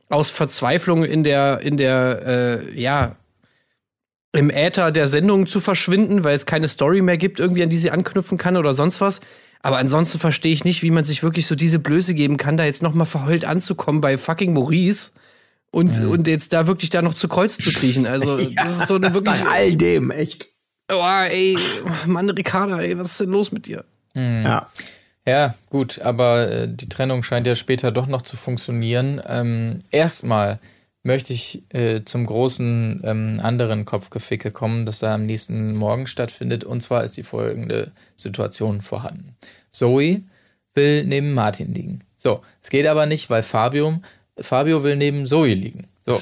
aus 0.09 0.29
Verzweiflung 0.29 1.03
in 1.03 1.23
der, 1.23 1.61
in 1.61 1.75
der, 1.75 2.21
äh, 2.25 2.79
ja, 2.79 3.15
im 4.31 4.49
Äther 4.49 4.91
der 4.91 5.07
Sendung 5.07 5.47
zu 5.47 5.59
verschwinden, 5.59 6.23
weil 6.23 6.35
es 6.35 6.45
keine 6.45 6.67
Story 6.67 7.01
mehr 7.01 7.17
gibt, 7.17 7.39
irgendwie 7.39 7.63
an 7.63 7.69
die 7.69 7.77
sie 7.77 7.91
anknüpfen 7.91 8.37
kann 8.37 8.57
oder 8.57 8.73
sonst 8.73 9.01
was. 9.01 9.21
Aber 9.65 9.79
ansonsten 9.79 10.19
verstehe 10.19 10.53
ich 10.53 10.63
nicht, 10.63 10.83
wie 10.83 10.91
man 10.91 11.05
sich 11.05 11.23
wirklich 11.23 11.47
so 11.47 11.55
diese 11.55 11.79
Blöße 11.79 12.13
geben 12.13 12.37
kann, 12.37 12.55
da 12.55 12.65
jetzt 12.65 12.83
noch 12.83 12.93
mal 12.93 13.05
verheult 13.05 13.45
anzukommen 13.45 13.99
bei 13.99 14.15
fucking 14.15 14.53
Maurice 14.53 15.09
und, 15.71 15.99
mhm. 15.99 16.11
und 16.11 16.27
jetzt 16.27 16.53
da 16.53 16.67
wirklich 16.67 16.91
da 16.91 17.01
noch 17.01 17.15
zu 17.15 17.27
Kreuz 17.27 17.57
zu 17.57 17.73
kriechen. 17.73 18.05
Also, 18.05 18.37
ja, 18.37 18.63
das 18.63 18.81
ist 18.81 18.87
so 18.87 18.93
eine 18.93 19.11
wirklich. 19.15 19.43
Nach 19.43 19.51
all 19.51 19.75
dem, 19.75 20.11
echt. 20.11 20.49
Oh, 20.91 21.03
ey, 21.03 21.57
Mann, 22.05 22.29
Ricarda, 22.29 22.79
ey, 22.79 22.95
was 22.95 23.13
ist 23.13 23.21
denn 23.21 23.31
los 23.31 23.51
mit 23.51 23.65
dir? 23.65 23.85
Mhm. 24.13 24.43
Ja. 24.43 24.69
Ja, 25.27 25.55
gut, 25.71 25.99
aber 25.99 26.47
äh, 26.51 26.67
die 26.69 26.87
Trennung 26.87 27.23
scheint 27.23 27.47
ja 27.47 27.55
später 27.55 27.91
doch 27.91 28.05
noch 28.05 28.21
zu 28.21 28.37
funktionieren. 28.37 29.19
Ähm, 29.27 29.79
erstmal 29.89 30.59
möchte 31.05 31.33
ich 31.33 31.63
äh, 31.69 32.03
zum 32.03 32.25
großen 32.25 33.01
ähm, 33.03 33.39
anderen 33.41 33.85
Kopfgeficke 33.85 34.49
kommen, 34.49 34.87
das 34.87 34.99
da 34.99 35.13
am 35.13 35.27
nächsten 35.27 35.75
Morgen 35.75 36.07
stattfindet. 36.07 36.63
Und 36.63 36.81
zwar 36.81 37.03
ist 37.03 37.15
die 37.15 37.23
folgende 37.23 37.91
Situation 38.15 38.81
vorhanden. 38.81 39.35
Zoe 39.69 40.23
will 40.73 41.05
neben 41.05 41.33
Martin 41.33 41.73
liegen. 41.73 41.99
So, 42.17 42.41
es 42.61 42.71
geht 42.71 42.87
aber 42.87 43.05
nicht, 43.05 43.29
weil 43.29 43.43
Fabio, 43.43 43.99
Fabio 44.35 44.83
will 44.83 44.95
neben 44.95 45.27
Zoe 45.27 45.53
liegen. 45.53 45.87
So. 46.07 46.19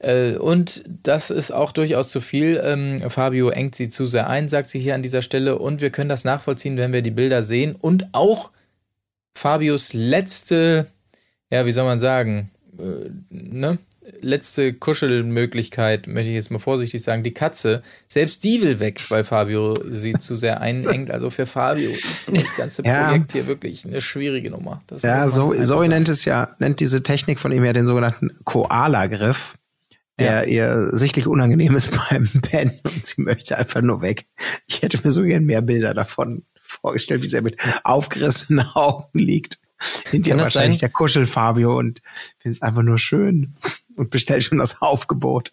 Äh, 0.00 0.36
und 0.36 0.84
das 1.02 1.30
ist 1.30 1.50
auch 1.50 1.72
durchaus 1.72 2.10
zu 2.10 2.20
viel. 2.20 2.60
Ähm, 2.62 3.08
Fabio 3.08 3.48
engt 3.48 3.76
sie 3.76 3.88
zu 3.88 4.04
sehr 4.04 4.28
ein, 4.28 4.48
sagt 4.48 4.68
sie 4.68 4.78
hier 4.78 4.94
an 4.94 5.02
dieser 5.02 5.22
Stelle. 5.22 5.58
Und 5.58 5.80
wir 5.80 5.88
können 5.88 6.10
das 6.10 6.24
nachvollziehen, 6.24 6.76
wenn 6.76 6.92
wir 6.92 7.00
die 7.00 7.10
Bilder 7.10 7.42
sehen. 7.42 7.74
Und 7.74 8.08
auch 8.12 8.50
Fabios 9.34 9.94
letzte, 9.94 10.86
ja, 11.50 11.64
wie 11.64 11.72
soll 11.72 11.84
man 11.84 11.98
sagen, 11.98 12.50
äh, 12.78 13.08
ne? 13.30 13.78
Letzte 14.20 14.72
Kuschelmöglichkeit, 14.72 16.06
möchte 16.06 16.28
ich 16.28 16.34
jetzt 16.34 16.50
mal 16.50 16.58
vorsichtig 16.58 17.02
sagen, 17.02 17.22
die 17.22 17.34
Katze, 17.34 17.82
selbst 18.06 18.44
die 18.44 18.62
will 18.62 18.80
weg, 18.80 19.02
weil 19.10 19.24
Fabio 19.24 19.74
sie 19.90 20.12
zu 20.14 20.34
sehr 20.34 20.60
einengt. 20.60 21.10
Also 21.10 21.30
für 21.30 21.46
Fabio 21.46 21.90
ist 21.90 22.30
das 22.32 22.56
ganze 22.56 22.82
Ja. 22.84 23.08
Projekt 23.08 23.32
hier 23.32 23.46
wirklich 23.46 23.84
eine 23.84 24.00
schwierige 24.00 24.50
Nummer. 24.50 24.82
Das 24.86 25.02
Ja, 25.02 25.28
so, 25.28 25.54
sagen. 25.64 25.90
nennt 25.90 26.08
es 26.08 26.24
ja, 26.24 26.54
nennt 26.58 26.80
diese 26.80 27.02
Technik 27.02 27.38
von 27.40 27.52
ihm 27.52 27.64
ja 27.64 27.72
den 27.72 27.86
sogenannten 27.86 28.30
Koala-Griff, 28.44 29.54
der 30.18 30.48
ihr 30.48 30.90
sichtlich 30.90 31.26
unangenehm 31.26 31.74
ist 31.76 31.90
beim 32.10 32.28
Pennen 32.42 32.78
und 32.84 33.04
sie 33.04 33.22
möchte 33.22 33.56
einfach 33.56 33.82
nur 33.82 34.02
weg. 34.02 34.24
Ich 34.66 34.82
hätte 34.82 34.98
mir 35.04 35.10
so 35.12 35.22
gern 35.22 35.44
mehr 35.44 35.62
Bilder 35.62 35.94
davon 35.94 36.42
vorgestellt, 36.64 37.22
wie 37.22 37.28
sie 37.28 37.40
mit 37.40 37.56
aufgerissenen 37.84 38.66
Augen 38.74 39.18
liegt. 39.18 39.58
Hinter 40.10 40.36
wahrscheinlich 40.36 40.78
sein? 40.78 40.88
der 40.88 40.90
Kuschel-Fabio 40.90 41.78
und 41.78 42.02
findet 42.40 42.56
es 42.56 42.62
einfach 42.62 42.82
nur 42.82 42.98
schön 42.98 43.54
und 43.98 44.10
bestellt 44.10 44.44
schon 44.44 44.58
das 44.58 44.80
Aufgebot. 44.80 45.52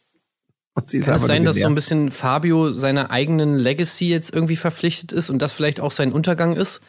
Und 0.74 0.90
sie 0.90 0.98
ist 0.98 1.06
Kann 1.06 1.16
es 1.16 1.26
sein, 1.26 1.44
dass 1.44 1.56
so 1.56 1.66
ein 1.66 1.76
bisschen 1.76 2.12
Fabio 2.12 2.72
seiner 2.72 3.10
eigenen 3.10 3.58
Legacy 3.58 4.10
jetzt 4.10 4.34
irgendwie 4.34 4.58
verpflichtet 4.58 5.14
ist 5.14 5.30
und 5.30 5.42
das 5.42 5.54
vielleicht 5.54 5.80
auch 5.80 5.92
sein 5.92 6.12
Untergang 6.12 6.56
ist? 6.56 6.82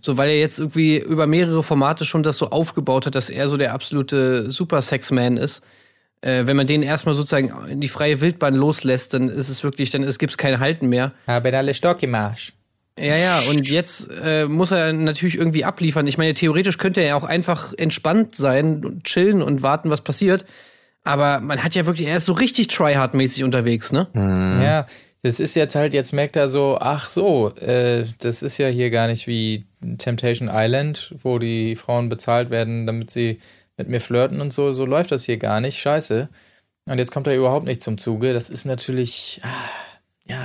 So, 0.00 0.16
weil 0.16 0.30
er 0.30 0.38
jetzt 0.38 0.60
irgendwie 0.60 0.98
über 0.98 1.26
mehrere 1.26 1.64
Formate 1.64 2.04
schon 2.04 2.22
das 2.22 2.36
so 2.36 2.50
aufgebaut 2.50 3.06
hat, 3.06 3.16
dass 3.16 3.28
er 3.28 3.48
so 3.48 3.56
der 3.56 3.74
absolute 3.74 4.52
Super-Sex-Man 4.52 5.36
ist. 5.36 5.64
Äh, 6.20 6.46
wenn 6.46 6.56
man 6.56 6.68
den 6.68 6.84
erstmal 6.84 7.16
sozusagen 7.16 7.52
in 7.68 7.80
die 7.80 7.88
freie 7.88 8.20
Wildbahn 8.20 8.54
loslässt, 8.54 9.14
dann 9.14 9.28
ist 9.28 9.48
es 9.48 9.64
wirklich, 9.64 9.90
dann 9.90 10.02
gibt 10.18 10.30
es 10.30 10.38
kein 10.38 10.60
Halten 10.60 10.88
mehr. 10.88 11.12
Haben 11.26 11.54
alle 11.54 11.74
Stock 11.74 12.02
im 12.04 12.14
Arsch. 12.14 12.52
Ja, 13.00 13.16
ja, 13.16 13.40
und 13.50 13.68
jetzt 13.68 14.10
äh, 14.22 14.46
muss 14.46 14.70
er 14.70 14.92
natürlich 14.92 15.36
irgendwie 15.36 15.64
abliefern. 15.64 16.06
Ich 16.06 16.18
meine, 16.18 16.34
theoretisch 16.34 16.78
könnte 16.78 17.00
er 17.00 17.08
ja 17.08 17.16
auch 17.16 17.24
einfach 17.24 17.72
entspannt 17.76 18.36
sein 18.36 18.84
und 18.84 19.04
chillen 19.04 19.42
und 19.42 19.62
warten, 19.62 19.90
was 19.90 20.02
passiert. 20.02 20.44
Aber 21.04 21.40
man 21.40 21.62
hat 21.64 21.74
ja 21.74 21.86
wirklich, 21.86 22.08
er 22.08 22.16
ist 22.18 22.26
so 22.26 22.32
richtig 22.34 22.68
tryhard-mäßig 22.68 23.44
unterwegs, 23.44 23.92
ne? 23.92 24.08
Ja, 24.62 24.86
das 25.22 25.40
ist 25.40 25.56
jetzt 25.56 25.74
halt, 25.74 25.94
jetzt 25.94 26.12
merkt 26.12 26.36
er 26.36 26.48
so, 26.48 26.78
ach 26.80 27.08
so, 27.08 27.54
äh, 27.56 28.04
das 28.20 28.42
ist 28.42 28.58
ja 28.58 28.68
hier 28.68 28.90
gar 28.90 29.06
nicht 29.08 29.26
wie 29.26 29.64
Temptation 29.98 30.50
Island, 30.52 31.14
wo 31.18 31.38
die 31.38 31.76
Frauen 31.76 32.08
bezahlt 32.08 32.50
werden, 32.50 32.86
damit 32.86 33.10
sie 33.10 33.40
mit 33.76 33.88
mir 33.88 34.00
flirten 34.00 34.40
und 34.40 34.52
so. 34.52 34.72
So 34.72 34.84
läuft 34.84 35.10
das 35.12 35.24
hier 35.24 35.38
gar 35.38 35.60
nicht. 35.60 35.78
Scheiße. 35.78 36.28
Und 36.86 36.98
jetzt 36.98 37.12
kommt 37.12 37.26
er 37.26 37.36
überhaupt 37.36 37.66
nicht 37.66 37.82
zum 37.82 37.98
Zuge. 37.98 38.32
Das 38.32 38.50
ist 38.50 38.64
natürlich. 38.64 39.40
ah, 39.44 39.48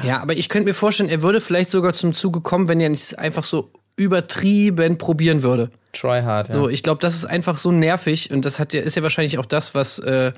Ja, 0.03 0.19
aber 0.21 0.33
ich 0.33 0.49
könnte 0.49 0.67
mir 0.67 0.73
vorstellen, 0.73 1.09
er 1.09 1.21
würde 1.21 1.41
vielleicht 1.41 1.69
sogar 1.69 1.93
zum 1.93 2.13
Zuge 2.13 2.41
kommen, 2.41 2.67
wenn 2.67 2.79
er 2.79 2.89
nicht 2.89 3.17
einfach 3.19 3.43
so 3.43 3.71
übertrieben 3.95 4.97
probieren 4.97 5.43
würde. 5.43 5.69
Try 5.93 6.21
hard. 6.21 6.49
Ja. 6.49 6.53
So, 6.55 6.69
ich 6.69 6.83
glaube, 6.83 7.01
das 7.01 7.15
ist 7.15 7.25
einfach 7.25 7.57
so 7.57 7.71
nervig 7.71 8.31
und 8.31 8.45
das 8.45 8.59
hat 8.59 8.73
ja, 8.73 8.81
ist 8.81 8.95
ja 8.95 9.03
wahrscheinlich 9.03 9.37
auch 9.37 9.45
das, 9.45 9.75
was, 9.75 9.99
äh, 9.99 10.31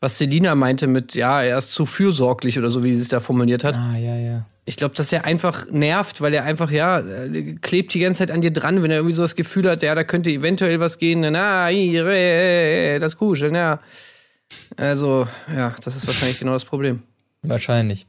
was 0.00 0.18
Selina 0.18 0.54
meinte 0.54 0.86
mit, 0.86 1.14
ja, 1.14 1.42
er 1.42 1.58
ist 1.58 1.70
zu 1.70 1.86
fürsorglich 1.86 2.58
oder 2.58 2.70
so, 2.70 2.84
wie 2.84 2.94
sie 2.94 3.02
es 3.02 3.08
da 3.08 3.20
formuliert 3.20 3.64
hat. 3.64 3.76
ah, 3.76 3.96
ja, 3.96 4.16
ja. 4.16 4.46
Ich 4.66 4.76
glaube, 4.76 4.94
dass 4.94 5.10
er 5.10 5.24
einfach 5.24 5.70
nervt, 5.70 6.20
weil 6.20 6.34
er 6.34 6.44
einfach, 6.44 6.70
ja, 6.70 7.02
klebt 7.62 7.94
die 7.94 8.00
ganze 8.00 8.18
Zeit 8.18 8.30
an 8.30 8.42
dir 8.42 8.50
dran, 8.50 8.82
wenn 8.82 8.90
er 8.90 8.98
irgendwie 8.98 9.14
so 9.14 9.22
das 9.22 9.34
Gefühl 9.34 9.66
hat, 9.66 9.82
ja, 9.82 9.94
da 9.94 10.04
könnte 10.04 10.28
eventuell 10.28 10.78
was 10.78 10.98
gehen, 10.98 11.20
na, 11.20 11.70
das 12.98 13.16
Kuscheln, 13.16 13.54
ja. 13.54 13.80
Also, 14.76 15.26
ja, 15.54 15.74
das 15.82 15.96
ist 15.96 16.06
wahrscheinlich 16.06 16.38
genau 16.38 16.52
das 16.52 16.66
Problem. 16.66 17.02
Wahrscheinlich. 17.40 18.06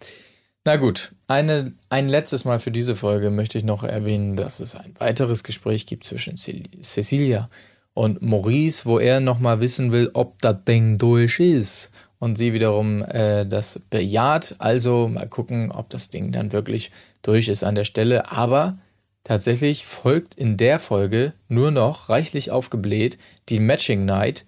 Na 0.65 0.75
gut, 0.75 1.13
eine, 1.27 1.73
ein 1.89 2.09
letztes 2.09 2.43
Mal 2.45 2.59
für 2.59 2.71
diese 2.71 2.95
Folge 2.95 3.29
möchte 3.29 3.57
ich 3.57 3.63
noch 3.63 3.83
erwähnen, 3.83 4.35
dass 4.35 4.59
es 4.59 4.75
ein 4.75 4.93
weiteres 4.99 5.43
Gespräch 5.43 5.85
gibt 5.85 6.03
zwischen 6.03 6.35
Cecilia 6.37 7.49
und 7.93 8.21
Maurice, 8.21 8.85
wo 8.85 8.99
er 8.99 9.19
nochmal 9.19 9.61
wissen 9.61 9.91
will, 9.91 10.11
ob 10.13 10.41
das 10.41 10.63
Ding 10.65 10.97
durch 10.97 11.39
ist. 11.39 11.91
Und 12.19 12.37
sie 12.37 12.53
wiederum 12.53 13.03
äh, 13.03 13.45
das 13.45 13.81
bejaht. 13.89 14.55
Also 14.59 15.07
mal 15.07 15.27
gucken, 15.27 15.71
ob 15.71 15.89
das 15.89 16.09
Ding 16.09 16.33
dann 16.33 16.51
wirklich 16.51 16.91
durch 17.21 17.47
ist 17.47 17.63
an 17.63 17.75
der 17.75 17.85
Stelle. 17.85 18.31
Aber 18.31 18.77
tatsächlich 19.23 19.85
folgt 19.85 20.35
in 20.35 20.57
der 20.57 20.79
Folge 20.79 21.33
nur 21.47 21.71
noch 21.71 22.09
reichlich 22.09 22.51
aufgebläht 22.51 23.17
die 23.47 23.61
Matching 23.61 24.03
Night. 24.05 24.45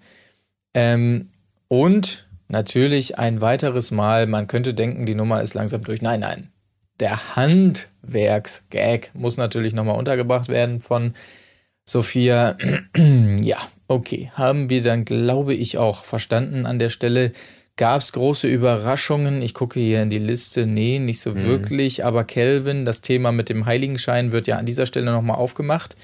Ähm, 0.74 1.30
und 1.68 2.28
natürlich 2.52 3.18
ein 3.18 3.40
weiteres 3.40 3.90
Mal, 3.90 4.26
man 4.26 4.46
könnte 4.46 4.74
denken, 4.74 5.06
die 5.06 5.14
Nummer 5.14 5.42
ist 5.42 5.54
langsam 5.54 5.82
durch. 5.82 6.02
Nein, 6.02 6.20
nein. 6.20 6.48
Der 7.00 7.34
Handwerksgag 7.36 9.10
muss 9.14 9.36
natürlich 9.36 9.74
nochmal 9.74 9.98
untergebracht 9.98 10.48
werden 10.48 10.80
von 10.80 11.14
Sophia. 11.84 12.56
ja, 13.40 13.58
okay. 13.88 14.30
Haben 14.34 14.70
wir 14.70 14.82
dann, 14.82 15.04
glaube 15.04 15.54
ich, 15.54 15.78
auch 15.78 16.04
verstanden 16.04 16.66
an 16.66 16.78
der 16.78 16.90
Stelle. 16.90 17.32
Gab 17.76 18.02
es 18.02 18.12
große 18.12 18.46
Überraschungen? 18.46 19.42
Ich 19.42 19.54
gucke 19.54 19.80
hier 19.80 20.02
in 20.02 20.10
die 20.10 20.18
Liste. 20.18 20.66
Nee, 20.66 20.98
nicht 20.98 21.20
so 21.20 21.42
wirklich. 21.42 22.04
Aber 22.04 22.24
Kelvin, 22.24 22.84
das 22.84 23.00
Thema 23.00 23.32
mit 23.32 23.48
dem 23.48 23.66
Heiligenschein 23.66 24.30
wird 24.30 24.46
ja 24.46 24.58
an 24.58 24.66
dieser 24.66 24.86
Stelle 24.86 25.10
nochmal 25.10 25.38
aufgemacht 25.38 25.96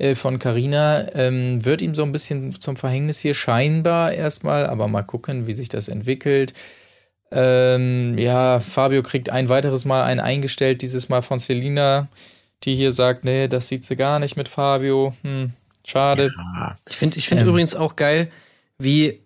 äh, 0.00 0.14
von 0.14 0.38
Carina 0.38 1.14
ähm, 1.14 1.64
wird 1.64 1.82
ihm 1.82 1.94
so 1.94 2.02
ein 2.02 2.12
bisschen 2.12 2.58
zum 2.58 2.76
Verhängnis 2.76 3.20
hier 3.20 3.34
scheinbar 3.34 4.12
erstmal, 4.12 4.66
aber 4.66 4.88
mal 4.88 5.02
gucken, 5.02 5.46
wie 5.46 5.52
sich 5.52 5.68
das 5.68 5.88
entwickelt. 5.88 6.54
Ähm, 7.30 8.18
ja, 8.18 8.58
Fabio 8.60 9.02
kriegt 9.02 9.30
ein 9.30 9.48
weiteres 9.48 9.84
Mal 9.84 10.02
einen 10.02 10.20
eingestellt, 10.20 10.82
dieses 10.82 11.08
Mal 11.08 11.22
von 11.22 11.38
Selina, 11.38 12.08
die 12.64 12.74
hier 12.74 12.92
sagt, 12.92 13.24
nee, 13.24 13.46
das 13.46 13.68
sieht 13.68 13.84
sie 13.84 13.96
gar 13.96 14.18
nicht 14.18 14.36
mit 14.36 14.48
Fabio. 14.48 15.14
Hm, 15.22 15.52
schade. 15.84 16.32
Ich 16.88 16.96
finde 16.96 17.18
ich 17.18 17.28
find 17.28 17.42
Ähm. 17.42 17.48
übrigens 17.48 17.74
auch 17.74 17.94
geil, 17.94 18.30
wie, 18.78 19.20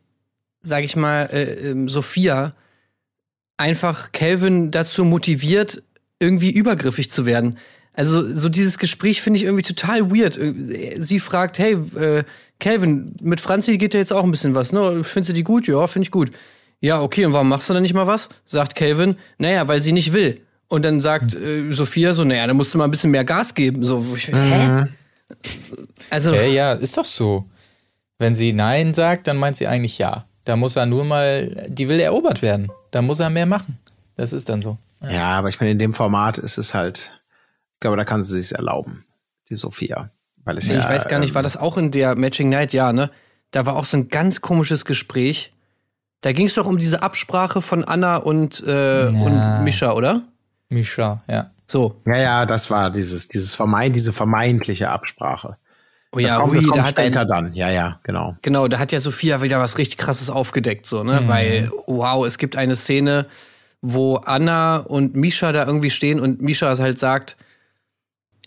sag 0.60 0.84
ich 0.84 0.96
mal, 0.96 1.26
äh, 1.32 1.70
ähm, 1.70 1.88
Sophia 1.88 2.54
einfach 3.56 4.12
Calvin 4.12 4.70
dazu 4.70 5.04
motiviert, 5.04 5.82
irgendwie 6.18 6.50
übergriffig 6.50 7.10
zu 7.10 7.26
werden. 7.26 7.58
Also 7.94 8.34
so 8.34 8.48
dieses 8.48 8.78
Gespräch 8.78 9.22
finde 9.22 9.38
ich 9.38 9.44
irgendwie 9.44 9.62
total 9.62 10.10
weird. 10.10 10.38
Sie 10.98 11.20
fragt, 11.20 11.58
hey, 11.58 11.74
äh, 11.96 12.24
Calvin, 12.58 13.14
mit 13.20 13.40
Franzi 13.40 13.78
geht 13.78 13.94
ja 13.94 14.00
jetzt 14.00 14.12
auch 14.12 14.24
ein 14.24 14.30
bisschen 14.30 14.54
was, 14.54 14.72
ne? 14.72 15.04
Findest 15.04 15.30
du 15.30 15.34
die 15.34 15.44
gut? 15.44 15.66
Ja, 15.66 15.86
finde 15.86 16.04
ich 16.04 16.10
gut. 16.10 16.32
Ja, 16.80 17.00
okay, 17.00 17.24
und 17.24 17.32
warum 17.32 17.48
machst 17.48 17.68
du 17.68 17.72
dann 17.74 17.82
nicht 17.82 17.94
mal 17.94 18.06
was? 18.06 18.28
Sagt 18.44 18.74
Calvin, 18.74 19.16
naja, 19.38 19.66
weil 19.68 19.80
sie 19.80 19.92
nicht 19.92 20.12
will. 20.12 20.40
Und 20.68 20.84
dann 20.84 21.00
sagt 21.00 21.34
äh, 21.34 21.70
Sophia 21.70 22.12
so, 22.12 22.24
naja, 22.24 22.46
dann 22.46 22.56
musst 22.56 22.74
du 22.74 22.78
mal 22.78 22.84
ein 22.84 22.90
bisschen 22.90 23.10
mehr 23.10 23.24
Gas 23.24 23.54
geben. 23.54 23.84
So, 23.84 24.04
ich, 24.16 24.28
hä? 24.28 24.86
Also, 26.10 26.34
Ja, 26.34 26.42
ja, 26.42 26.72
ist 26.72 26.96
doch 26.96 27.04
so. 27.04 27.44
Wenn 28.18 28.34
sie 28.34 28.52
Nein 28.52 28.94
sagt, 28.94 29.26
dann 29.26 29.36
meint 29.36 29.56
sie 29.56 29.66
eigentlich 29.66 29.98
Ja. 29.98 30.24
Da 30.44 30.56
muss 30.56 30.76
er 30.76 30.84
nur 30.84 31.04
mal, 31.04 31.66
die 31.68 31.88
will 31.88 32.00
erobert 32.00 32.42
werden. 32.42 32.70
Da 32.90 33.00
muss 33.00 33.20
er 33.20 33.30
mehr 33.30 33.46
machen. 33.46 33.78
Das 34.16 34.34
ist 34.34 34.48
dann 34.48 34.60
so. 34.60 34.76
Ja, 35.10 35.38
aber 35.38 35.48
ich 35.48 35.58
meine, 35.58 35.72
in 35.72 35.78
dem 35.78 35.94
Format 35.94 36.36
ist 36.38 36.58
es 36.58 36.74
halt, 36.74 37.12
glaube, 37.84 37.98
da 37.98 38.04
kann 38.04 38.22
sie 38.22 38.40
sich 38.40 38.56
erlauben, 38.56 39.04
die 39.50 39.54
Sophia. 39.56 40.08
Weil 40.44 40.56
es 40.56 40.68
Nee, 40.68 40.74
ja, 40.74 40.80
ich 40.80 40.88
weiß 40.88 41.06
gar 41.08 41.18
nicht, 41.18 41.30
ähm, 41.30 41.34
war 41.34 41.42
das 41.42 41.58
auch 41.58 41.76
in 41.76 41.90
der 41.90 42.16
Matching 42.16 42.48
Night? 42.48 42.72
Ja, 42.72 42.94
ne? 42.94 43.10
Da 43.50 43.66
war 43.66 43.76
auch 43.76 43.84
so 43.84 43.98
ein 43.98 44.08
ganz 44.08 44.40
komisches 44.40 44.86
Gespräch. 44.86 45.52
Da 46.22 46.32
ging 46.32 46.46
es 46.46 46.54
doch 46.54 46.66
um 46.66 46.78
diese 46.78 47.02
Absprache 47.02 47.60
von 47.60 47.84
Anna 47.84 48.16
und, 48.16 48.62
äh, 48.66 49.08
und 49.08 49.64
Mischa, 49.64 49.92
oder? 49.92 50.22
Misha, 50.70 51.22
ja. 51.28 51.50
So. 51.66 52.00
Ja, 52.06 52.16
ja, 52.16 52.46
das 52.46 52.70
war 52.70 52.90
dieses, 52.90 53.28
dieses 53.28 53.54
vermeint, 53.54 53.94
diese 53.94 54.14
vermeintliche 54.14 54.88
Absprache. 54.88 55.58
Oh 56.10 56.18
Das 56.18 56.30
ja, 56.30 56.36
kommt, 56.38 56.52
hui, 56.52 56.56
das 56.56 56.64
da 56.64 56.70
kommt 56.70 56.82
hat 56.84 56.90
später 56.90 57.20
er, 57.20 57.26
dann. 57.26 57.52
Ja, 57.52 57.70
ja, 57.70 58.00
genau. 58.02 58.34
genau, 58.40 58.66
da 58.66 58.78
hat 58.78 58.92
ja 58.92 59.00
Sophia 59.00 59.42
wieder 59.42 59.60
was 59.60 59.76
richtig 59.76 59.98
krasses 59.98 60.30
aufgedeckt, 60.30 60.86
so, 60.86 61.04
ne? 61.04 61.24
Weil, 61.26 61.70
wow, 61.86 62.26
es 62.26 62.38
gibt 62.38 62.56
eine 62.56 62.76
Szene, 62.76 63.26
wo 63.82 64.16
Anna 64.16 64.78
und 64.78 65.14
Misha 65.14 65.52
da 65.52 65.66
irgendwie 65.66 65.90
stehen 65.90 66.18
und 66.18 66.40
Misha 66.40 66.74
halt 66.78 66.98
sagt, 66.98 67.36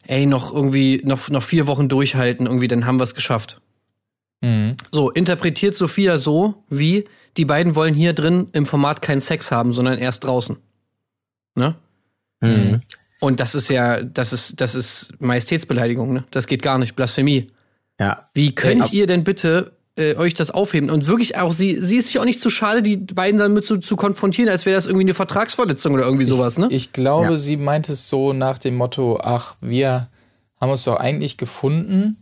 ey, 0.07 0.25
noch 0.25 0.53
irgendwie, 0.53 1.01
noch, 1.03 1.29
noch 1.29 1.43
vier 1.43 1.67
Wochen 1.67 1.89
durchhalten, 1.89 2.45
irgendwie, 2.45 2.67
dann 2.67 2.85
haben 2.85 2.99
wir 2.99 3.03
es 3.03 3.15
geschafft. 3.15 3.61
Mhm. 4.41 4.75
So, 4.91 5.09
interpretiert 5.11 5.75
Sophia 5.75 6.17
so, 6.17 6.63
wie 6.69 7.05
die 7.37 7.45
beiden 7.45 7.75
wollen 7.75 7.93
hier 7.93 8.13
drin 8.13 8.49
im 8.53 8.65
Format 8.65 9.01
keinen 9.01 9.19
Sex 9.19 9.51
haben, 9.51 9.73
sondern 9.73 9.99
erst 9.99 10.23
draußen. 10.23 10.57
Ne? 11.55 11.75
Mhm. 12.41 12.81
Und 13.19 13.39
das 13.39 13.55
ist 13.55 13.69
ja, 13.69 14.01
das 14.01 14.33
ist, 14.33 14.61
das 14.61 14.75
ist 14.75 15.13
Majestätsbeleidigung, 15.19 16.13
ne? 16.13 16.23
Das 16.31 16.47
geht 16.47 16.61
gar 16.61 16.77
nicht, 16.77 16.95
Blasphemie. 16.95 17.47
Ja. 17.99 18.29
Wie 18.33 18.53
könnt 18.53 18.93
ihr 18.93 19.07
denn 19.07 19.23
bitte 19.23 19.76
äh, 19.97 20.15
euch 20.15 20.33
das 20.33 20.49
aufheben? 20.51 20.89
Und 20.89 21.07
wirklich 21.07 21.37
auch, 21.37 21.53
sie, 21.53 21.75
sie 21.81 21.97
ist 21.97 22.07
sich 22.07 22.19
auch 22.19 22.25
nicht 22.25 22.39
zu 22.39 22.49
schade, 22.49 22.81
die 22.81 22.97
beiden 22.97 23.39
damit 23.39 23.65
zu, 23.65 23.77
zu 23.77 23.95
konfrontieren, 23.95 24.49
als 24.49 24.65
wäre 24.65 24.75
das 24.75 24.85
irgendwie 24.85 25.05
eine 25.05 25.13
Vertragsverletzung 25.13 25.93
oder 25.93 26.03
irgendwie 26.05 26.25
sowas, 26.25 26.57
ne? 26.57 26.67
Ich 26.71 26.93
glaube, 26.93 27.31
Ja. 27.31 27.37
sie 27.37 27.57
meint 27.57 27.89
es 27.89 28.07
so 28.09 28.33
nach 28.33 28.57
dem 28.57 28.75
Motto, 28.75 29.19
ach, 29.21 29.55
wir 29.61 30.07
haben 30.59 30.71
uns 30.71 30.83
doch 30.85 30.95
eigentlich 30.97 31.37
gefunden, 31.37 32.17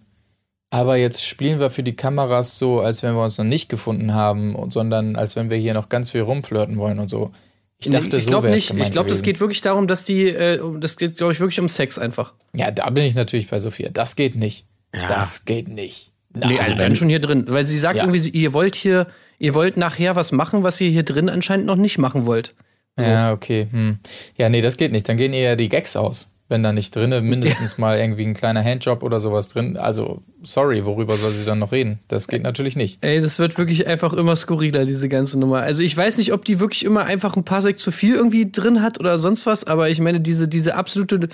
aber 0.69 0.97
jetzt 0.97 1.25
spielen 1.25 1.59
wir 1.59 1.69
für 1.69 1.83
die 1.83 1.95
Kameras 1.95 2.57
so, 2.57 2.81
als 2.81 3.01
wenn 3.03 3.13
wir 3.13 3.23
uns 3.23 3.37
noch 3.37 3.45
nicht 3.45 3.69
gefunden 3.69 4.13
haben, 4.13 4.55
und, 4.55 4.73
sondern 4.73 5.15
als 5.15 5.35
wenn 5.35 5.49
wir 5.49 5.57
hier 5.57 5.73
noch 5.73 5.89
ganz 5.89 6.11
viel 6.11 6.21
rumflirten 6.21 6.77
wollen 6.77 6.99
und 6.99 7.09
so. 7.09 7.31
Ich 7.77 7.89
dachte, 7.89 8.17
ich 8.17 8.25
so 8.25 8.41
wäre 8.41 8.53
nicht. 8.53 8.71
Ich 8.71 8.91
glaube, 8.91 9.09
das 9.09 9.21
geht 9.21 9.39
wirklich 9.39 9.61
darum, 9.61 9.87
dass 9.87 10.05
die, 10.05 10.27
äh, 10.29 10.59
das 10.79 10.95
geht, 10.97 11.17
glaube 11.17 11.33
ich, 11.33 11.39
wirklich 11.39 11.59
um 11.59 11.69
Sex 11.69 11.97
einfach. 11.99 12.33
Ja, 12.53 12.71
da 12.71 12.89
bin 12.89 13.03
ich 13.03 13.15
natürlich 13.15 13.49
bei 13.49 13.59
Sophia. 13.59 13.89
Das 13.89 14.15
geht 14.15 14.35
nicht. 14.35 14.65
Ja. 14.95 15.07
Das 15.07 15.43
geht 15.45 15.67
nicht. 15.67 16.11
Na, 16.35 16.47
Nee, 16.47 16.59
also 16.59 16.71
also 16.71 16.83
dann 16.83 16.95
schon 16.95 17.09
hier 17.09 17.19
drin. 17.19 17.45
Weil 17.47 17.65
sie 17.65 17.79
sagt 17.79 17.97
Ja. 17.97 18.03
irgendwie, 18.03 18.19
sie- 18.19 18.31
ihr 18.31 18.53
wollt 18.53 18.75
hier, 18.75 19.07
ihr 19.39 19.53
wollt 19.53 19.77
nachher 19.77 20.15
was 20.15 20.31
machen, 20.31 20.63
was 20.63 20.79
ihr 20.81 20.89
hier 20.89 21.03
drin 21.03 21.29
anscheinend 21.29 21.65
noch 21.65 21.75
nicht 21.75 21.97
machen 21.97 22.25
wollt. 22.25 22.53
So. 22.97 23.03
Ja, 23.05 23.33
okay. 23.33 23.67
Hm. 23.71 23.97
Ja, 24.37 24.49
nee, 24.49 24.61
das 24.61 24.77
geht 24.77 24.91
nicht. 24.91 25.07
Dann 25.09 25.17
gehen 25.17 25.33
eher 25.33 25.55
die 25.55 25.69
Gags 25.69 25.95
aus 25.95 26.29
wenn 26.47 26.61
da 26.61 26.71
nicht 26.71 26.95
drinne 26.95 27.21
mindestens 27.21 27.71
ja. 27.71 27.81
mal 27.81 27.97
irgendwie 27.97 28.23
ein 28.23 28.35
kleiner 28.35 28.63
Handjob 28.63 29.01
oder 29.01 29.19
sowas 29.19 29.47
drin. 29.47 29.77
Also, 29.77 30.21
sorry, 30.43 30.85
worüber 30.85 31.17
soll 31.17 31.31
sie 31.31 31.45
dann 31.45 31.59
noch 31.59 31.71
reden? 31.71 31.99
Das 32.07 32.27
geht 32.27 32.43
natürlich 32.43 32.75
nicht. 32.75 33.03
Ey, 33.03 33.19
das 33.19 33.39
wird 33.39 33.57
wirklich 33.57 33.87
einfach 33.87 34.13
immer 34.13 34.35
skurriler, 34.35 34.85
diese 34.85 35.09
ganze 35.09 35.39
Nummer. 35.39 35.61
Also, 35.61 35.81
ich 35.81 35.97
weiß 35.97 36.17
nicht, 36.17 36.33
ob 36.33 36.45
die 36.45 36.59
wirklich 36.59 36.85
immer 36.85 37.05
einfach 37.05 37.35
ein 37.35 37.45
paar 37.45 37.61
Sek 37.61 37.79
zu 37.79 37.91
viel 37.91 38.15
irgendwie 38.15 38.51
drin 38.51 38.83
hat 38.83 38.99
oder 38.99 39.17
sonst 39.17 39.45
was, 39.47 39.63
aber 39.63 39.89
ich 39.89 39.99
meine, 39.99 40.21
diese, 40.21 40.47
diese 40.47 40.75
absolute 40.75 41.29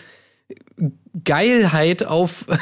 Geilheit 1.23 2.05
auf. 2.05 2.45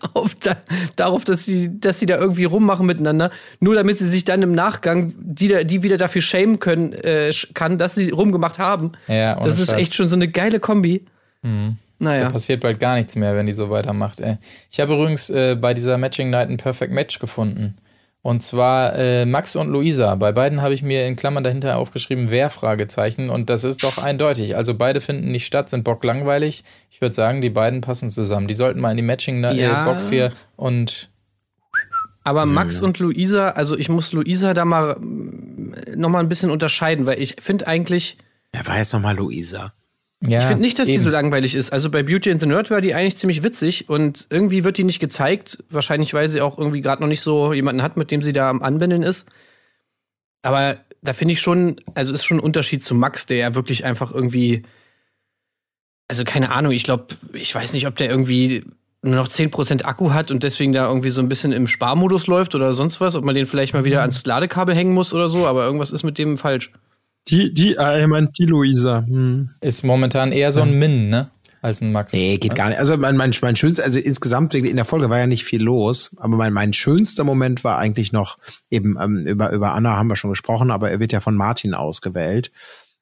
auf 0.14 0.34
da, 0.36 0.56
darauf, 0.96 1.24
dass 1.24 1.44
sie, 1.44 1.80
dass 1.80 2.00
sie 2.00 2.06
da 2.06 2.18
irgendwie 2.18 2.44
rummachen 2.44 2.86
miteinander, 2.86 3.30
nur 3.60 3.74
damit 3.74 3.98
sie 3.98 4.08
sich 4.08 4.24
dann 4.24 4.42
im 4.42 4.52
Nachgang 4.52 5.14
die, 5.18 5.64
die 5.64 5.82
wieder 5.82 5.96
dafür 5.96 6.22
schämen 6.22 6.58
können, 6.58 6.92
äh, 6.92 7.32
kann, 7.54 7.78
dass 7.78 7.94
sie 7.94 8.10
rumgemacht 8.10 8.58
haben. 8.58 8.92
Ja, 9.06 9.34
das 9.34 9.58
ist 9.58 9.70
Scheiß. 9.70 9.80
echt 9.80 9.94
schon 9.94 10.08
so 10.08 10.16
eine 10.16 10.28
geile 10.28 10.60
Kombi. 10.60 11.04
Mhm. 11.42 11.76
Naja. 11.98 12.24
Da 12.24 12.30
passiert 12.30 12.60
bald 12.60 12.78
gar 12.78 12.94
nichts 12.94 13.16
mehr, 13.16 13.34
wenn 13.34 13.46
die 13.46 13.52
so 13.52 13.70
weitermacht. 13.70 14.20
Ey. 14.20 14.36
Ich 14.70 14.78
habe 14.78 14.94
übrigens 14.94 15.30
äh, 15.30 15.56
bei 15.56 15.74
dieser 15.74 15.98
Matching 15.98 16.30
Night 16.30 16.48
ein 16.48 16.56
Perfect 16.56 16.92
Match 16.92 17.18
gefunden. 17.18 17.74
Und 18.22 18.42
zwar 18.42 18.94
äh, 18.96 19.24
Max 19.24 19.54
und 19.54 19.68
Luisa. 19.68 20.14
Bei 20.16 20.32
beiden 20.32 20.60
habe 20.60 20.74
ich 20.74 20.82
mir 20.82 21.06
in 21.06 21.16
Klammern 21.16 21.44
dahinter 21.44 21.76
aufgeschrieben, 21.76 22.30
wer 22.30 22.50
Fragezeichen. 22.50 23.30
Und 23.30 23.48
das 23.48 23.64
ist 23.64 23.84
doch 23.84 23.98
eindeutig. 23.98 24.56
Also 24.56 24.74
beide 24.74 25.00
finden 25.00 25.30
nicht 25.30 25.46
statt, 25.46 25.68
sind 25.68 25.84
bock 25.84 26.02
langweilig. 26.04 26.64
Ich 26.90 27.00
würde 27.00 27.14
sagen, 27.14 27.40
die 27.40 27.50
beiden 27.50 27.80
passen 27.80 28.10
zusammen. 28.10 28.48
Die 28.48 28.54
sollten 28.54 28.80
mal 28.80 28.90
in 28.90 28.96
die 28.96 29.02
Matching-Box 29.04 30.10
ja. 30.10 30.10
hier 30.10 30.32
und. 30.56 31.10
Aber 32.24 32.44
Max 32.44 32.82
und 32.82 32.98
Luisa, 32.98 33.50
also 33.50 33.78
ich 33.78 33.88
muss 33.88 34.12
Luisa 34.12 34.52
da 34.52 34.66
mal 34.66 34.96
noch 35.00 36.10
mal 36.10 36.18
ein 36.18 36.28
bisschen 36.28 36.50
unterscheiden, 36.50 37.06
weil 37.06 37.22
ich 37.22 37.36
finde 37.40 37.66
eigentlich. 37.66 38.18
Wer 38.52 38.66
war 38.66 38.78
jetzt 38.78 38.92
noch 38.92 39.00
mal 39.00 39.16
Luisa? 39.16 39.72
Ja, 40.26 40.40
ich 40.40 40.46
finde 40.46 40.62
nicht, 40.62 40.78
dass 40.78 40.88
eben. 40.88 40.98
die 40.98 41.04
so 41.04 41.10
langweilig 41.10 41.54
ist. 41.54 41.72
Also 41.72 41.90
bei 41.90 42.02
Beauty 42.02 42.32
and 42.32 42.40
the 42.40 42.46
Nerd 42.46 42.70
war 42.70 42.80
die 42.80 42.92
eigentlich 42.92 43.16
ziemlich 43.16 43.42
witzig 43.44 43.88
und 43.88 44.26
irgendwie 44.30 44.64
wird 44.64 44.76
die 44.76 44.84
nicht 44.84 44.98
gezeigt. 44.98 45.62
Wahrscheinlich, 45.70 46.12
weil 46.12 46.28
sie 46.28 46.40
auch 46.40 46.58
irgendwie 46.58 46.80
gerade 46.80 47.00
noch 47.02 47.08
nicht 47.08 47.20
so 47.20 47.52
jemanden 47.52 47.82
hat, 47.82 47.96
mit 47.96 48.10
dem 48.10 48.22
sie 48.22 48.32
da 48.32 48.50
am 48.50 48.62
Anbändeln 48.62 49.04
ist. 49.04 49.26
Aber 50.42 50.78
da 51.02 51.12
finde 51.12 51.32
ich 51.32 51.40
schon, 51.40 51.76
also 51.94 52.12
ist 52.12 52.24
schon 52.24 52.38
ein 52.38 52.42
Unterschied 52.42 52.82
zu 52.82 52.94
Max, 52.96 53.26
der 53.26 53.36
ja 53.36 53.54
wirklich 53.54 53.84
einfach 53.84 54.12
irgendwie, 54.12 54.64
also 56.08 56.24
keine 56.24 56.50
Ahnung, 56.50 56.72
ich 56.72 56.82
glaube, 56.82 57.06
ich 57.32 57.54
weiß 57.54 57.72
nicht, 57.72 57.86
ob 57.86 57.94
der 57.94 58.10
irgendwie 58.10 58.64
nur 59.02 59.14
noch 59.14 59.28
10% 59.28 59.84
Akku 59.84 60.10
hat 60.12 60.32
und 60.32 60.42
deswegen 60.42 60.72
da 60.72 60.88
irgendwie 60.88 61.10
so 61.10 61.22
ein 61.22 61.28
bisschen 61.28 61.52
im 61.52 61.68
Sparmodus 61.68 62.26
läuft 62.26 62.56
oder 62.56 62.72
sonst 62.72 63.00
was, 63.00 63.14
ob 63.14 63.24
man 63.24 63.36
den 63.36 63.46
vielleicht 63.46 63.72
mal 63.72 63.84
wieder 63.84 63.98
mhm. 63.98 64.02
ans 64.02 64.26
Ladekabel 64.26 64.74
hängen 64.74 64.92
muss 64.92 65.14
oder 65.14 65.28
so, 65.28 65.46
aber 65.46 65.64
irgendwas 65.64 65.92
ist 65.92 66.02
mit 66.02 66.18
dem 66.18 66.36
falsch. 66.36 66.72
Die, 67.28 67.52
die, 67.52 67.76
äh, 67.76 68.02
ich 68.02 68.06
meine, 68.06 68.30
die 68.36 68.46
Luisa. 68.46 69.04
Hm. 69.06 69.50
Ist 69.60 69.84
momentan 69.84 70.32
eher 70.32 70.52
so 70.52 70.62
ein 70.62 70.78
Min, 70.78 71.08
ne? 71.08 71.30
Als 71.60 71.80
ein 71.80 71.90
Max. 71.90 72.12
Nee, 72.12 72.38
geht 72.38 72.54
gar 72.54 72.68
nicht. 72.68 72.78
Also 72.78 72.96
mein, 72.96 73.16
mein, 73.16 73.34
mein 73.42 73.56
schönster, 73.56 73.82
also 73.82 73.98
insgesamt 73.98 74.54
in 74.54 74.76
der 74.76 74.84
Folge 74.84 75.10
war 75.10 75.18
ja 75.18 75.26
nicht 75.26 75.44
viel 75.44 75.60
los, 75.60 76.14
aber 76.18 76.36
mein, 76.36 76.52
mein 76.52 76.72
schönster 76.72 77.24
Moment 77.24 77.64
war 77.64 77.78
eigentlich 77.78 78.12
noch 78.12 78.38
eben 78.70 78.96
ähm, 79.00 79.26
über, 79.26 79.50
über 79.50 79.74
Anna 79.74 79.96
haben 79.96 80.08
wir 80.08 80.16
schon 80.16 80.30
gesprochen, 80.30 80.70
aber 80.70 80.90
er 80.90 81.00
wird 81.00 81.12
ja 81.12 81.20
von 81.20 81.34
Martin 81.34 81.74
ausgewählt. 81.74 82.52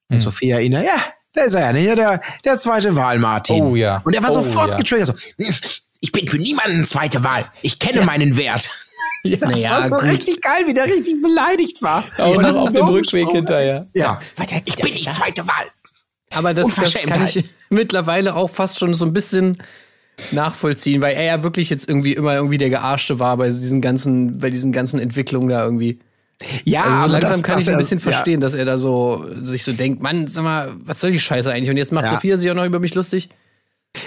Und 0.09 0.17
hm. 0.17 0.21
Sophia 0.23 0.59
ihn, 0.61 0.73
ja, 0.73 0.83
da 1.35 1.43
ist 1.43 1.55
er 1.55 1.61
ja, 1.61 1.73
ne? 1.73 1.95
Der, 1.95 2.21
der 2.45 2.59
zweite 2.59 2.97
Wahl, 2.97 3.19
Martin. 3.19 3.63
Oh 3.63 3.77
ja. 3.77 4.01
Und 4.05 4.15
er 4.15 4.23
war 4.23 4.31
oh, 4.31 4.35
sofort 4.43 4.71
ja. 4.71 4.79
getriggert. 4.79 5.09
So, 5.09 5.15
ich 6.01 6.13
bin 6.13 6.29
für 6.29 6.39
niemanden 6.39 6.87
zweite 6.87 7.23
Wahl. 7.25 7.45
Ich 7.61 7.79
kenne 7.79 7.99
ja. 7.99 8.05
meinen 8.05 8.39
Wert. 8.39 8.71
Ja, 9.25 9.37
das 9.39 9.51
naja, 9.51 9.71
war 9.71 9.83
so 9.83 9.91
gut. 9.91 10.05
richtig 10.05 10.41
geil, 10.41 10.65
wie 10.67 10.75
der 10.75 10.87
richtig 10.87 11.21
beleidigt 11.21 11.83
war. 11.83 12.05
Ja, 12.17 12.27
und 12.27 12.43
dann 12.43 12.57
auf 12.57 12.71
dem 12.71 12.87
Rückweg 12.87 13.29
hinterher. 13.31 13.87
Ja. 13.93 14.21
ja. 14.39 14.59
Ich 14.65 14.77
bin 14.77 14.95
die 14.95 15.05
zweite 15.05 15.47
Wahl. 15.47 15.67
Aber 16.33 16.55
das, 16.55 16.75
das 16.75 16.95
kann 16.95 17.25
ich 17.25 17.45
mittlerweile 17.71 18.35
auch 18.35 18.51
fast 18.51 18.79
schon 18.79 18.95
so 18.95 19.05
ein 19.05 19.13
bisschen 19.13 19.59
nachvollziehen, 20.33 21.03
weil 21.03 21.17
er 21.17 21.25
ja 21.25 21.43
wirklich 21.43 21.71
jetzt 21.71 21.89
irgendwie 21.89 22.13
immer 22.15 22.35
irgendwie 22.35 22.59
der 22.59 22.71
Gearschte 22.71 23.19
war 23.19 23.37
bei 23.37 23.49
diesen 23.49 23.81
ganzen, 23.81 24.39
bei 24.39 24.51
diesen 24.51 24.73
ganzen 24.73 25.01
Entwicklungen 25.01 25.49
da 25.49 25.65
irgendwie. 25.65 26.01
Ja, 26.65 26.83
also 26.83 27.07
so 27.07 27.13
langsam 27.13 27.31
das, 27.31 27.43
kann 27.43 27.61
ich 27.61 27.71
ein 27.71 27.79
bisschen 27.79 27.99
er, 27.99 28.03
verstehen, 28.03 28.41
ja. 28.41 28.47
dass 28.47 28.55
er 28.55 28.65
da 28.65 28.79
so 28.79 29.27
sich 29.43 29.65
so 29.65 29.73
denkt, 29.73 30.03
Mann, 30.03 30.27
sag 30.27 30.45
mal, 30.45 30.75
was 30.85 31.01
soll 31.01 31.11
die 31.11 31.21
Scheiße 31.21 31.51
eigentlich? 31.51 31.71
Und 31.71 31.79
jetzt 31.79 31.93
macht 31.93 32.05
ja. 32.05 32.13
Sophia 32.13 32.37
sich 32.37 32.51
auch 32.51 32.55
noch 32.55 32.67
über 32.67 32.79
mich 32.79 32.95
lustig. 32.95 33.31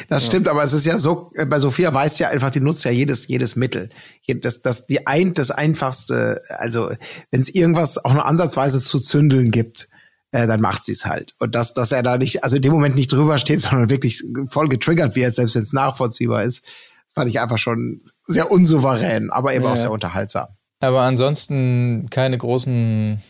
Das 0.10 0.26
stimmt, 0.26 0.48
aber 0.48 0.63
es 0.63 0.74
ist 0.74 0.86
ja 0.86 0.98
so, 0.98 1.32
äh, 1.36 1.45
bei 1.45 1.60
Sophia 1.60 1.93
weiß 1.93 2.19
ja 2.19 2.30
einfach, 2.30 2.50
die 2.50 2.60
nutzt 2.60 2.84
ja 2.84 2.91
jedes, 2.91 3.28
jedes 3.28 3.56
Mittel. 3.56 3.89
Das, 4.28 4.62
das, 4.62 4.88
die 4.88 5.06
ein, 5.08 5.34
das 5.34 5.52
einfachste, 5.52 6.41
also 6.58 6.91
wenn 7.32 7.41
es 7.41 7.50
irgendwas 7.50 8.04
auch 8.04 8.13
nur 8.13 8.26
ansatzweise 8.26 8.82
zu 8.82 9.00
zündeln 9.00 9.52
gibt, 9.52 9.88
äh, 10.32 10.48
dann 10.48 10.62
macht 10.62 10.84
sie 10.84 10.91
es 10.91 11.06
halt. 11.06 11.36
Und 11.39 11.56
dass, 11.56 11.74
dass 11.74 11.91
er 11.91 12.04
da 12.04 12.17
nicht, 12.17 12.43
also 12.43 12.56
in 12.56 12.62
dem 12.62 12.72
Moment 12.72 12.95
nicht 12.95 13.12
drüber 13.12 13.38
steht, 13.38 13.62
sondern 13.62 13.89
wirklich 13.89 14.24
voll 14.50 14.67
getriggert 14.67 15.15
wird, 15.15 15.36
selbst 15.36 15.56
wenn 15.56 15.63
es 15.63 15.74
nachvollziehbar 15.74 16.43
ist, 16.43 16.63
das 17.06 17.13
fand 17.13 17.30
ich 17.30 17.39
einfach 17.39 17.58
schon 17.58 18.02
sehr 18.26 18.52
unsouverän, 18.52 19.32
aber 19.32 19.54
eben 19.54 19.65
ja. 19.65 19.74
auch 19.74 19.78
sehr 19.78 19.91
unterhaltsam. 19.91 20.48
Aber 20.82 21.02
ansonsten 21.02 22.10
keine 22.10 22.38
großen 22.38 23.22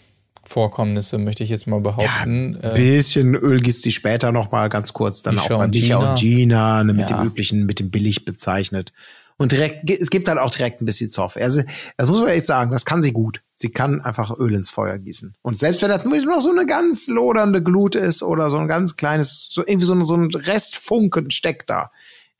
Vorkommnisse, 0.50 1.18
möchte 1.18 1.44
ich 1.44 1.50
jetzt 1.50 1.68
mal 1.68 1.80
behaupten. 1.80 2.04
Ja, 2.06 2.22
ein 2.24 2.60
äh, 2.62 2.76
bisschen 2.76 3.36
Öl 3.36 3.62
gießt 3.62 3.84
sie 3.84 3.92
später 3.92 4.32
noch 4.32 4.52
mal 4.52 4.68
ganz 4.70 4.94
kurz, 4.94 5.22
dann 5.22 5.36
Misha 5.36 5.54
auch 5.54 5.60
bei 5.60 5.68
Micha 5.68 5.98
und 5.98 6.20
Gina, 6.20 6.84
ne, 6.84 6.94
mit 6.94 7.10
ja. 7.10 7.18
dem 7.18 7.28
üblichen, 7.28 7.66
mit 7.66 7.80
dem 7.80 7.92
billig 7.92 8.26
bezeichnet. 8.26 8.92
Und 9.38 9.54
direkt, 9.54 9.90
es 9.90 10.10
gibt 10.10 10.28
dann 10.28 10.38
auch 10.38 10.50
direkt 10.50 10.82
ein 10.82 10.86
bisschen 10.86 11.12
Zoff. 11.12 11.38
Also, 11.38 11.62
das 11.96 12.08
muss 12.10 12.20
man 12.20 12.28
echt 12.28 12.46
sagen, 12.46 12.72
das 12.72 12.84
kann 12.84 13.02
sie 13.02 13.14
gut. 13.14 13.42
Sie 13.56 13.70
kann 13.70 14.02
einfach 14.02 14.38
Öl 14.38 14.54
ins 14.54 14.70
Feuer 14.70 14.98
gießen. 14.98 15.34
Und 15.42 15.58
selbst 15.58 15.82
wenn 15.82 15.90
das 15.90 16.04
nur 16.04 16.18
noch 16.20 16.42
so 16.42 16.50
eine 16.50 16.66
ganz 16.66 17.08
lodernde 17.08 17.64
Glut 17.64 17.96
ist 17.96 18.22
oder 18.22 18.50
so 18.50 18.58
ein 18.58 18.68
ganz 18.68 18.98
kleines, 18.98 19.48
so 19.50 19.62
irgendwie 19.66 19.86
so, 19.86 20.02
so 20.02 20.16
ein 20.16 20.30
Restfunken 20.34 21.32
steckt 21.32 21.70
da, 21.70 21.90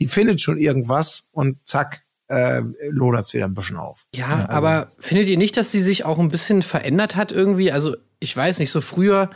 die 0.02 0.08
findet 0.08 0.42
schon 0.42 0.58
irgendwas 0.58 1.28
und 1.32 1.58
zack, 1.66 2.02
äh, 2.30 2.62
lodert 2.90 3.26
es 3.26 3.34
wieder 3.34 3.46
ein 3.46 3.56
bisschen 3.56 3.78
auf. 3.78 4.06
Ja, 4.16 4.30
ja 4.30 4.36
also. 4.36 4.52
aber 4.52 4.88
findet 5.00 5.28
ihr 5.28 5.38
nicht, 5.38 5.58
dass 5.58 5.72
sie 5.72 5.82
sich 5.82 6.06
auch 6.06 6.20
ein 6.20 6.30
bisschen 6.30 6.62
verändert 6.62 7.16
hat 7.16 7.32
irgendwie? 7.32 7.72
Also, 7.72 7.96
ich 8.20 8.36
weiß 8.36 8.60
nicht, 8.60 8.72
so 8.72 8.82
früher 8.82 9.30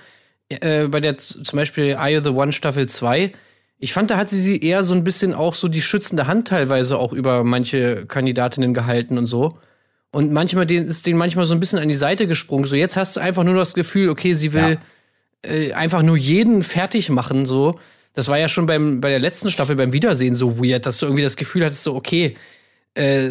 äh, 0.50 0.88
bei 0.88 1.00
der 1.00 1.18
zum 1.18 1.44
Beispiel 1.54 1.96
Eye 2.00 2.18
of 2.18 2.24
the 2.24 2.30
One 2.30 2.54
Staffel 2.54 2.88
2, 2.88 3.34
ich 3.80 3.92
fand, 3.92 4.12
da 4.12 4.18
hat 4.18 4.30
sie 4.30 4.40
sie 4.40 4.62
eher 4.62 4.84
so 4.84 4.94
ein 4.94 5.04
bisschen 5.04 5.34
auch 5.34 5.54
so 5.54 5.68
die 5.68 5.82
schützende 5.82 6.28
Hand 6.28 6.48
teilweise 6.48 6.98
auch 6.98 7.12
über 7.12 7.44
manche 7.44 8.06
Kandidatinnen 8.06 8.74
gehalten 8.74 9.18
und 9.18 9.28
so. 9.28 9.58
Und 10.12 10.32
manchmal 10.32 10.66
den, 10.66 10.86
ist 10.86 11.06
denen 11.06 11.18
manchmal 11.18 11.46
so 11.46 11.54
ein 11.54 11.60
bisschen 11.60 11.80
an 11.80 11.90
die 11.90 11.96
Seite 11.96 12.28
gesprungen. 12.28 12.66
So, 12.66 12.76
jetzt 12.76 12.96
hast 12.96 13.16
du 13.16 13.20
einfach 13.20 13.44
nur 13.44 13.56
das 13.56 13.74
Gefühl, 13.74 14.10
okay, 14.10 14.36
sie 14.36 14.54
will 14.54 14.78
ja. 15.44 15.52
äh, 15.52 15.74
einfach 15.74 16.04
nur 16.04 16.16
jeden 16.16 16.64
fertig 16.64 17.10
machen, 17.10 17.46
so. 17.46 17.80
Das 18.14 18.28
war 18.28 18.38
ja 18.38 18.48
schon 18.48 18.68
beim, 18.68 19.02
bei 19.02 19.10
der 19.10 19.20
letzten 19.20 19.50
Staffel 19.50 19.76
beim 19.76 19.92
Wiedersehen 19.92 20.36
so 20.36 20.64
weird, 20.64 20.86
dass 20.86 21.00
du 21.00 21.08
irgendwie 21.08 21.24
das 21.24 21.36
Gefühl 21.36 21.66
hattest, 21.66 21.84
so, 21.84 21.96
okay, 21.96 22.38
äh, 22.96 23.30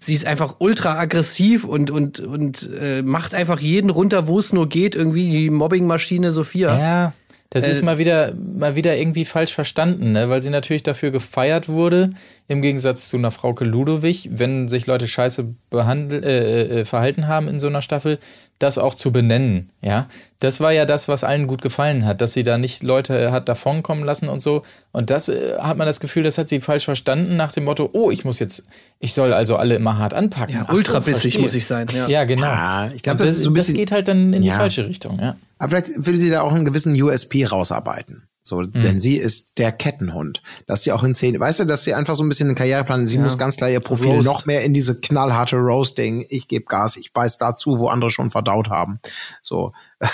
sie 0.00 0.14
ist 0.14 0.26
einfach 0.26 0.56
ultra 0.58 0.98
aggressiv 0.98 1.64
und, 1.64 1.90
und, 1.90 2.20
und 2.20 2.70
äh, 2.80 3.02
macht 3.02 3.34
einfach 3.34 3.60
jeden 3.60 3.90
runter, 3.90 4.26
wo 4.26 4.38
es 4.38 4.52
nur 4.52 4.68
geht, 4.68 4.94
irgendwie 4.94 5.30
die 5.30 5.50
Mobbingmaschine 5.50 6.32
Sophia. 6.32 6.78
Ja, 6.78 7.12
das 7.52 7.66
äh, 7.66 7.70
ist 7.70 7.82
mal 7.82 7.98
wieder, 7.98 8.32
mal 8.34 8.76
wieder 8.76 8.96
irgendwie 8.96 9.26
falsch 9.26 9.52
verstanden, 9.52 10.12
ne? 10.12 10.30
weil 10.30 10.40
sie 10.40 10.48
natürlich 10.48 10.82
dafür 10.82 11.10
gefeiert 11.10 11.68
wurde, 11.68 12.10
im 12.48 12.62
Gegensatz 12.62 13.08
zu 13.08 13.18
einer 13.18 13.30
Frauke 13.30 13.64
Ludowig, 13.64 14.30
wenn 14.32 14.68
sich 14.68 14.86
Leute 14.86 15.06
scheiße 15.06 15.54
behandelt, 15.68 16.24
äh, 16.24 16.80
äh, 16.80 16.84
verhalten 16.86 17.28
haben 17.28 17.48
in 17.48 17.60
so 17.60 17.66
einer 17.66 17.82
Staffel, 17.82 18.18
das 18.62 18.78
auch 18.78 18.94
zu 18.94 19.12
benennen, 19.12 19.70
ja. 19.80 20.06
Das 20.38 20.60
war 20.60 20.72
ja 20.72 20.84
das, 20.84 21.08
was 21.08 21.22
allen 21.22 21.46
gut 21.46 21.62
gefallen 21.62 22.04
hat, 22.04 22.20
dass 22.20 22.32
sie 22.32 22.42
da 22.42 22.58
nicht 22.58 22.82
Leute 22.82 23.30
hat 23.30 23.48
davonkommen 23.48 24.04
lassen 24.04 24.28
und 24.28 24.42
so. 24.42 24.62
Und 24.90 25.10
das 25.10 25.28
äh, 25.28 25.58
hat 25.58 25.76
man 25.76 25.86
das 25.86 26.00
Gefühl, 26.00 26.22
das 26.22 26.36
hat 26.38 26.48
sie 26.48 26.60
falsch 26.60 26.84
verstanden 26.84 27.36
nach 27.36 27.52
dem 27.52 27.64
Motto, 27.64 27.90
oh, 27.92 28.10
ich 28.10 28.24
muss 28.24 28.38
jetzt, 28.38 28.64
ich 28.98 29.14
soll 29.14 29.32
also 29.32 29.56
alle 29.56 29.76
immer 29.76 29.98
hart 29.98 30.14
anpacken. 30.14 30.54
Ja, 30.54 30.66
ultra 30.72 31.00
so, 31.00 31.10
bissig 31.10 31.38
muss 31.38 31.54
ich 31.54 31.66
sein. 31.66 31.86
Ja, 31.94 32.08
ja 32.08 32.24
genau. 32.24 32.46
Ja, 32.46 32.90
ich 32.94 33.02
glaube, 33.02 33.18
das, 33.18 33.28
das, 33.28 33.42
so 33.42 33.52
bisschen, 33.52 33.74
das 33.74 33.78
geht 33.78 33.92
halt 33.92 34.08
dann 34.08 34.32
in 34.32 34.42
ja. 34.42 34.52
die 34.52 34.58
falsche 34.58 34.88
Richtung, 34.88 35.18
ja. 35.20 35.36
Aber 35.58 35.70
vielleicht 35.70 36.06
will 36.06 36.18
sie 36.18 36.30
da 36.30 36.42
auch 36.42 36.52
einen 36.52 36.64
gewissen 36.64 37.00
USP 37.00 37.44
rausarbeiten. 37.44 38.24
So, 38.52 38.60
mhm. 38.60 38.82
denn 38.82 39.00
sie 39.00 39.16
ist 39.16 39.56
der 39.56 39.72
Kettenhund. 39.72 40.42
Dass 40.66 40.82
sie 40.82 40.92
auch 40.92 41.04
in 41.04 41.14
Szene, 41.14 41.40
weißt 41.40 41.60
du, 41.60 41.64
dass 41.64 41.84
sie 41.84 41.94
einfach 41.94 42.14
so 42.14 42.22
ein 42.22 42.28
bisschen 42.28 42.48
einen 42.48 42.54
Karriereplan, 42.54 43.06
sie 43.06 43.16
ja. 43.16 43.22
muss 43.22 43.38
ganz 43.38 43.56
klar 43.56 43.70
ihr 43.70 43.80
Profil 43.80 44.10
Roast. 44.10 44.26
noch 44.26 44.44
mehr 44.44 44.62
in 44.62 44.74
diese 44.74 45.00
knallharte 45.00 45.56
Roasting, 45.56 46.26
ich 46.28 46.48
gebe 46.48 46.66
Gas, 46.66 46.98
ich 46.98 47.14
beiß 47.14 47.38
dazu, 47.38 47.78
wo 47.78 47.88
andere 47.88 48.10
schon 48.10 48.28
verdaut 48.28 48.68
haben. 48.68 49.00
So. 49.42 49.72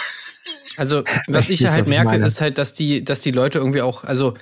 Also, 0.76 1.02
was 1.26 1.50
ich 1.50 1.66
halt 1.66 1.88
merke, 1.88 2.10
meine. 2.10 2.24
ist 2.24 2.40
halt, 2.40 2.56
dass 2.56 2.72
die, 2.72 3.04
dass 3.04 3.18
die 3.18 3.32
Leute 3.32 3.58
irgendwie 3.58 3.82
auch, 3.82 4.04
also, 4.04 4.34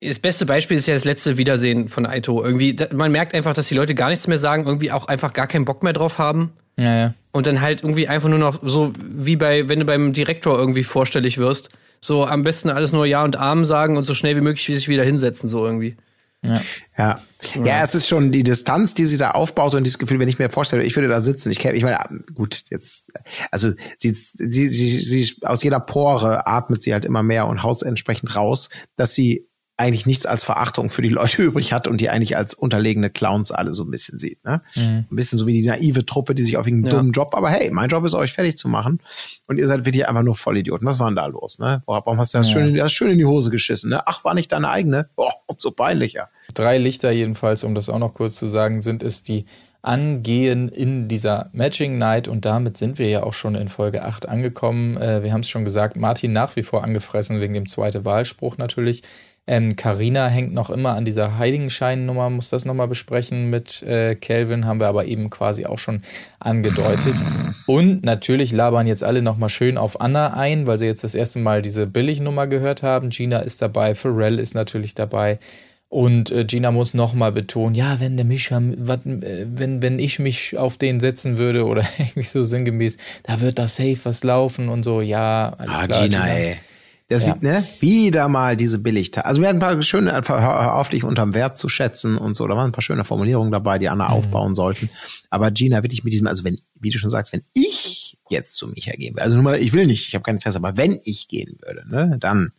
das 0.00 0.18
beste 0.18 0.46
Beispiel 0.46 0.78
ist 0.78 0.86
ja 0.86 0.94
das 0.94 1.04
letzte 1.04 1.36
Wiedersehen 1.36 1.90
von 1.90 2.06
Aito. 2.06 2.42
Irgendwie, 2.42 2.74
man 2.94 3.12
merkt 3.12 3.34
einfach, 3.34 3.52
dass 3.52 3.68
die 3.68 3.74
Leute 3.74 3.94
gar 3.94 4.08
nichts 4.08 4.26
mehr 4.26 4.38
sagen, 4.38 4.64
irgendwie 4.64 4.92
auch 4.92 5.08
einfach 5.08 5.34
gar 5.34 5.46
keinen 5.46 5.66
Bock 5.66 5.82
mehr 5.82 5.92
drauf 5.92 6.16
haben. 6.16 6.52
Ja, 6.78 6.96
ja. 6.96 7.14
Und 7.32 7.46
dann 7.46 7.60
halt 7.60 7.82
irgendwie 7.82 8.08
einfach 8.08 8.30
nur 8.30 8.38
noch 8.38 8.60
so 8.62 8.94
wie 8.98 9.36
bei, 9.36 9.68
wenn 9.68 9.78
du 9.78 9.84
beim 9.84 10.14
Direktor 10.14 10.58
irgendwie 10.58 10.84
vorstellig 10.84 11.36
wirst, 11.36 11.68
so 12.06 12.24
am 12.24 12.42
besten 12.42 12.70
alles 12.70 12.92
nur 12.92 13.06
Ja 13.06 13.24
und 13.24 13.36
Arm 13.36 13.64
sagen 13.64 13.96
und 13.96 14.04
so 14.04 14.14
schnell 14.14 14.36
wie 14.36 14.40
möglich 14.40 14.64
sich 14.66 14.88
wieder 14.88 15.04
hinsetzen, 15.04 15.48
so 15.48 15.64
irgendwie. 15.64 15.96
Ja. 16.44 16.60
ja. 16.96 17.20
Ja, 17.64 17.82
es 17.82 17.94
ist 17.94 18.08
schon 18.08 18.32
die 18.32 18.42
Distanz, 18.42 18.94
die 18.94 19.04
sie 19.04 19.18
da 19.18 19.32
aufbaut 19.32 19.74
und 19.74 19.84
dieses 19.84 19.98
Gefühl, 19.98 20.18
wenn 20.18 20.28
ich 20.28 20.38
mir 20.38 20.50
vorstelle, 20.50 20.82
ich 20.82 20.96
würde 20.96 21.08
da 21.08 21.20
sitzen, 21.20 21.50
ich, 21.50 21.64
ich 21.64 21.82
meine, 21.82 21.98
gut, 22.34 22.64
jetzt, 22.70 23.12
also 23.50 23.70
sie, 23.96 24.10
sie, 24.10 24.68
sie, 24.68 25.00
sie, 25.00 25.36
aus 25.42 25.62
jeder 25.62 25.80
Pore 25.80 26.46
atmet 26.46 26.82
sie 26.82 26.92
halt 26.92 27.04
immer 27.04 27.22
mehr 27.22 27.46
und 27.46 27.62
haut 27.62 27.82
entsprechend 27.82 28.34
raus, 28.34 28.68
dass 28.96 29.14
sie 29.14 29.46
eigentlich 29.78 30.06
nichts 30.06 30.24
als 30.24 30.42
Verachtung 30.42 30.88
für 30.88 31.02
die 31.02 31.10
Leute 31.10 31.42
übrig 31.44 31.72
hat 31.72 31.86
und 31.86 32.00
die 32.00 32.08
eigentlich 32.08 32.36
als 32.36 32.54
unterlegene 32.54 33.10
Clowns 33.10 33.50
alle 33.50 33.74
so 33.74 33.84
ein 33.84 33.90
bisschen 33.90 34.18
sieht. 34.18 34.44
Ne? 34.44 34.62
Mhm. 34.74 35.06
Ein 35.10 35.16
bisschen 35.16 35.38
so 35.38 35.46
wie 35.46 35.60
die 35.60 35.66
naive 35.66 36.06
Truppe, 36.06 36.34
die 36.34 36.42
sich 36.42 36.56
auf 36.56 36.66
irgendeinen 36.66 36.92
ja. 36.92 36.98
dummen 36.98 37.12
Job, 37.12 37.34
aber 37.34 37.50
hey, 37.50 37.70
mein 37.70 37.90
Job 37.90 38.04
ist 38.04 38.14
euch 38.14 38.32
fertig 38.32 38.56
zu 38.56 38.68
machen 38.68 39.00
und 39.46 39.58
ihr 39.58 39.66
seid 39.66 39.84
wirklich 39.84 40.08
einfach 40.08 40.22
nur 40.22 40.34
Vollidioten. 40.34 40.86
Was 40.86 40.98
war 40.98 41.08
denn 41.08 41.16
da 41.16 41.26
los? 41.26 41.58
Ne? 41.58 41.82
Warum 41.86 42.18
hast 42.18 42.34
du 42.34 42.38
das, 42.38 42.48
ja. 42.48 42.54
schön, 42.54 42.74
das 42.74 42.92
schön 42.92 43.10
in 43.10 43.18
die 43.18 43.26
Hose 43.26 43.50
geschissen? 43.50 43.90
Ne? 43.90 44.02
Ach, 44.06 44.24
war 44.24 44.34
nicht 44.34 44.52
deine 44.52 44.70
eigene? 44.70 45.08
Oh, 45.16 45.30
umso 45.46 45.70
peinlicher. 45.70 46.28
Drei 46.54 46.78
Lichter 46.78 47.10
jedenfalls, 47.10 47.64
um 47.64 47.74
das 47.74 47.88
auch 47.88 47.98
noch 47.98 48.14
kurz 48.14 48.36
zu 48.36 48.46
sagen, 48.46 48.82
sind 48.82 49.02
es 49.02 49.22
die 49.22 49.44
angehen 49.82 50.68
in 50.68 51.06
dieser 51.06 51.48
Matching 51.52 51.96
Night 51.96 52.26
und 52.26 52.44
damit 52.44 52.76
sind 52.76 52.98
wir 52.98 53.08
ja 53.08 53.22
auch 53.22 53.34
schon 53.34 53.54
in 53.54 53.68
Folge 53.68 54.04
8 54.04 54.28
angekommen. 54.28 54.96
Äh, 54.96 55.22
wir 55.22 55.32
haben 55.32 55.42
es 55.42 55.48
schon 55.48 55.64
gesagt, 55.64 55.96
Martin 55.96 56.32
nach 56.32 56.56
wie 56.56 56.64
vor 56.64 56.82
angefressen 56.82 57.40
wegen 57.40 57.54
dem 57.54 57.68
zweiten 57.68 58.04
Wahlspruch 58.04 58.58
natürlich. 58.58 59.02
Ähm, 59.48 59.76
Carina 59.76 60.26
hängt 60.26 60.52
noch 60.52 60.70
immer 60.70 60.96
an 60.96 61.04
dieser 61.04 61.38
Heiligenschein-Nummer, 61.38 62.30
muss 62.30 62.48
das 62.48 62.64
nochmal 62.64 62.88
besprechen 62.88 63.48
mit 63.48 63.80
äh, 63.82 64.16
Calvin, 64.16 64.66
haben 64.66 64.80
wir 64.80 64.88
aber 64.88 65.04
eben 65.04 65.30
quasi 65.30 65.66
auch 65.66 65.78
schon 65.78 66.02
angedeutet. 66.40 67.14
Und 67.66 68.04
natürlich 68.04 68.50
labern 68.50 68.88
jetzt 68.88 69.04
alle 69.04 69.22
nochmal 69.22 69.48
schön 69.48 69.78
auf 69.78 70.00
Anna 70.00 70.34
ein, 70.34 70.66
weil 70.66 70.78
sie 70.78 70.86
jetzt 70.86 71.04
das 71.04 71.14
erste 71.14 71.38
Mal 71.38 71.62
diese 71.62 71.86
Billignummer 71.86 72.48
gehört 72.48 72.82
haben. 72.82 73.10
Gina 73.10 73.38
ist 73.38 73.62
dabei, 73.62 73.94
Pharrell 73.94 74.40
ist 74.40 74.54
natürlich 74.54 74.94
dabei. 74.94 75.38
Und 75.88 76.32
äh, 76.32 76.44
Gina 76.44 76.72
muss 76.72 76.94
nochmal 76.94 77.30
betonen, 77.30 77.76
ja, 77.76 78.00
wenn 78.00 78.16
der 78.16 78.26
Mischa, 78.26 78.60
wat, 78.78 79.06
äh, 79.06 79.46
wenn, 79.48 79.80
wenn 79.80 80.00
ich 80.00 80.18
mich 80.18 80.58
auf 80.58 80.76
den 80.76 80.98
setzen 80.98 81.38
würde 81.38 81.64
oder 81.64 81.84
irgendwie 81.98 82.22
so 82.24 82.42
sinngemäß, 82.42 82.96
da 83.22 83.40
wird 83.40 83.60
da 83.60 83.68
safe 83.68 83.98
was 84.02 84.24
laufen 84.24 84.68
und 84.68 84.82
so, 84.82 85.00
ja, 85.00 85.54
alles 85.56 85.76
ah, 85.76 85.86
klar. 85.86 86.02
Gina, 86.02 86.26
Gina. 86.26 86.36
ey. 86.36 86.56
Das 87.08 87.22
ja. 87.22 87.36
ne, 87.40 87.64
wieder 87.78 88.26
mal 88.26 88.56
diese 88.56 88.80
Billigteile. 88.80 89.26
Also 89.26 89.40
wir 89.40 89.48
hatten 89.48 89.58
ein 89.58 89.60
paar 89.60 89.82
schöne, 89.82 90.20
dich 90.90 91.04
unterm 91.04 91.34
Wert 91.34 91.56
zu 91.56 91.68
schätzen 91.68 92.18
und 92.18 92.34
so. 92.34 92.46
Da 92.48 92.56
waren 92.56 92.70
ein 92.70 92.72
paar 92.72 92.82
schöne 92.82 93.04
Formulierungen 93.04 93.52
dabei, 93.52 93.78
die 93.78 93.88
Anna 93.88 94.08
mhm. 94.08 94.14
aufbauen 94.14 94.54
sollten. 94.56 94.90
Aber 95.30 95.52
Gina, 95.52 95.84
wirklich 95.84 96.02
mit 96.02 96.12
diesem, 96.12 96.26
also 96.26 96.42
wenn, 96.42 96.58
wie 96.80 96.90
du 96.90 96.98
schon 96.98 97.10
sagst, 97.10 97.32
wenn 97.32 97.44
ich 97.52 98.18
jetzt 98.28 98.54
zu 98.54 98.66
Micha 98.66 98.92
gehen 98.92 99.14
würde, 99.14 99.22
also 99.22 99.34
nur 99.34 99.44
mal, 99.44 99.58
ich 99.58 99.72
will 99.72 99.86
nicht, 99.86 100.08
ich 100.08 100.14
habe 100.14 100.24
keine 100.24 100.40
Fest, 100.40 100.56
aber 100.56 100.76
wenn 100.76 100.98
ich 101.04 101.28
gehen 101.28 101.58
würde, 101.64 101.88
ne, 101.88 102.16
dann 102.18 102.50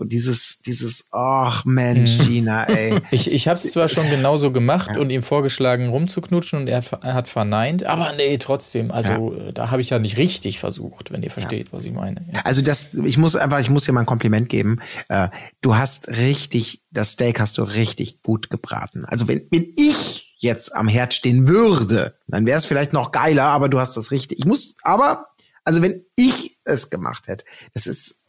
und 0.00 0.12
dieses, 0.12 0.62
dieses, 0.64 1.08
ach 1.12 1.66
Mensch, 1.66 2.18
mhm. 2.18 2.26
Gina, 2.26 2.64
ey. 2.64 2.98
Ich, 3.10 3.30
ich 3.30 3.48
habe 3.48 3.58
es 3.58 3.70
zwar 3.70 3.88
schon 3.88 4.08
genauso 4.08 4.50
gemacht 4.50 4.92
ja. 4.94 4.98
und 4.98 5.10
ihm 5.10 5.22
vorgeschlagen, 5.22 5.90
rumzuknutschen 5.90 6.60
und 6.60 6.68
er, 6.68 6.82
er, 7.02 7.14
hat 7.14 7.28
verneint, 7.28 7.84
aber 7.84 8.14
nee, 8.16 8.38
trotzdem. 8.38 8.90
Also 8.90 9.34
ja. 9.36 9.52
da 9.52 9.70
habe 9.70 9.82
ich 9.82 9.90
ja 9.90 9.98
nicht 9.98 10.16
richtig 10.16 10.58
versucht, 10.58 11.12
wenn 11.12 11.22
ihr 11.22 11.30
versteht, 11.30 11.68
ja. 11.68 11.72
was 11.72 11.84
ich 11.84 11.92
meine. 11.92 12.24
Also 12.44 12.62
das, 12.62 12.94
ich 12.94 13.18
muss 13.18 13.36
einfach, 13.36 13.60
ich 13.60 13.68
muss 13.68 13.84
dir 13.84 13.92
mal 13.92 14.00
ein 14.00 14.06
Kompliment 14.06 14.48
geben. 14.48 14.80
Äh, 15.08 15.28
du 15.60 15.76
hast 15.76 16.08
richtig, 16.08 16.80
das 16.90 17.12
Steak 17.12 17.38
hast 17.38 17.58
du 17.58 17.62
richtig 17.62 18.22
gut 18.22 18.48
gebraten. 18.48 19.04
Also 19.04 19.28
wenn, 19.28 19.42
wenn 19.50 19.74
ich 19.76 20.34
jetzt 20.38 20.74
am 20.74 20.88
Herd 20.88 21.12
stehen 21.12 21.46
würde, 21.46 22.14
dann 22.26 22.46
wäre 22.46 22.58
es 22.58 22.64
vielleicht 22.64 22.94
noch 22.94 23.12
geiler, 23.12 23.44
aber 23.44 23.68
du 23.68 23.78
hast 23.78 23.98
das 23.98 24.10
richtig. 24.10 24.38
Ich 24.38 24.46
muss, 24.46 24.76
aber, 24.82 25.26
also 25.64 25.82
wenn 25.82 26.02
ich 26.16 26.56
es 26.64 26.88
gemacht 26.88 27.28
hätte, 27.28 27.44
das 27.74 27.86
ist 27.86 28.19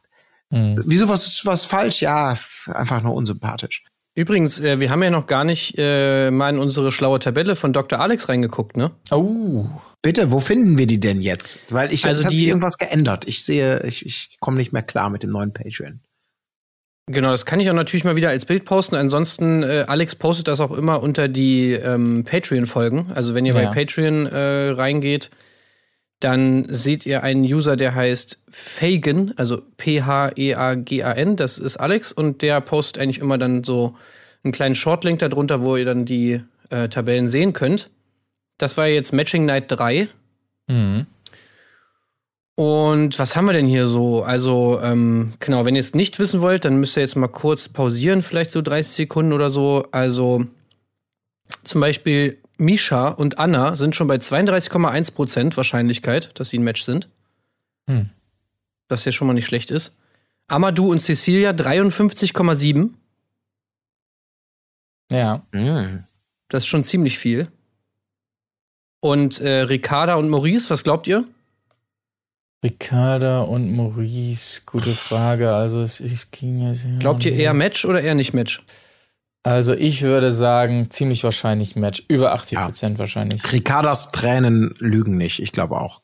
Mhm. 0.52 0.82
Wieso 0.86 1.10
was 1.10 1.46
was 1.46 1.66
falsch? 1.66 2.02
Ja, 2.02 2.32
ist 2.32 2.70
einfach 2.74 3.02
nur 3.02 3.16
unsympathisch. 3.16 3.84
Übrigens, 4.14 4.60
äh, 4.60 4.80
wir 4.80 4.90
haben 4.90 5.02
ja 5.02 5.10
noch 5.10 5.26
gar 5.26 5.46
nicht 5.46 5.76
äh, 5.78 6.32
mal 6.32 6.50
in 6.50 6.60
unsere 6.60 6.92
schlaue 6.92 7.20
Tabelle 7.20 7.56
von 7.56 7.72
Dr. 7.72 8.00
Alex 8.00 8.28
reingeguckt, 8.28 8.76
ne? 8.76 8.92
Oh. 9.10 9.66
Bitte, 10.02 10.32
wo 10.32 10.40
finden 10.40 10.78
wir 10.78 10.86
die 10.86 11.00
denn 11.00 11.22
jetzt? 11.22 11.62
Weil 11.72 11.94
ich, 11.94 12.06
also 12.06 12.20
es 12.20 12.26
hat 12.26 12.36
sich 12.36 12.48
irgendwas 12.48 12.78
geändert. 12.78 13.26
Ich 13.28 13.46
sehe, 13.46 13.84
ich, 13.84 14.06
ich 14.06 14.36
komme 14.40 14.58
nicht 14.58 14.74
mehr 14.74 14.82
klar 14.82 15.10
mit 15.10 15.24
dem 15.24 15.30
neuen 15.30 15.54
Patreon. 15.54 16.02
Genau, 17.08 17.32
das 17.32 17.46
kann 17.46 17.60
ich 17.60 17.70
auch 17.70 17.76
natürlich 17.76 18.04
mal 18.04 18.16
wieder 18.16 18.30
als 18.30 18.46
Bild 18.46 18.66
posten. 18.66 18.96
Ansonsten, 18.96 19.64
äh, 19.64 19.86
Alex 19.88 20.16
postet 20.16 20.48
das 20.48 20.60
auch 20.60 20.72
immer 20.72 21.02
unter 21.02 21.28
die 21.28 21.72
ähm, 21.72 22.26
Patreon-Folgen. 22.26 23.12
Also 23.14 23.34
wenn 23.34 23.46
ihr 23.46 23.54
ja. 23.54 23.70
bei 23.70 23.86
Patreon 23.86 24.28
äh, 24.28 24.70
reingeht, 24.72 25.30
dann 26.24 26.66
seht 26.70 27.06
ihr 27.06 27.24
einen 27.24 27.44
User, 27.44 27.76
der 27.76 27.96
heißt 27.96 28.42
Fagan, 28.50 29.34
also 29.36 29.62
P-H-E-A-G-A-N, 29.78 31.36
das 31.36 31.58
ist 31.58 31.78
Alex 31.78 32.12
und 32.12 32.42
der 32.42 32.62
postet 32.62 33.02
eigentlich 33.02 33.20
immer 33.20 33.38
dann 33.38 33.64
so 33.64 33.96
einen 34.44 34.54
kleinen 34.54 34.76
Shortlink 34.76 35.20
darunter, 35.20 35.62
wo 35.62 35.76
ihr 35.76 35.86
dann 35.86 36.06
die 36.06 36.42
äh, 36.70 36.90
Tabellen 36.90 37.28
sehen 37.28 37.54
könnt. 37.54 37.90
Das 38.58 38.78
war 38.78 38.88
jetzt 38.88 39.14
Matching 39.14 39.46
Night 39.46 39.66
3. 39.68 40.08
Mhm. 40.68 41.08
Und 42.56 43.18
was 43.18 43.36
haben 43.36 43.46
wir 43.46 43.54
denn 43.54 43.66
hier 43.66 43.88
so? 43.88 44.24
Also, 44.24 44.80
ähm, 44.84 45.34
genau, 45.40 45.66
wenn 45.66 45.76
ihr 45.76 45.80
es 45.80 45.96
nicht 45.96 46.20
wissen 46.20 46.42
wollt, 46.42 46.66
dann 46.66 46.78
müsst 46.80 46.96
ihr 46.98 47.02
jetzt 47.02 47.16
mal 47.16 47.28
kurz 47.28 47.70
pausieren, 47.70 48.22
vielleicht 48.22 48.52
so 48.52 48.62
30 48.62 48.94
Sekunden 48.94 49.34
oder 49.34 49.50
so. 49.50 49.88
Also, 49.92 50.46
zum 51.64 51.82
Beispiel 51.82 52.38
Misha 52.62 53.10
und 53.10 53.39
Anna 53.39 53.76
sind 53.76 53.95
schon 53.95 54.08
bei 54.08 54.15
32,1% 54.15 55.58
Wahrscheinlichkeit, 55.58 56.39
dass 56.39 56.50
sie 56.50 56.60
ein 56.60 56.63
Match 56.63 56.84
sind. 56.84 57.10
Hm. 57.88 58.10
Das 58.88 59.04
ja 59.06 59.12
schon 59.12 59.28
mal 59.28 59.34
nicht 59.34 59.47
schlecht 59.47 59.71
ist. 59.71 59.95
Amadou 60.47 60.91
und 60.91 61.02
Cecilia 61.02 61.52
53,7. 61.52 62.89
Ja. 65.12 65.41
Hm. 65.52 66.04
Das 66.50 66.63
ist 66.63 66.67
schon 66.67 66.84
ziemlich 66.84 67.17
viel. 67.17 67.47
Und 69.00 69.39
äh, 69.39 69.62
Ricarda 69.62 70.15
und 70.15 70.30
Maurice, 70.30 70.69
was 70.69 70.84
glaubt 70.84 71.08
ihr? 71.08 71.26
Ricarda 72.63 73.41
und 73.41 73.76
Maurice, 73.76 74.62
gute 74.65 74.91
Frage. 74.91 75.54
Also 75.54 75.82
es, 75.82 76.00
es 76.00 76.30
ging 76.30 76.60
ja. 76.60 76.74
Glaubt 77.00 77.26
ihr 77.26 77.34
eher 77.34 77.54
Match 77.54 77.86
oder 77.86 78.02
eher 78.02 78.13
nicht 78.13 78.34
Match? 78.34 78.63
Also 79.44 79.74
ich 79.74 80.04
würde 80.04 80.32
sagen, 80.32 80.90
ziemlich 80.90 81.24
wahrscheinlich 81.24 81.76
Match. 81.76 82.04
Über 82.08 82.34
80 82.34 82.58
Prozent 82.60 82.94
ja. 82.94 83.00
wahrscheinlich. 83.00 83.52
Ricardas 83.52 84.12
Tränen 84.12 84.76
lügen 84.78 85.18
nicht, 85.18 85.42
ich 85.42 85.52
glaube 85.52 85.80
auch. 85.80 86.02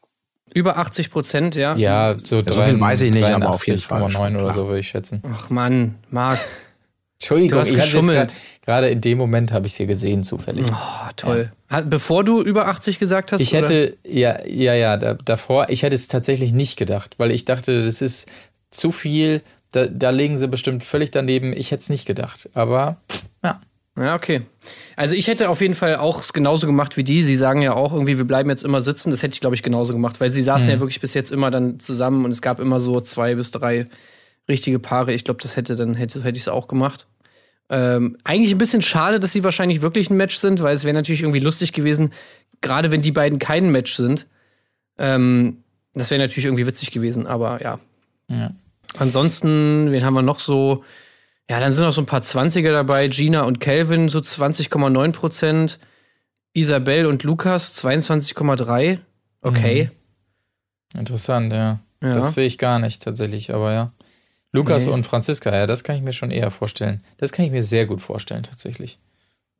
Über 0.53 0.77
80 0.77 1.11
Prozent, 1.11 1.55
ja. 1.55 1.75
Ja, 1.75 2.15
so, 2.23 2.37
ja, 2.37 2.53
so 2.53 2.63
viel 2.63 2.79
weiß 2.79 3.01
ich 3.01 3.13
nicht, 3.13 3.25
aber 3.25 3.51
auf 3.51 3.67
jeden 3.67 3.79
Fall. 3.79 4.09
9 4.09 4.37
oder 4.37 4.53
so 4.53 4.67
würde 4.67 4.79
ich 4.79 4.87
schätzen. 4.87 5.21
Ach 5.31 5.49
Mann, 5.49 5.95
Marc. 6.09 6.39
Entschuldigung, 7.19 7.63
ich 7.63 7.75
geschummelt. 7.75 8.31
Gerade 8.63 8.89
in 8.89 9.01
dem 9.01 9.17
Moment 9.17 9.51
habe 9.51 9.65
ich 9.65 9.73
es 9.73 9.77
hier 9.77 9.87
gesehen, 9.87 10.23
zufällig. 10.23 10.67
Oh, 10.71 11.09
toll. 11.15 11.51
Ja. 11.71 11.81
Bevor 11.81 12.23
du 12.23 12.41
über 12.41 12.67
80 12.67 12.99
gesagt 12.99 13.31
hast? 13.31 13.41
Ich 13.41 13.53
hätte, 13.53 13.97
oder? 14.03 14.13
ja, 14.13 14.45
ja, 14.45 14.73
ja, 14.75 14.97
da, 14.97 15.15
davor, 15.15 15.69
ich 15.69 15.83
hätte 15.83 15.95
es 15.95 16.07
tatsächlich 16.07 16.53
nicht 16.53 16.77
gedacht, 16.77 17.15
weil 17.17 17.31
ich 17.31 17.45
dachte, 17.45 17.83
das 17.83 18.01
ist 18.01 18.29
zu 18.69 18.91
viel 18.91 19.41
da, 19.71 19.85
da 19.85 20.09
legen 20.09 20.37
sie 20.37 20.47
bestimmt 20.47 20.83
völlig 20.83 21.11
daneben. 21.11 21.53
Ich 21.53 21.71
hätte 21.71 21.81
es 21.81 21.89
nicht 21.89 22.05
gedacht. 22.05 22.49
Aber 22.53 22.97
ja. 23.43 23.59
Ja, 23.97 24.15
okay. 24.15 24.43
Also 24.95 25.15
ich 25.15 25.27
hätte 25.27 25.49
auf 25.49 25.59
jeden 25.59 25.73
Fall 25.73 25.95
auch 25.95 26.21
es 26.21 26.31
genauso 26.31 26.67
gemacht 26.67 26.97
wie 26.97 27.03
die. 27.03 27.23
Sie 27.23 27.35
sagen 27.35 27.63
ja 27.63 27.73
auch 27.73 27.93
irgendwie, 27.93 28.17
wir 28.17 28.25
bleiben 28.25 28.49
jetzt 28.49 28.63
immer 28.63 28.81
sitzen. 28.81 29.09
Das 29.09 29.23
hätte 29.23 29.33
ich, 29.33 29.41
glaube 29.41 29.55
ich, 29.55 29.63
genauso 29.63 29.91
gemacht, 29.91 30.21
weil 30.21 30.29
sie 30.29 30.43
saßen 30.43 30.67
mhm. 30.67 30.73
ja 30.73 30.79
wirklich 30.79 31.01
bis 31.01 31.15
jetzt 31.15 31.31
immer 31.31 31.49
dann 31.49 31.79
zusammen 31.79 32.23
und 32.23 32.31
es 32.31 32.43
gab 32.43 32.59
immer 32.59 32.79
so 32.79 33.01
zwei 33.01 33.33
bis 33.33 33.49
drei 33.49 33.87
richtige 34.47 34.77
Paare. 34.77 35.13
Ich 35.13 35.23
glaube, 35.23 35.41
das 35.41 35.55
hätte 35.55 35.75
dann 35.75 35.95
hätte, 35.95 36.23
hätte 36.23 36.37
ich 36.37 36.43
es 36.43 36.47
auch 36.47 36.67
gemacht. 36.67 37.07
Ähm, 37.69 38.17
eigentlich 38.23 38.51
ein 38.51 38.59
bisschen 38.59 38.83
schade, 38.83 39.19
dass 39.19 39.33
sie 39.33 39.43
wahrscheinlich 39.43 39.81
wirklich 39.81 40.09
ein 40.09 40.17
Match 40.17 40.37
sind, 40.37 40.61
weil 40.61 40.75
es 40.75 40.83
wäre 40.83 40.93
natürlich 40.93 41.21
irgendwie 41.21 41.39
lustig 41.39 41.73
gewesen, 41.73 42.13
gerade 42.61 42.91
wenn 42.91 43.01
die 43.01 43.11
beiden 43.11 43.39
kein 43.39 43.71
Match 43.71 43.95
sind. 43.95 44.27
Ähm, 44.99 45.63
das 45.93 46.11
wäre 46.11 46.21
natürlich 46.21 46.45
irgendwie 46.45 46.67
witzig 46.67 46.91
gewesen, 46.91 47.25
aber 47.25 47.61
ja. 47.61 47.79
Ja. 48.29 48.51
Ansonsten, 48.99 49.91
wen 49.91 50.03
haben 50.03 50.13
wir 50.13 50.21
noch 50.21 50.39
so? 50.39 50.83
Ja, 51.49 51.59
dann 51.59 51.71
sind 51.71 51.85
noch 51.85 51.93
so 51.93 52.01
ein 52.01 52.05
paar 52.07 52.23
Zwanziger 52.23 52.71
dabei. 52.71 53.07
Gina 53.07 53.43
und 53.43 53.59
Calvin 53.59 54.09
so 54.09 54.19
20,9 54.19 55.11
Prozent. 55.11 55.79
Isabel 56.53 57.05
und 57.05 57.23
Lukas 57.23 57.83
22,3. 57.83 58.99
Okay. 59.41 59.89
Mhm. 60.95 60.99
Interessant, 60.99 61.53
ja. 61.53 61.79
ja. 62.01 62.13
Das 62.13 62.33
sehe 62.33 62.47
ich 62.47 62.57
gar 62.57 62.79
nicht 62.79 63.03
tatsächlich, 63.03 63.53
aber 63.53 63.73
ja. 63.73 63.91
Lukas 64.51 64.85
nee. 64.85 64.91
und 64.91 65.05
Franziska, 65.05 65.53
ja, 65.53 65.67
das 65.67 65.83
kann 65.83 65.95
ich 65.97 66.01
mir 66.01 66.13
schon 66.13 66.31
eher 66.31 66.51
vorstellen. 66.51 67.03
Das 67.17 67.31
kann 67.31 67.45
ich 67.45 67.51
mir 67.51 67.63
sehr 67.63 67.85
gut 67.85 68.01
vorstellen, 68.01 68.43
tatsächlich. 68.43 68.97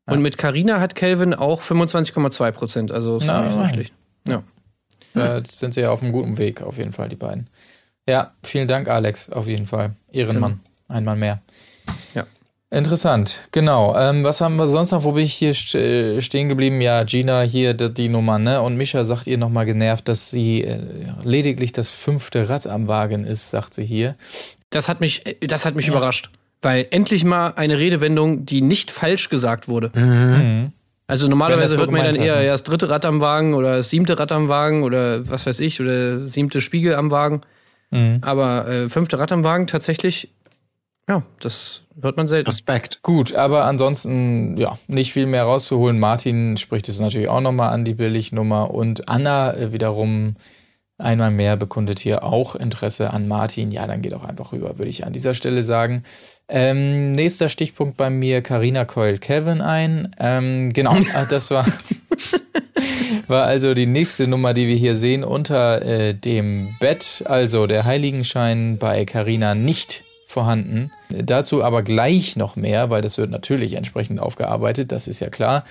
Ja. 0.07 0.13
Und 0.13 0.21
mit 0.21 0.37
Carina 0.37 0.79
hat 0.79 0.95
Calvin 0.95 1.33
auch 1.33 1.61
25,2 1.61 2.51
Prozent, 2.51 2.91
also 2.91 3.17
ist 3.17 3.25
Na, 3.25 3.43
nicht 3.43 3.53
so 3.53 3.67
schlecht. 3.67 3.93
Ja. 4.27 4.43
Da 5.13 5.41
sind 5.43 5.73
sie 5.73 5.81
ja 5.81 5.91
auf 5.91 6.01
einem 6.01 6.13
guten 6.13 6.37
Weg, 6.37 6.61
auf 6.61 6.77
jeden 6.77 6.93
Fall, 6.93 7.09
die 7.09 7.15
beiden. 7.15 7.47
Ja, 8.07 8.31
vielen 8.43 8.67
Dank, 8.67 8.87
Alex, 8.87 9.29
auf 9.29 9.47
jeden 9.47 9.67
Fall. 9.67 9.91
Ehrenmann, 10.11 10.61
ja. 10.89 10.95
einmal 10.95 11.15
mehr. 11.15 11.41
Ja. 12.15 12.25
Interessant, 12.69 13.43
genau. 13.51 13.97
Ähm, 13.97 14.23
was 14.23 14.41
haben 14.41 14.55
wir 14.57 14.67
sonst 14.67 14.91
noch? 14.91 15.03
Wo 15.03 15.11
bin 15.11 15.25
ich 15.25 15.33
hier 15.33 15.51
äh, 15.51 16.21
stehen 16.21 16.49
geblieben? 16.49 16.81
Ja, 16.81 17.03
Gina 17.03 17.41
hier 17.41 17.73
die, 17.73 17.93
die 17.93 18.09
Nummer, 18.09 18.39
ne? 18.39 18.61
Und 18.61 18.77
Mischa 18.77 19.03
sagt 19.03 19.27
ihr 19.27 19.37
nochmal 19.37 19.65
genervt, 19.65 20.07
dass 20.07 20.29
sie 20.29 20.63
äh, 20.63 20.79
lediglich 21.23 21.73
das 21.73 21.89
fünfte 21.89 22.49
Rad 22.49 22.67
am 22.67 22.87
Wagen 22.87 23.25
ist, 23.25 23.49
sagt 23.49 23.73
sie 23.73 23.85
hier. 23.85 24.15
Das 24.69 24.89
hat 24.89 25.01
mich, 25.01 25.25
äh, 25.25 25.47
das 25.47 25.65
hat 25.65 25.75
mich 25.75 25.87
ja. 25.87 25.93
überrascht. 25.93 26.29
Weil 26.61 26.87
endlich 26.89 27.23
mal 27.23 27.53
eine 27.55 27.77
Redewendung, 27.77 28.45
die 28.45 28.61
nicht 28.61 28.89
falsch 28.89 29.29
gesagt 29.29 29.67
wurde. 29.67 29.91
Mhm. 29.93 30.71
Also 31.05 31.27
normalerweise 31.27 31.75
so 31.75 31.81
hört 31.81 31.91
man 31.91 32.03
dann 32.03 32.15
eher 32.15 32.41
ja, 32.41 32.51
das 32.51 32.63
dritte 32.63 32.89
Rad 32.89 33.05
am 33.05 33.21
Wagen 33.21 33.53
oder 33.53 33.77
das 33.77 33.89
siebte 33.89 34.19
Rad 34.19 34.31
am 34.33 34.49
Wagen 34.49 34.83
oder 34.83 35.29
was 35.29 35.45
weiß 35.45 35.61
ich 35.61 35.79
oder 35.79 36.27
siebte 36.27 36.59
Spiegel 36.59 36.95
am 36.95 37.11
Wagen. 37.11 37.41
Mhm. 37.91 38.19
Aber 38.21 38.67
äh, 38.67 38.89
fünfte 38.89 39.19
Rad 39.19 39.31
am 39.31 39.43
Wagen 39.43 39.67
tatsächlich, 39.67 40.29
ja, 41.09 41.23
das 41.39 41.83
hört 42.01 42.17
man 42.17 42.27
selten. 42.27 42.49
Respekt. 42.49 43.01
Gut, 43.01 43.33
aber 43.33 43.65
ansonsten, 43.65 44.57
ja, 44.57 44.77
nicht 44.87 45.13
viel 45.13 45.25
mehr 45.25 45.43
rauszuholen. 45.43 45.99
Martin 45.99 46.57
spricht 46.57 46.89
es 46.89 46.99
natürlich 46.99 47.29
auch 47.29 47.41
nochmal 47.41 47.73
an, 47.73 47.85
die 47.85 47.93
Billignummer. 47.93 48.71
Und 48.73 49.07
Anna 49.07 49.53
äh, 49.53 49.71
wiederum 49.71 50.35
einmal 50.97 51.31
mehr 51.31 51.55
bekundet 51.57 51.99
hier 51.99 52.23
auch 52.23 52.55
Interesse 52.55 53.11
an 53.11 53.27
Martin. 53.27 53.71
Ja, 53.71 53.87
dann 53.87 54.01
geht 54.01 54.13
auch 54.13 54.23
einfach 54.23 54.51
rüber, 54.51 54.77
würde 54.77 54.89
ich 54.89 55.05
an 55.05 55.13
dieser 55.13 55.33
Stelle 55.33 55.63
sagen. 55.63 56.03
Ähm, 56.49 57.11
nächster 57.13 57.49
Stichpunkt 57.49 57.97
bei 57.97 58.09
mir, 58.09 58.41
Karina 58.41 58.85
keult 58.85 59.21
Kevin 59.21 59.61
ein. 59.61 60.11
Ähm, 60.19 60.73
genau, 60.73 60.97
das 61.29 61.51
war, 61.51 61.65
war 63.27 63.45
also 63.45 63.73
die 63.73 63.85
nächste 63.85 64.27
Nummer, 64.27 64.53
die 64.53 64.67
wir 64.67 64.75
hier 64.75 64.95
sehen 64.95 65.23
unter 65.23 65.81
äh, 65.81 66.13
dem 66.13 66.75
Bett. 66.79 67.23
Also 67.25 67.67
der 67.67 67.85
Heiligenschein 67.85 68.77
bei 68.77 69.05
Karina 69.05 69.55
nicht 69.55 70.03
vorhanden. 70.27 70.91
Dazu 71.09 71.63
aber 71.63 71.83
gleich 71.83 72.35
noch 72.35 72.55
mehr, 72.55 72.89
weil 72.89 73.01
das 73.01 73.17
wird 73.17 73.31
natürlich 73.31 73.73
entsprechend 73.73 74.19
aufgearbeitet, 74.19 74.91
das 74.91 75.07
ist 75.07 75.19
ja 75.19 75.29
klar. 75.29 75.63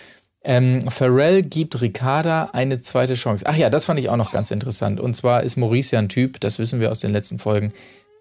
Ähm, 0.42 0.88
Pharrell 0.90 1.42
gibt 1.42 1.80
Ricarda 1.82 2.50
eine 2.52 2.80
zweite 2.80 3.14
Chance. 3.14 3.44
Ach 3.48 3.56
ja, 3.56 3.68
das 3.68 3.84
fand 3.84 3.98
ich 3.98 4.08
auch 4.08 4.16
noch 4.16 4.30
ganz 4.30 4.50
interessant. 4.50 5.00
Und 5.00 5.14
zwar 5.14 5.42
ist 5.42 5.56
Maurice 5.56 5.96
ja 5.96 5.98
ein 5.98 6.08
Typ, 6.08 6.40
das 6.40 6.58
wissen 6.58 6.80
wir 6.80 6.90
aus 6.90 7.00
den 7.00 7.12
letzten 7.12 7.38
Folgen, 7.38 7.72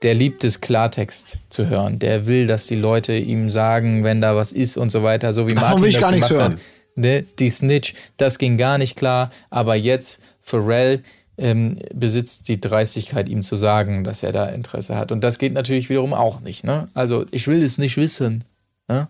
der 0.02 0.14
liebt 0.14 0.44
es, 0.44 0.60
Klartext 0.60 1.38
zu 1.50 1.68
hören. 1.68 2.00
Der 2.00 2.26
will, 2.26 2.48
dass 2.48 2.68
die 2.68 2.76
Leute 2.76 3.16
ihm 3.16 3.50
sagen, 3.50 4.04
wenn 4.04 4.22
da 4.22 4.36
was 4.36 4.52
ist 4.52 4.76
und 4.76 4.90
so 4.92 5.04
weiter, 5.04 5.34
so 5.34 5.48
wie 5.48 5.54
Martin 5.54 5.70
Warum 5.70 5.82
will 5.84 5.90
ich 5.90 5.96
das 5.96 6.04
gar 6.04 6.12
nichts 6.12 6.30
hören? 6.30 6.54
hat. 6.54 6.60
Ne? 6.96 7.24
Die 7.40 7.50
Snitch, 7.50 7.94
das 8.18 8.38
ging 8.40 8.58
gar 8.58 8.78
nicht 8.78 8.96
klar. 8.96 9.32
Aber 9.50 9.76
jetzt, 9.76 10.24
Pharrell 10.42 11.02
ähm, 11.38 11.78
besitzt 11.94 12.48
die 12.48 12.62
Dreistigkeit, 12.62 13.28
ihm 13.30 13.44
zu 13.44 13.56
sagen, 13.56 14.04
dass 14.04 14.24
er 14.24 14.32
da 14.32 14.46
Interesse 14.46 14.98
hat. 14.98 15.12
Und 15.12 15.24
das 15.24 15.38
geht 15.38 15.54
natürlich 15.54 15.90
wiederum 15.90 16.14
auch 16.14 16.40
nicht. 16.40 16.64
Ne? 16.64 16.88
Also, 16.94 17.26
ich 17.32 17.48
will 17.48 17.62
es 17.64 17.78
nicht 17.78 17.98
wissen. 17.98 18.44
Ne? 18.88 19.08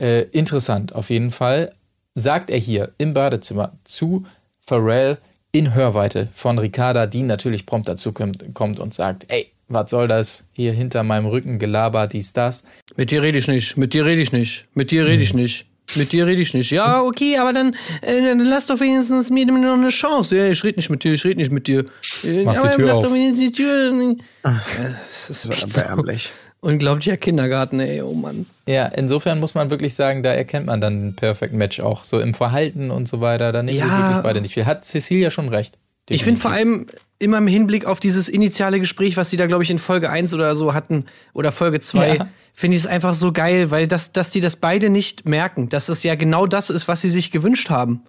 Äh, 0.00 0.22
interessant, 0.32 0.94
auf 0.94 1.10
jeden 1.10 1.30
Fall. 1.30 1.72
Sagt 2.14 2.48
er 2.50 2.58
hier 2.58 2.92
im 2.98 3.12
Badezimmer 3.12 3.72
zu 3.84 4.24
Pharrell 4.60 5.18
in 5.52 5.74
Hörweite 5.74 6.28
von 6.32 6.58
Ricarda, 6.58 7.06
die 7.06 7.22
natürlich 7.22 7.66
prompt 7.66 7.88
dazu 7.88 8.12
kommt, 8.12 8.78
und 8.80 8.94
sagt, 8.94 9.26
ey, 9.28 9.50
was 9.68 9.90
soll 9.90 10.08
das 10.08 10.44
hier 10.52 10.72
hinter 10.72 11.02
meinem 11.02 11.26
Rücken 11.26 11.58
gelabert, 11.58 12.12
dies, 12.12 12.32
das. 12.32 12.64
Mit 12.96 13.10
dir 13.10 13.22
rede 13.22 13.38
ich 13.38 13.48
nicht, 13.48 13.76
mit 13.76 13.94
dir 13.94 14.04
rede 14.04 14.20
ich 14.20 14.32
nicht, 14.32 14.66
mit 14.74 14.90
dir 14.90 15.06
rede 15.06 15.22
ich 15.22 15.30
Hm. 15.30 15.40
nicht. 15.40 15.66
Mit 15.96 16.12
dir 16.12 16.26
rede 16.26 16.40
ich 16.42 16.54
nicht. 16.54 16.70
Ja, 16.70 17.02
okay, 17.02 17.36
aber 17.36 17.52
dann, 17.52 17.76
äh, 18.00 18.20
dann 18.20 18.40
lass 18.40 18.66
doch 18.66 18.80
wenigstens 18.80 19.30
mir 19.30 19.46
noch 19.46 19.74
eine 19.74 19.90
Chance. 19.90 20.36
Ja, 20.36 20.46
ich 20.46 20.64
rede 20.64 20.78
nicht 20.78 20.90
mit 20.90 21.04
dir, 21.04 21.12
ich 21.14 21.24
rede 21.24 21.36
nicht 21.40 21.52
mit 21.52 21.66
dir. 21.66 21.84
Äh, 22.24 22.42
Mach 22.44 22.54
die 22.54 22.58
aber 22.58 22.72
Tür 22.72 22.86
mach 22.86 22.94
auf. 22.94 23.04
doch 23.04 23.12
wenigstens 23.12 23.38
die 23.40 23.52
Tür. 23.52 24.16
Das 24.42 25.30
ist 25.30 25.46
echt 25.50 25.70
so 25.72 25.80
Erbärmlich. 25.80 26.30
unglaublicher 26.60 27.16
Kindergarten, 27.16 27.80
ey, 27.80 28.02
oh 28.02 28.14
Mann. 28.14 28.46
Ja, 28.66 28.86
insofern 28.86 29.38
muss 29.40 29.54
man 29.54 29.70
wirklich 29.70 29.94
sagen, 29.94 30.22
da 30.22 30.32
erkennt 30.32 30.66
man 30.66 30.80
dann 30.80 31.08
ein 31.08 31.16
Perfect 31.16 31.52
Match 31.54 31.80
auch. 31.80 32.04
So 32.04 32.18
im 32.18 32.34
Verhalten 32.34 32.90
und 32.90 33.06
so 33.06 33.20
weiter, 33.20 33.52
da 33.52 33.62
nehmen 33.62 33.78
Ja. 33.78 33.86
wir 33.86 33.98
wirklich 34.04 34.22
beide 34.22 34.40
nicht 34.40 34.54
viel. 34.54 34.66
Hat 34.66 34.84
Cecilia 34.84 35.30
schon 35.30 35.48
recht. 35.48 35.74
Ich 36.08 36.24
finde 36.24 36.40
vor 36.40 36.50
allem 36.50 36.86
immer 37.24 37.38
im 37.38 37.46
Hinblick 37.46 37.86
auf 37.86 37.98
dieses 37.98 38.28
initiale 38.28 38.78
Gespräch, 38.78 39.16
was 39.16 39.30
sie 39.30 39.36
da, 39.36 39.46
glaube 39.46 39.64
ich, 39.64 39.70
in 39.70 39.78
Folge 39.78 40.10
1 40.10 40.32
oder 40.34 40.54
so 40.54 40.74
hatten 40.74 41.06
oder 41.32 41.50
Folge 41.50 41.80
2, 41.80 42.16
Ja. 42.16 42.28
finde 42.52 42.76
ich 42.76 42.84
es 42.84 42.86
einfach 42.86 43.14
so 43.14 43.32
geil, 43.32 43.70
weil 43.70 43.88
das, 43.88 44.12
dass 44.12 44.30
die 44.30 44.40
das 44.40 44.56
beide 44.56 44.90
nicht 44.90 45.26
merken, 45.28 45.68
dass 45.68 45.88
es 45.88 46.02
ja 46.04 46.14
genau 46.14 46.46
das 46.46 46.70
ist, 46.70 46.86
was 46.86 47.00
sie 47.00 47.08
sich 47.10 47.30
gewünscht 47.30 47.70
haben. 47.70 48.02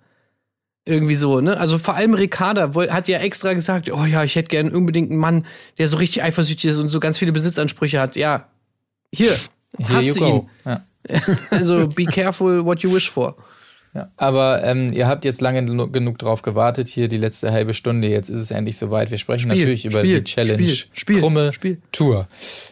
Irgendwie 0.88 1.16
so, 1.16 1.42
ne? 1.42 1.58
Also 1.58 1.80
vor 1.80 1.96
allem 1.96 2.14
Ricarda 2.14 2.72
hat 2.92 3.08
ja 3.08 3.18
extra 3.18 3.54
gesagt, 3.54 3.92
oh 3.92 4.06
ja, 4.06 4.24
ich 4.24 4.36
hätte 4.36 4.50
gern 4.50 4.70
unbedingt 4.70 5.10
einen 5.10 5.20
Mann, 5.20 5.46
der 5.80 5.88
so 5.88 5.98
richtig 5.98 6.22
eifersüchtig 6.22 6.70
ist 6.70 6.78
und 6.78 6.90
so 6.90 7.00
ganz 7.00 7.18
viele 7.18 7.32
Besitzansprüche 7.32 8.00
hat. 8.00 8.16
Ja, 8.16 8.50
hier, 9.12 9.32
Here 9.80 9.94
hast 9.96 10.20
du 10.20 10.26
ihn. 10.26 10.50
Ja. 10.66 10.84
Also 11.52 11.88
be 11.88 12.06
careful 12.06 12.66
what 12.66 12.80
you 12.82 12.94
wish 12.94 13.10
for. 13.10 13.36
Ja. 13.96 14.10
Aber 14.18 14.62
ähm, 14.62 14.92
ihr 14.92 15.08
habt 15.08 15.24
jetzt 15.24 15.40
lange 15.40 15.62
genu- 15.62 15.90
genug 15.90 16.18
drauf 16.18 16.42
gewartet, 16.42 16.90
hier 16.90 17.08
die 17.08 17.16
letzte 17.16 17.54
halbe 17.54 17.74
Stunde. 17.74 18.10
Jetzt 18.10 18.28
ist 18.30 18.40
es 18.40 18.52
endlich 18.52 18.78
soweit. 18.78 19.10
Wir 19.10 19.18
sprechen 19.18 19.50
Spiel, 19.50 19.62
natürlich 19.62 19.86
über 19.86 20.00
Spiel, 20.00 20.18
die 20.20 20.24
Challenge 20.26 20.68
Spiel, 20.68 20.90
Spiel, 20.92 21.20
Krumme 21.22 21.54
Spiel. 21.54 21.78
Tour. 21.94 22.28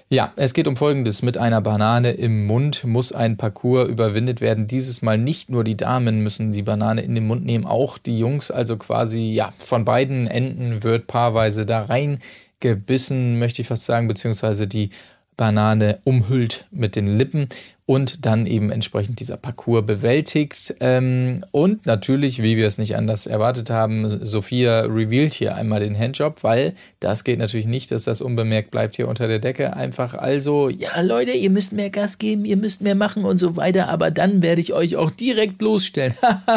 Ja, 0.10 0.34
es 0.36 0.54
geht 0.54 0.68
um 0.68 0.76
Folgendes. 0.76 1.22
Mit 1.22 1.38
einer 1.38 1.62
Banane 1.62 2.12
im 2.12 2.46
Mund 2.46 2.84
muss 2.84 3.14
ein 3.14 3.38
Parcours 3.38 3.88
überwindet 3.88 4.42
werden. 4.42 4.68
Dieses 4.68 5.02
Mal 5.02 5.18
nicht 5.18 5.50
nur 5.50 5.64
die 5.64 5.78
Damen 5.78 6.24
müssen 6.24 6.52
die 6.52 6.62
Banane 6.62 7.02
in 7.02 7.16
den 7.16 7.26
Mund 7.26 7.46
nehmen, 7.46 7.66
auch 7.66 7.98
die 7.98 8.20
Jungs. 8.20 8.52
Also 8.52 8.76
quasi, 8.76 9.32
ja, 9.32 9.54
von 9.60 9.86
beiden 9.86 10.28
Enden 10.28 10.84
wird 10.84 11.08
paarweise 11.08 11.66
da 11.66 11.84
reingebissen, 11.84 13.40
möchte 13.40 13.62
ich 13.62 13.70
fast 13.70 13.86
sagen, 13.86 14.10
beziehungsweise 14.10 14.68
die 14.68 14.90
Banane 15.38 16.00
umhüllt 16.04 16.68
mit 16.70 16.98
den 16.98 17.18
Lippen 17.18 17.48
und 17.86 18.26
dann 18.26 18.46
eben 18.46 18.70
entsprechend 18.72 19.20
dieser 19.20 19.36
Parcours 19.36 19.86
bewältigt. 19.86 20.76
Ähm, 20.80 21.44
und 21.52 21.86
natürlich, 21.86 22.42
wie 22.42 22.56
wir 22.56 22.66
es 22.66 22.78
nicht 22.78 22.96
anders 22.96 23.28
erwartet 23.28 23.70
haben, 23.70 24.26
Sophia 24.26 24.82
revealed 24.82 25.34
hier 25.34 25.56
einmal 25.56 25.82
den 25.82 25.98
Handjob, 25.98 26.44
weil 26.44 26.76
das 27.02 27.26
geht 27.26 27.40
natürlich 27.40 27.66
nicht, 27.66 27.92
dass 27.92 28.06
das 28.06 28.22
unbemerkt 28.22 28.72
bleibt 28.72 28.96
hier 28.96 29.10
unter 29.10 29.28
der 29.28 29.40
Decke. 29.40 29.76
Einfach 29.76 30.14
also, 30.14 30.70
ja 30.70 31.02
Leute, 31.02 31.32
ihr 31.32 31.50
müsst 31.50 31.74
mehr 31.74 31.90
Gas 31.90 32.20
geben, 32.20 32.46
ihr 32.46 32.56
müsst 32.56 32.82
mehr 32.82 32.96
machen 32.96 33.26
und 33.26 33.38
so 33.38 33.58
weiter, 33.58 33.90
aber 33.90 34.12
dann 34.12 34.42
werde 34.42 34.62
ich 34.62 34.74
euch 34.74 34.96
auch 34.96 35.12
direkt 35.12 35.58
bloßstellen. 35.58 36.14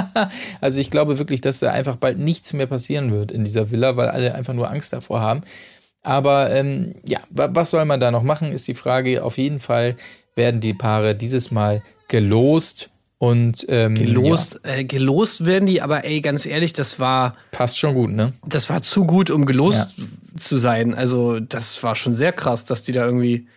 also 0.60 0.78
ich 0.80 0.92
glaube 0.92 1.18
wirklich, 1.18 1.40
dass 1.40 1.58
da 1.58 1.72
einfach 1.72 1.96
bald 1.96 2.18
nichts 2.18 2.52
mehr 2.52 2.66
passieren 2.66 3.12
wird 3.12 3.32
in 3.32 3.44
dieser 3.44 3.72
Villa, 3.72 3.96
weil 3.96 4.08
alle 4.08 4.34
einfach 4.34 4.54
nur 4.54 4.70
Angst 4.70 4.92
davor 4.92 5.20
haben. 5.20 5.40
Aber 6.02 6.52
ähm, 6.52 6.94
ja, 7.04 7.18
wa- 7.30 7.48
was 7.52 7.72
soll 7.72 7.84
man 7.84 7.98
da 7.98 8.12
noch 8.12 8.22
machen, 8.22 8.52
ist 8.52 8.68
die 8.68 8.74
Frage. 8.74 9.24
Auf 9.24 9.38
jeden 9.38 9.58
Fall 9.58 9.96
werden 10.36 10.60
die 10.60 10.74
Paare 10.74 11.14
dieses 11.16 11.50
Mal 11.50 11.82
gelost 12.08 12.90
und 13.18 13.64
ähm, 13.68 13.94
Gelost, 13.94 14.60
äh, 14.62 14.84
gelost 14.84 15.46
werden 15.46 15.64
die, 15.64 15.80
aber 15.80 16.04
ey, 16.04 16.20
ganz 16.20 16.44
ehrlich, 16.44 16.74
das 16.74 17.00
war, 17.00 17.32
Ja, 17.32 17.36
passt 17.50 17.78
schon 17.78 17.94
gut, 17.94 18.10
ne? 18.12 18.34
das 18.46 18.68
war 18.68 18.82
zu 18.82 19.06
gut, 19.06 19.30
um 19.30 19.46
gelost 19.46 19.94
zu 20.38 20.58
sein. 20.58 20.94
Also, 20.94 21.40
das 21.40 21.82
war 21.82 21.96
schon 21.96 22.14
sehr 22.14 22.32
krass, 22.32 22.66
dass 22.66 22.82
die 22.82 22.92
da 22.92 23.06
irgendwie. 23.06 23.48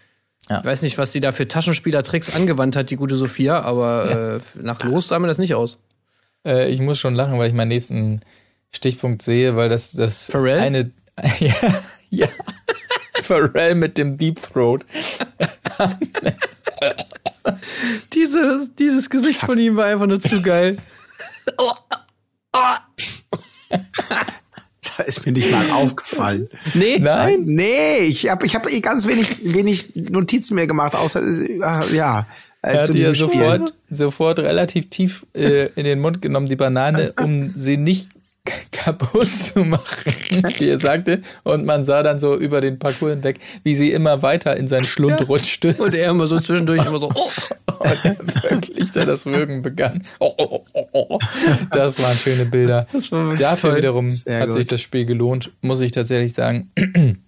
Ja. 0.50 0.60
Ich 0.60 0.66
weiß 0.66 0.82
nicht, 0.82 0.98
was 0.98 1.12
die 1.12 1.20
da 1.20 1.34
für 1.34 1.48
Taschenspielertricks 1.48 2.34
angewandt 2.34 2.76
hat, 2.76 2.90
die 2.90 2.96
gute 2.96 3.18
Sophia, 3.18 3.62
aber 3.62 4.40
äh, 4.56 4.62
nach 4.64 4.82
Los 4.82 5.10
sah 5.10 5.20
mir 5.20 5.28
das 5.28 5.38
nicht 5.38 5.54
aus. 5.54 5.82
Äh, 6.46 6.70
ich 6.72 6.80
muss 6.80 6.98
schon 6.98 7.14
lachen, 7.14 7.38
weil 7.38 7.50
ich 7.50 7.54
meinen 7.54 7.68
nächsten 7.68 8.22
Stichpunkt 8.72 9.22
sehe, 9.22 9.56
weil 9.58 9.68
das 9.70 9.92
das 9.92 10.32
Pharrell? 10.32 10.60
eine 10.60 10.92
ja, 11.40 11.54
ja. 12.10 12.28
Pharrell 13.22 13.76
mit 13.76 13.98
dem 13.98 14.18
Deep 14.18 14.42
Throat. 14.42 14.86
Dieses, 18.14 18.74
dieses 18.78 19.10
Gesicht 19.10 19.42
von 19.42 19.58
ihm 19.58 19.76
war 19.76 19.86
einfach 19.86 20.08
nur 20.08 20.20
zu 20.20 20.42
geil. 20.42 20.78
Da 24.98 25.04
ist 25.04 25.26
mir 25.26 25.32
nicht 25.32 25.50
mal 25.52 25.70
aufgefallen. 25.72 26.50
Nee, 26.74 27.00
Nein, 27.00 27.44
Nee, 27.46 28.00
ich 28.00 28.30
habe 28.30 28.46
ich 28.46 28.56
hab 28.56 28.70
eh 28.70 28.80
ganz 28.82 29.08
wenig, 29.08 29.38
wenig 29.54 29.96
Notizen 29.96 30.56
mehr 30.56 30.68
gemacht, 30.68 30.96
außer, 30.96 31.22
äh, 31.22 31.96
ja, 31.96 32.26
äh, 32.62 32.72
Er 32.74 32.82
hat 32.82 32.90
Spiel. 32.90 33.16
sofort, 33.16 33.74
sofort 33.90 34.40
relativ 34.40 34.90
tief 34.90 35.26
äh, 35.34 35.68
in 35.76 35.86
den 35.86 36.00
Mund 36.00 36.22
genommen, 36.22 36.48
die 36.48 36.56
Banane, 36.58 37.14
um 37.22 37.54
sie 37.56 37.78
nicht 37.78 38.10
kaputt 38.72 39.34
zu 39.34 39.64
machen, 39.64 40.14
wie 40.58 40.70
er 40.70 40.78
sagte. 40.78 41.22
Und 41.44 41.66
man 41.66 41.84
sah 41.84 42.04
dann 42.04 42.20
so 42.20 42.38
über 42.38 42.62
den 42.62 42.80
Parcours 42.80 43.12
hinweg, 43.12 43.40
wie 43.64 43.76
sie 43.76 43.92
immer 43.92 44.22
weiter 44.22 44.58
in 44.58 44.68
seinen 44.68 44.84
Schlund 44.84 45.28
rutschte. 45.28 45.74
Und 45.78 45.96
er 45.96 46.10
immer 46.12 46.28
so 46.28 46.40
zwischendurch 46.40 46.86
immer 46.86 47.00
so, 47.00 47.10
oh. 47.16 47.30
Und 47.80 48.06
er 48.06 48.18
wirklich 48.50 48.92
da 48.92 49.06
das 49.06 49.26
Würgen 49.26 49.62
begann. 49.62 50.04
Oh, 50.20 50.34
oh, 50.38 50.66
oh, 50.74 50.88
oh. 50.92 51.20
Das 51.72 52.02
waren 52.02 52.18
schöne 52.18 52.46
Bilder. 52.46 52.88
Das 52.92 53.12
war 53.12 53.24
wirklich 53.24 53.40
Dafür 53.40 53.70
toll. 53.70 53.78
wiederum 53.78 54.12
Sehr 54.12 54.42
hat 54.42 54.50
gut. 54.50 54.58
sich 54.58 54.66
das 54.66 54.82
Spiel 54.82 55.06
gelohnt, 55.06 55.52
muss 55.62 55.82
ich 55.82 55.92
tatsächlich 55.92 56.34
sagen. 56.34 56.72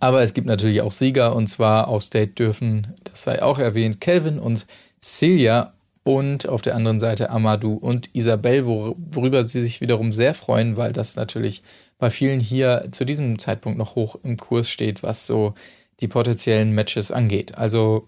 Aber 0.00 0.22
es 0.22 0.34
gibt 0.34 0.46
natürlich 0.46 0.82
auch 0.82 0.92
Sieger 0.92 1.34
und 1.34 1.48
zwar 1.48 1.88
auf 1.88 2.02
State 2.02 2.32
dürfen, 2.32 2.94
das 3.04 3.22
sei 3.22 3.42
auch 3.42 3.58
erwähnt, 3.58 4.00
Kelvin 4.00 4.38
und 4.38 4.66
Celia 5.02 5.72
und 6.06 6.48
auf 6.48 6.62
der 6.62 6.76
anderen 6.76 7.00
Seite 7.00 7.30
Amadou 7.30 7.74
und 7.74 8.10
Isabel, 8.12 8.64
wor- 8.64 8.94
worüber 8.96 9.46
sie 9.48 9.62
sich 9.62 9.80
wiederum 9.80 10.12
sehr 10.12 10.34
freuen, 10.34 10.76
weil 10.76 10.92
das 10.92 11.16
natürlich 11.16 11.62
bei 11.98 12.10
vielen 12.10 12.40
hier 12.40 12.88
zu 12.92 13.04
diesem 13.04 13.38
Zeitpunkt 13.38 13.76
noch 13.76 13.96
hoch 13.96 14.16
im 14.22 14.36
Kurs 14.36 14.70
steht, 14.70 15.02
was 15.02 15.26
so 15.26 15.54
die 16.00 16.08
potenziellen 16.08 16.72
Matches 16.72 17.10
angeht. 17.10 17.58
Also 17.58 18.06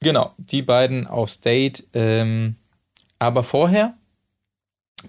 genau, 0.00 0.32
die 0.38 0.62
beiden 0.62 1.06
auf 1.06 1.30
State. 1.30 1.84
Ähm, 1.94 2.56
aber 3.18 3.42
vorher 3.42 3.94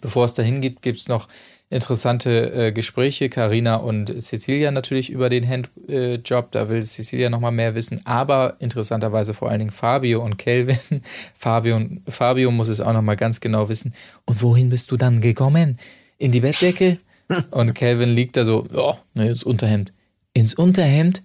Bevor 0.01 0.25
es 0.25 0.35
dahin 0.35 0.61
geht, 0.61 0.83
gibt 0.83 0.99
es 0.99 1.07
noch 1.07 1.27
interessante 1.69 2.51
äh, 2.51 2.71
Gespräche. 2.71 3.29
Karina 3.29 3.75
und 3.75 4.21
Cecilia 4.21 4.71
natürlich 4.71 5.09
über 5.09 5.29
den 5.29 5.47
Handjob. 5.47 6.45
Äh, 6.45 6.51
da 6.51 6.69
will 6.69 6.83
Cecilia 6.83 7.29
nochmal 7.29 7.51
mehr 7.51 7.75
wissen. 7.75 8.01
Aber 8.05 8.55
interessanterweise 8.59 9.33
vor 9.33 9.49
allen 9.49 9.59
Dingen 9.59 9.71
Fabio 9.71 10.23
und 10.23 10.37
Kelvin. 10.37 10.77
Fabio, 11.37 11.79
Fabio 12.07 12.51
muss 12.51 12.67
es 12.67 12.81
auch 12.81 12.93
nochmal 12.93 13.17
ganz 13.17 13.39
genau 13.39 13.69
wissen. 13.69 13.93
Und 14.25 14.41
wohin 14.41 14.69
bist 14.69 14.89
du 14.91 14.97
dann 14.97 15.21
gekommen? 15.21 15.77
In 16.17 16.31
die 16.31 16.41
Bettdecke? 16.41 16.97
und 17.51 17.75
Kelvin 17.75 18.09
liegt 18.09 18.35
da 18.37 18.45
so, 18.45 18.65
ja, 18.73 18.97
ne, 19.13 19.29
ins 19.29 19.43
Unterhemd. 19.43 19.93
Ins 20.33 20.55
Unterhemd? 20.55 21.21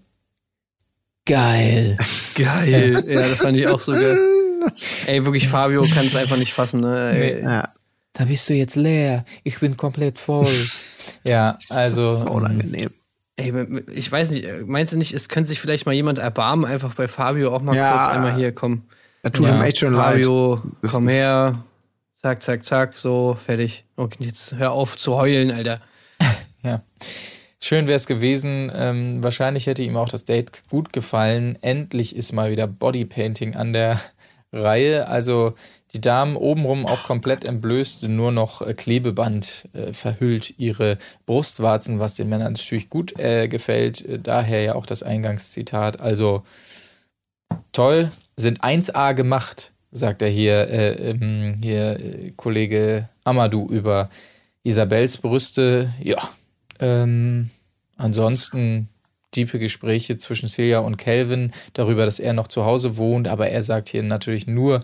Geil. 1.25 1.97
Geil. 2.35 3.03
ja, 3.09 3.23
das 3.23 3.39
fand 3.39 3.57
ich 3.57 3.67
auch 3.67 3.81
so 3.81 3.93
geil. 3.93 4.19
Ey, 5.07 5.25
wirklich, 5.25 5.49
Fabio 5.49 5.83
kann 5.83 6.07
es 6.07 6.17
einfach 6.17 6.37
nicht 6.37 6.53
fassen. 6.53 6.81
Ne? 6.81 7.15
Nee. 7.19 7.41
Ja 7.43 7.74
da 8.15 8.25
bist 8.25 8.49
du 8.49 8.55
jetzt 8.55 8.77
leer, 8.77 9.25
ich 9.43 9.61
bin 9.61 9.77
komplett 9.77 10.19
voll. 10.19 10.49
ja, 11.27 11.59
also. 11.71 12.09
So 12.11 12.31
unangenehm. 12.31 12.91
Ey, 13.37 13.53
ich 13.93 14.11
weiß 14.11 14.31
nicht, 14.31 14.47
meinst 14.65 14.93
du 14.93 14.97
nicht, 14.97 15.13
es 15.13 15.29
könnte 15.29 15.49
sich 15.49 15.61
vielleicht 15.61 15.87
mal 15.87 15.93
jemand 15.93 16.19
erbarmen, 16.19 16.65
einfach 16.65 16.95
bei 16.95 17.09
Fabio 17.09 17.53
auch 17.53 17.63
mal 17.63 17.75
ja, 17.75 17.93
kurz 17.93 18.09
einmal 18.15 18.37
hier 18.37 18.53
kommen. 18.53 18.89
Er 19.23 19.33
tut 19.33 19.49
ja, 19.49 19.57
ihm 19.57 19.63
echt 19.63 19.79
schon 19.79 19.97
Fabio, 19.97 20.63
leid. 20.83 20.93
komm 20.93 21.09
her, 21.09 21.65
zack, 22.23 22.43
zack, 22.43 22.65
zack, 22.65 22.97
so, 22.97 23.37
fertig. 23.45 23.85
Okay, 23.97 24.25
jetzt 24.25 24.55
hör 24.55 24.71
auf 24.71 24.97
zu 24.97 25.17
heulen, 25.17 25.51
Alter. 25.51 25.81
ja. 26.63 26.83
Schön 27.61 27.87
wäre 27.87 27.97
es 27.97 28.07
gewesen. 28.07 28.71
Ähm, 28.75 29.25
wahrscheinlich 29.25 29.67
hätte 29.67 29.83
ihm 29.83 29.97
auch 29.97 30.11
das 30.11 30.25
Date 30.25 30.65
gut 30.69 30.93
gefallen. 30.93 31.57
Endlich 31.63 32.15
ist 32.15 32.33
mal 32.33 32.51
wieder 32.51 32.67
Bodypainting 32.67 33.57
an 33.57 33.73
der 33.73 33.99
Reihe. 34.53 35.09
Also 35.09 35.55
die 35.95 36.01
Damen 36.01 36.37
obenrum 36.37 36.87
auch 36.87 37.05
komplett 37.05 37.45
entblößt, 37.45 38.03
nur 38.05 38.33
noch 38.33 38.63
äh, 38.63 38.75
Klebeband 38.75 39.69
äh, 39.73 39.93
verhüllt 39.93 40.59
ihre 40.59 40.99
Brustwarzen, 41.25 42.01
was 42.01 42.17
den 42.17 42.29
Männern 42.29 42.55
natürlich 42.55 42.91
gut 42.91 43.19
äh, 43.19 43.47
gefällt. 43.47 44.05
Äh, 44.05 44.19
daher 44.19 44.63
ja 44.63 44.75
auch 44.75 44.87
das 44.87 45.05
Eingangszitat. 45.05 46.01
Also 46.01 46.43
toll, 47.73 48.11
sind 48.37 48.63
1A 48.63 49.15
gemacht, 49.15 49.73
sagt 49.93 50.23
er 50.23 50.29
hier, 50.29 50.69
äh, 50.69 51.11
ähm, 51.11 51.57
hier 51.63 52.01
äh, 52.01 52.33
Kollege 52.37 53.09
Amadou 53.23 53.69
über 53.69 54.11
Isabels 54.65 55.19
Brüste. 55.19 55.93
Ja, 56.03 56.19
ähm, 56.81 57.51
ansonsten 57.97 58.89
tiefe 59.31 59.61
Gespräche 59.61 60.17
zwischen 60.17 60.49
Celia 60.49 60.81
und 60.81 60.97
Calvin 60.97 61.53
darüber, 61.73 62.05
dass 62.05 62.19
er 62.19 62.33
noch 62.33 62.49
zu 62.49 62.65
Hause 62.65 62.97
wohnt, 62.97 63.29
aber 63.29 63.49
er 63.49 63.63
sagt 63.63 63.89
hier 63.89 64.03
natürlich 64.03 64.49
nur, 64.49 64.83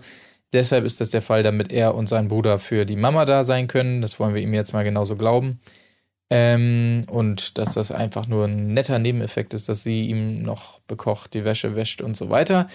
Deshalb 0.53 0.85
ist 0.85 0.99
das 0.99 1.11
der 1.11 1.21
Fall, 1.21 1.43
damit 1.43 1.71
er 1.71 1.95
und 1.95 2.09
sein 2.09 2.27
Bruder 2.27 2.59
für 2.59 2.85
die 2.85 2.95
Mama 2.97 3.25
da 3.25 3.43
sein 3.43 3.67
können. 3.67 4.01
Das 4.01 4.19
wollen 4.19 4.35
wir 4.35 4.41
ihm 4.41 4.53
jetzt 4.53 4.73
mal 4.73 4.83
genauso 4.83 5.15
glauben. 5.15 5.59
Ähm, 6.29 7.03
und 7.09 7.57
dass 7.57 7.73
das 7.73 7.91
einfach 7.91 8.27
nur 8.27 8.45
ein 8.45 8.73
netter 8.73 8.99
Nebeneffekt 8.99 9.53
ist, 9.53 9.67
dass 9.67 9.83
sie 9.83 10.07
ihm 10.07 10.43
noch 10.43 10.79
bekocht, 10.81 11.33
die 11.33 11.43
Wäsche 11.43 11.75
wäscht 11.75 12.01
und 12.01 12.15
so 12.15 12.29
weiter. 12.29 12.67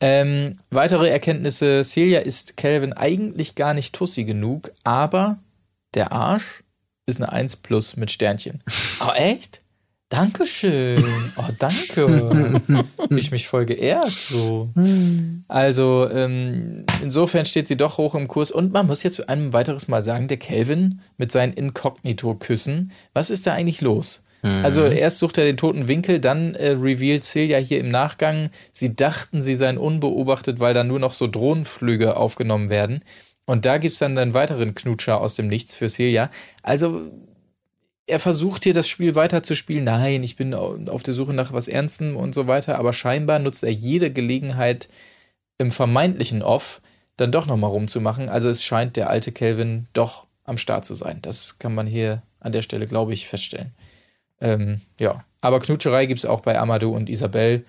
Ähm, 0.00 0.58
weitere 0.70 1.08
Erkenntnisse: 1.08 1.82
Celia 1.84 2.20
ist 2.20 2.58
Calvin 2.58 2.92
eigentlich 2.92 3.54
gar 3.54 3.72
nicht 3.72 3.94
tussi 3.94 4.24
genug, 4.24 4.72
aber 4.84 5.38
der 5.94 6.12
Arsch 6.12 6.64
ist 7.06 7.16
eine 7.16 7.32
1 7.32 7.56
plus 7.56 7.96
mit 7.96 8.10
Sternchen. 8.10 8.62
Oh, 9.00 9.12
echt? 9.14 9.61
Dankeschön. 10.12 11.02
Oh, 11.38 11.48
danke. 11.58 12.60
ich 13.08 13.30
mich 13.30 13.48
voll 13.48 13.64
geehrt. 13.64 14.10
So. 14.10 14.68
Also, 15.48 16.06
ähm, 16.12 16.84
insofern 17.02 17.46
steht 17.46 17.66
sie 17.66 17.78
doch 17.78 17.96
hoch 17.96 18.14
im 18.14 18.28
Kurs. 18.28 18.50
Und 18.50 18.74
man 18.74 18.86
muss 18.86 19.02
jetzt 19.04 19.26
ein 19.30 19.54
weiteres 19.54 19.88
Mal 19.88 20.02
sagen, 20.02 20.28
der 20.28 20.36
Kelvin 20.36 21.00
mit 21.16 21.32
seinen 21.32 21.54
Inkognito-Küssen, 21.54 22.92
was 23.14 23.30
ist 23.30 23.46
da 23.46 23.54
eigentlich 23.54 23.80
los? 23.80 24.22
Mhm. 24.42 24.62
Also 24.62 24.84
erst 24.84 25.18
sucht 25.18 25.38
er 25.38 25.44
den 25.44 25.56
toten 25.56 25.88
Winkel, 25.88 26.20
dann 26.20 26.56
äh, 26.56 26.72
revealed 26.72 27.24
Celia 27.24 27.56
hier 27.56 27.80
im 27.80 27.90
Nachgang, 27.90 28.50
sie 28.74 28.94
dachten, 28.94 29.42
sie 29.42 29.54
seien 29.54 29.78
unbeobachtet, 29.78 30.60
weil 30.60 30.74
da 30.74 30.84
nur 30.84 30.98
noch 30.98 31.14
so 31.14 31.26
Drohnenflüge 31.26 32.16
aufgenommen 32.18 32.68
werden. 32.68 33.00
Und 33.46 33.64
da 33.64 33.78
gibt 33.78 33.94
es 33.94 33.98
dann 33.98 34.18
einen 34.18 34.34
weiteren 34.34 34.74
Knutscher 34.74 35.22
aus 35.22 35.36
dem 35.36 35.48
Nichts 35.48 35.74
für 35.74 35.88
Celia. 35.88 36.28
Also 36.62 37.10
er 38.12 38.20
versucht 38.20 38.64
hier 38.64 38.74
das 38.74 38.88
Spiel 38.88 39.14
weiterzuspielen. 39.14 39.84
Nein, 39.84 40.22
ich 40.22 40.36
bin 40.36 40.52
auf 40.54 41.02
der 41.02 41.14
Suche 41.14 41.32
nach 41.32 41.52
was 41.52 41.66
Ernstem 41.66 42.14
und 42.14 42.34
so 42.34 42.46
weiter. 42.46 42.78
Aber 42.78 42.92
scheinbar 42.92 43.38
nutzt 43.38 43.64
er 43.64 43.72
jede 43.72 44.12
Gelegenheit 44.12 44.88
im 45.56 45.72
vermeintlichen 45.72 46.42
Off 46.42 46.82
dann 47.16 47.32
doch 47.32 47.46
nochmal 47.46 47.70
rumzumachen. 47.70 48.28
Also 48.28 48.50
es 48.50 48.62
scheint 48.62 48.96
der 48.96 49.08
alte 49.08 49.32
Kelvin 49.32 49.86
doch 49.94 50.26
am 50.44 50.58
Start 50.58 50.84
zu 50.84 50.94
sein. 50.94 51.20
Das 51.22 51.58
kann 51.58 51.74
man 51.74 51.86
hier 51.86 52.22
an 52.38 52.52
der 52.52 52.60
Stelle, 52.60 52.86
glaube 52.86 53.14
ich, 53.14 53.26
feststellen. 53.26 53.72
Ähm, 54.40 54.82
ja, 55.00 55.24
aber 55.40 55.60
Knutscherei 55.60 56.04
gibt 56.04 56.18
es 56.18 56.26
auch 56.26 56.40
bei 56.40 56.58
Amadou 56.58 56.94
und 56.94 57.08
Isabel. 57.08 57.64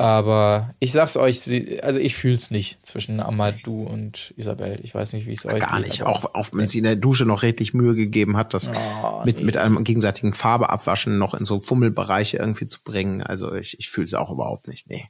Aber 0.00 0.74
ich 0.78 0.92
sag's 0.92 1.16
euch, 1.16 1.42
also 1.82 1.98
ich 1.98 2.14
fühl's 2.14 2.52
nicht 2.52 2.86
zwischen 2.86 3.18
Amadou 3.18 3.82
und 3.82 4.32
Isabel. 4.36 4.78
Ich 4.84 4.94
weiß 4.94 5.12
nicht, 5.12 5.26
wie 5.26 5.32
es 5.32 5.44
euch 5.44 5.58
Gar 5.58 5.80
nicht. 5.80 6.04
Auch, 6.04 6.36
auch 6.36 6.46
wenn 6.52 6.68
sie 6.68 6.78
in 6.78 6.84
der 6.84 6.94
Dusche 6.94 7.24
noch 7.24 7.42
redlich 7.42 7.74
Mühe 7.74 7.96
gegeben 7.96 8.36
hat, 8.36 8.54
das 8.54 8.70
oh, 8.70 9.24
mit, 9.24 9.38
nee. 9.38 9.44
mit 9.44 9.56
einem 9.56 9.82
gegenseitigen 9.82 10.34
Farbeabwaschen 10.34 11.18
noch 11.18 11.34
in 11.34 11.44
so 11.44 11.58
Fummelbereiche 11.58 12.36
irgendwie 12.36 12.68
zu 12.68 12.84
bringen. 12.84 13.24
Also 13.24 13.52
ich, 13.54 13.80
ich 13.80 13.88
fühle 13.88 14.06
es 14.06 14.14
auch 14.14 14.30
überhaupt 14.30 14.68
nicht. 14.68 14.88
Nee. 14.88 15.08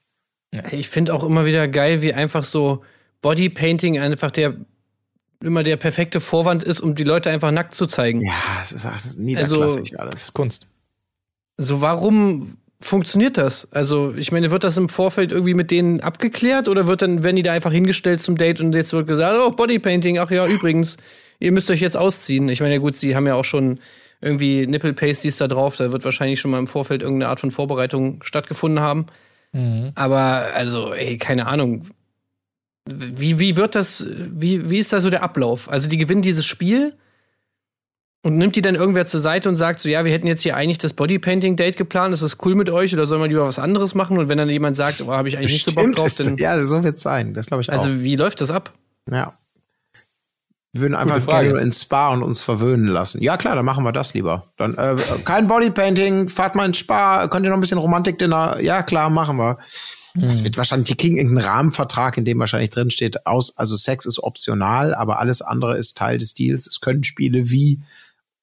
Ich 0.70 0.89
finde 0.89 1.12
auch 1.12 1.22
immer 1.22 1.45
wieder 1.45 1.68
geil, 1.68 2.01
wie 2.01 2.14
einfach 2.14 2.43
so 2.43 2.82
Bodypainting 3.20 3.99
einfach 3.99 4.30
der 4.30 4.57
immer 5.41 5.62
der 5.62 5.76
perfekte 5.76 6.20
Vorwand 6.20 6.64
ist, 6.64 6.80
um 6.80 6.95
die 6.95 7.05
Leute 7.05 7.30
einfach 7.30 7.51
nackt 7.51 7.74
zu 7.74 7.86
zeigen. 7.86 8.22
Ja, 8.22 8.32
es 8.61 8.72
ist 8.72 9.18
niederklassig 9.18 9.93
also, 9.93 9.99
alles. 9.99 10.12
Das 10.12 10.22
ist 10.22 10.32
Kunst. 10.32 10.66
So, 11.59 11.80
warum 11.82 12.57
funktioniert 12.81 13.37
das? 13.37 13.72
Also, 13.72 14.14
ich 14.16 14.31
meine, 14.33 14.51
wird 14.51 14.64
das 14.64 14.76
im 14.76 14.89
Vorfeld 14.89 15.33
irgendwie 15.33 15.55
mit 15.55 15.70
denen 15.70 16.01
abgeklärt 16.01 16.68
oder 16.68 16.87
wird 16.87 17.03
dann, 17.03 17.22
werden 17.24 17.37
die 17.37 17.43
da 17.43 17.53
einfach 17.53 17.72
hingestellt 17.72 18.20
zum 18.20 18.37
Date 18.37 18.61
und 18.61 18.74
jetzt 18.74 18.93
wird 18.93 19.07
gesagt, 19.07 19.37
oh, 19.39 19.51
Bodypainting, 19.51 20.18
ach 20.18 20.31
ja, 20.31 20.47
übrigens, 20.47 20.97
ihr 21.41 21.53
müsst 21.53 21.70
euch 21.70 21.81
jetzt 21.81 21.97
ausziehen. 21.97 22.49
Ich 22.49 22.61
meine, 22.61 22.81
gut, 22.81 22.95
sie 22.95 23.16
haben 23.16 23.26
ja 23.26 23.35
auch 23.35 23.45
schon 23.45 23.81
irgendwie 24.20 24.66
Nipple 24.66 24.95
Pasties 24.95 25.37
da 25.37 25.49
drauf, 25.49 25.76
da 25.76 25.93
wird 25.93 26.05
wahrscheinlich 26.05 26.41
schon 26.41 26.51
mal 26.51 26.59
im 26.59 26.66
Vorfeld 26.66 27.03
irgendeine 27.03 27.31
Art 27.31 27.41
von 27.41 27.51
Vorbereitung 27.51 28.22
stattgefunden 28.22 28.81
haben. 28.81 29.07
Mhm. 29.53 29.93
Aber, 29.95 30.49
also, 30.55 30.93
ey, 30.93 31.18
keine 31.18 31.47
Ahnung. 31.47 31.87
Wie, 32.87 33.39
wie 33.39 33.57
wird 33.57 33.74
das, 33.74 34.09
wie, 34.09 34.70
wie 34.70 34.79
ist 34.79 34.93
da 34.93 35.01
so 35.01 35.11
der 35.11 35.22
Ablauf? 35.22 35.68
Also, 35.68 35.89
die 35.89 35.99
gewinnen 35.99 36.22
dieses 36.22 36.47
Spiel 36.47 36.95
und 38.29 38.37
nimmt 38.37 38.57
die 38.57 38.61
dann 38.61 38.74
irgendwer 38.74 39.07
zur 39.07 39.20
Seite 39.20 39.49
und 39.49 39.57
sagt 39.57 39.81
so, 39.81 39.89
ja, 39.89 40.05
wir 40.05 40.12
hätten 40.12 40.26
jetzt 40.26 40.43
hier 40.43 40.55
eigentlich 40.55 40.76
das 40.76 40.93
Bodypainting-Date 40.93 41.79
geplant, 41.79 42.12
ist 42.12 42.22
das 42.22 42.37
cool 42.45 42.55
mit 42.55 42.68
euch 42.68 42.93
oder 42.93 43.07
sollen 43.07 43.22
wir 43.22 43.29
lieber 43.29 43.47
was 43.47 43.59
anderes 43.59 43.95
machen? 43.95 44.18
Und 44.18 44.29
wenn 44.29 44.37
dann 44.37 44.51
jemand 44.51 44.76
sagt, 44.76 45.01
oh, 45.01 45.11
habe 45.11 45.29
ich 45.29 45.39
eigentlich 45.39 45.64
Bestimmt 45.64 45.79
nicht 45.79 45.87
so 45.87 46.03
Bock 46.03 46.11
drauf, 46.11 46.16
dann. 46.18 46.37
Ja, 46.37 46.62
so 46.62 46.85
wird 46.85 46.97
es 46.97 47.03
sein, 47.03 47.33
das 47.33 47.47
glaube 47.47 47.62
ich 47.62 47.72
also, 47.72 47.85
auch. 47.85 47.89
Also, 47.89 48.03
wie 48.03 48.16
läuft 48.16 48.43
das 48.43 48.51
ab? 48.51 48.74
Ja. 49.11 49.33
Wir 50.74 50.83
würden 50.83 50.95
einfach 50.95 51.26
gerne 51.26 51.49
nur 51.49 51.61
ins 51.61 51.81
Spa 51.81 52.12
und 52.12 52.22
uns 52.22 52.43
verwöhnen 52.43 52.87
lassen. 52.87 53.22
Ja, 53.22 53.39
klar, 53.39 53.57
dann 53.57 53.64
machen 53.64 53.83
wir 53.83 53.93
das 53.93 54.12
lieber. 54.12 54.45
Dann 54.59 54.74
äh, 54.74 54.97
kein 55.24 55.49
Bodypainting, 55.49 56.29
fahrt 56.29 56.55
mal 56.55 56.66
ins 56.66 56.76
Spa, 56.76 57.29
könnt 57.29 57.47
ihr 57.47 57.49
noch 57.49 57.57
ein 57.57 57.62
bisschen 57.62 57.79
Romantik-Dinner? 57.79 58.59
Ja, 58.61 58.83
klar, 58.83 59.09
machen 59.09 59.39
wir. 59.39 59.57
Das 60.14 60.39
hm. 60.39 60.45
wird 60.45 60.59
wahrscheinlich, 60.59 60.89
die 60.89 60.97
kriegen 60.97 61.16
irgendeinen 61.16 61.47
Rahmenvertrag, 61.47 62.18
in 62.18 62.26
dem 62.26 62.39
wahrscheinlich 62.39 62.70
drin 62.70 62.91
steht, 62.91 63.26
aus, 63.26 63.57
also 63.57 63.76
Sex 63.79 64.05
ist 64.05 64.22
optional, 64.22 64.95
aber 64.95 65.18
alles 65.18 65.41
andere 65.41 65.79
ist 65.79 65.97
Teil 65.97 66.18
des 66.18 66.35
Deals. 66.35 66.66
Es 66.66 66.81
können 66.81 67.05
Spiele 67.05 67.49
wie 67.49 67.81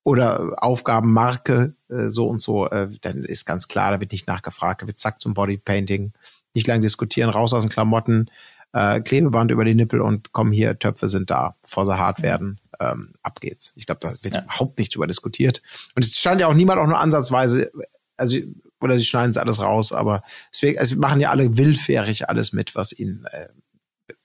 oder 0.06 0.64
Aufgabenmarke 0.64 1.74
äh, 1.89 2.10
so 2.10 2.28
und 2.28 2.39
so, 2.39 2.70
äh, 2.70 2.88
dann 3.01 3.26
ist 3.26 3.45
ganz 3.45 3.68
klar, 3.68 3.91
da 3.91 3.99
wird 3.99 4.12
nicht 4.12 4.28
nachgefragt, 4.28 4.84
da 4.84 4.88
wird 4.88 4.99
zack 4.99 5.20
zum 5.20 5.34
Bodypainting, 5.34 6.14
nicht 6.53 6.68
lang 6.68 6.82
diskutieren, 6.82 7.32
raus 7.32 7.53
aus 7.53 7.64
den 7.64 7.72
Klamotten, 7.72 8.30
äh, 8.72 9.01
Klebeband 9.01 9.49
über 9.49 9.66
die 9.66 9.74
Nippel 9.74 10.01
und 10.01 10.32
komm 10.32 10.51
hier, 10.51 10.78
Töpfe 10.78 11.10
sind 11.10 11.32
da, 11.32 11.56
bevor 11.64 11.88
sie 11.88 11.97
hart 11.97 12.22
werden, 12.22 12.60
ähm, 12.80 13.12
ab 13.24 13.41
geht's. 13.41 13.74
Ich 13.76 13.88
glaube, 13.88 13.99
da 13.99 14.14
wird 14.22 14.36
ja. 14.36 14.43
überhaupt 14.43 14.78
nicht 14.78 14.93
drüber 14.93 15.08
diskutiert. 15.08 15.64
Und 15.95 16.06
es 16.06 16.20
scheint 16.20 16.39
ja 16.39 16.47
auch 16.47 16.53
niemand 16.53 16.80
auch 16.80 16.88
nur 16.88 16.99
ansatzweise, 16.99 17.72
also 18.16 18.38
oder 18.80 18.99
sie 18.99 19.06
schneiden 19.06 19.32
es 19.32 19.38
alles 19.38 19.60
raus, 19.60 19.91
aber 19.91 20.22
deswegen, 20.53 20.78
also 20.78 20.97
machen 20.97 21.20
ja 21.20 21.32
alle 21.32 21.58
willfährig 21.58 22.30
alles 22.30 22.53
mit, 22.53 22.76
was 22.76 22.93
ihnen 22.93 23.26
äh, 23.32 23.47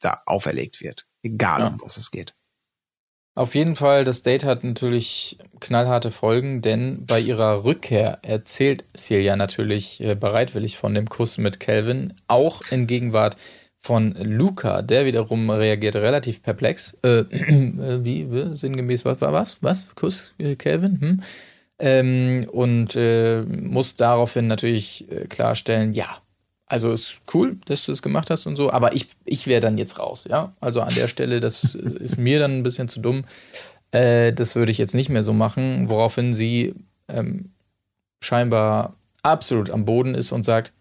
da 0.00 0.20
auferlegt 0.26 0.82
wird. 0.82 1.06
Egal, 1.22 1.60
ja. 1.60 1.66
um 1.68 1.80
was 1.82 1.96
es 1.96 2.10
geht. 2.10 2.34
Auf 3.34 3.54
jeden 3.54 3.76
Fall, 3.76 4.04
das 4.04 4.22
Date 4.22 4.44
hat 4.44 4.64
natürlich 4.64 5.38
knallharte 5.60 6.10
Folgen, 6.10 6.62
denn 6.62 7.06
bei 7.06 7.20
ihrer 7.20 7.64
Rückkehr 7.64 8.18
erzählt 8.22 8.84
Celia 8.96 9.36
natürlich 9.36 10.00
äh, 10.00 10.14
bereitwillig 10.14 10.76
von 10.76 10.94
dem 10.94 11.08
Kuss 11.08 11.38
mit 11.38 11.60
Calvin, 11.60 12.12
auch 12.26 12.62
in 12.70 12.86
Gegenwart 12.86 13.36
von 13.78 14.14
Luca, 14.14 14.82
der 14.82 15.06
wiederum 15.06 15.48
reagiert 15.48 15.96
relativ 15.96 16.42
perplex. 16.42 16.98
Äh, 17.02 17.08
äh 17.20 18.04
wie, 18.04 18.54
sinngemäß, 18.54 19.04
was 19.04 19.20
war 19.20 19.32
was? 19.32 19.58
Was? 19.62 19.94
Kuss, 19.94 20.32
äh, 20.38 20.56
Calvin? 20.56 21.00
Hm? 21.00 21.22
Ähm, 21.78 22.46
und 22.50 22.94
äh, 22.96 23.42
muss 23.42 23.96
daraufhin 23.96 24.48
natürlich 24.48 25.10
äh, 25.10 25.26
klarstellen, 25.28 25.94
ja, 25.94 26.18
also 26.70 26.92
ist 26.92 27.20
cool, 27.34 27.56
dass 27.66 27.84
du 27.84 27.92
das 27.92 28.00
gemacht 28.00 28.30
hast 28.30 28.46
und 28.46 28.56
so, 28.56 28.70
aber 28.72 28.94
ich, 28.94 29.08
ich 29.24 29.46
wäre 29.46 29.60
dann 29.60 29.76
jetzt 29.76 29.98
raus, 29.98 30.26
ja. 30.30 30.52
Also 30.60 30.80
an 30.80 30.94
der 30.94 31.08
Stelle, 31.08 31.40
das 31.40 31.74
ist 31.74 32.16
mir 32.16 32.38
dann 32.38 32.58
ein 32.58 32.62
bisschen 32.62 32.88
zu 32.88 33.00
dumm. 33.00 33.24
äh, 33.92 34.32
das 34.32 34.54
würde 34.54 34.72
ich 34.72 34.78
jetzt 34.78 34.94
nicht 34.94 35.08
mehr 35.10 35.22
so 35.24 35.32
machen, 35.32 35.88
woraufhin 35.90 36.32
sie 36.32 36.74
ähm, 37.08 37.50
scheinbar 38.22 38.94
absolut 39.22 39.70
am 39.70 39.84
Boden 39.84 40.14
ist 40.14 40.32
und 40.32 40.44
sagt, 40.44 40.72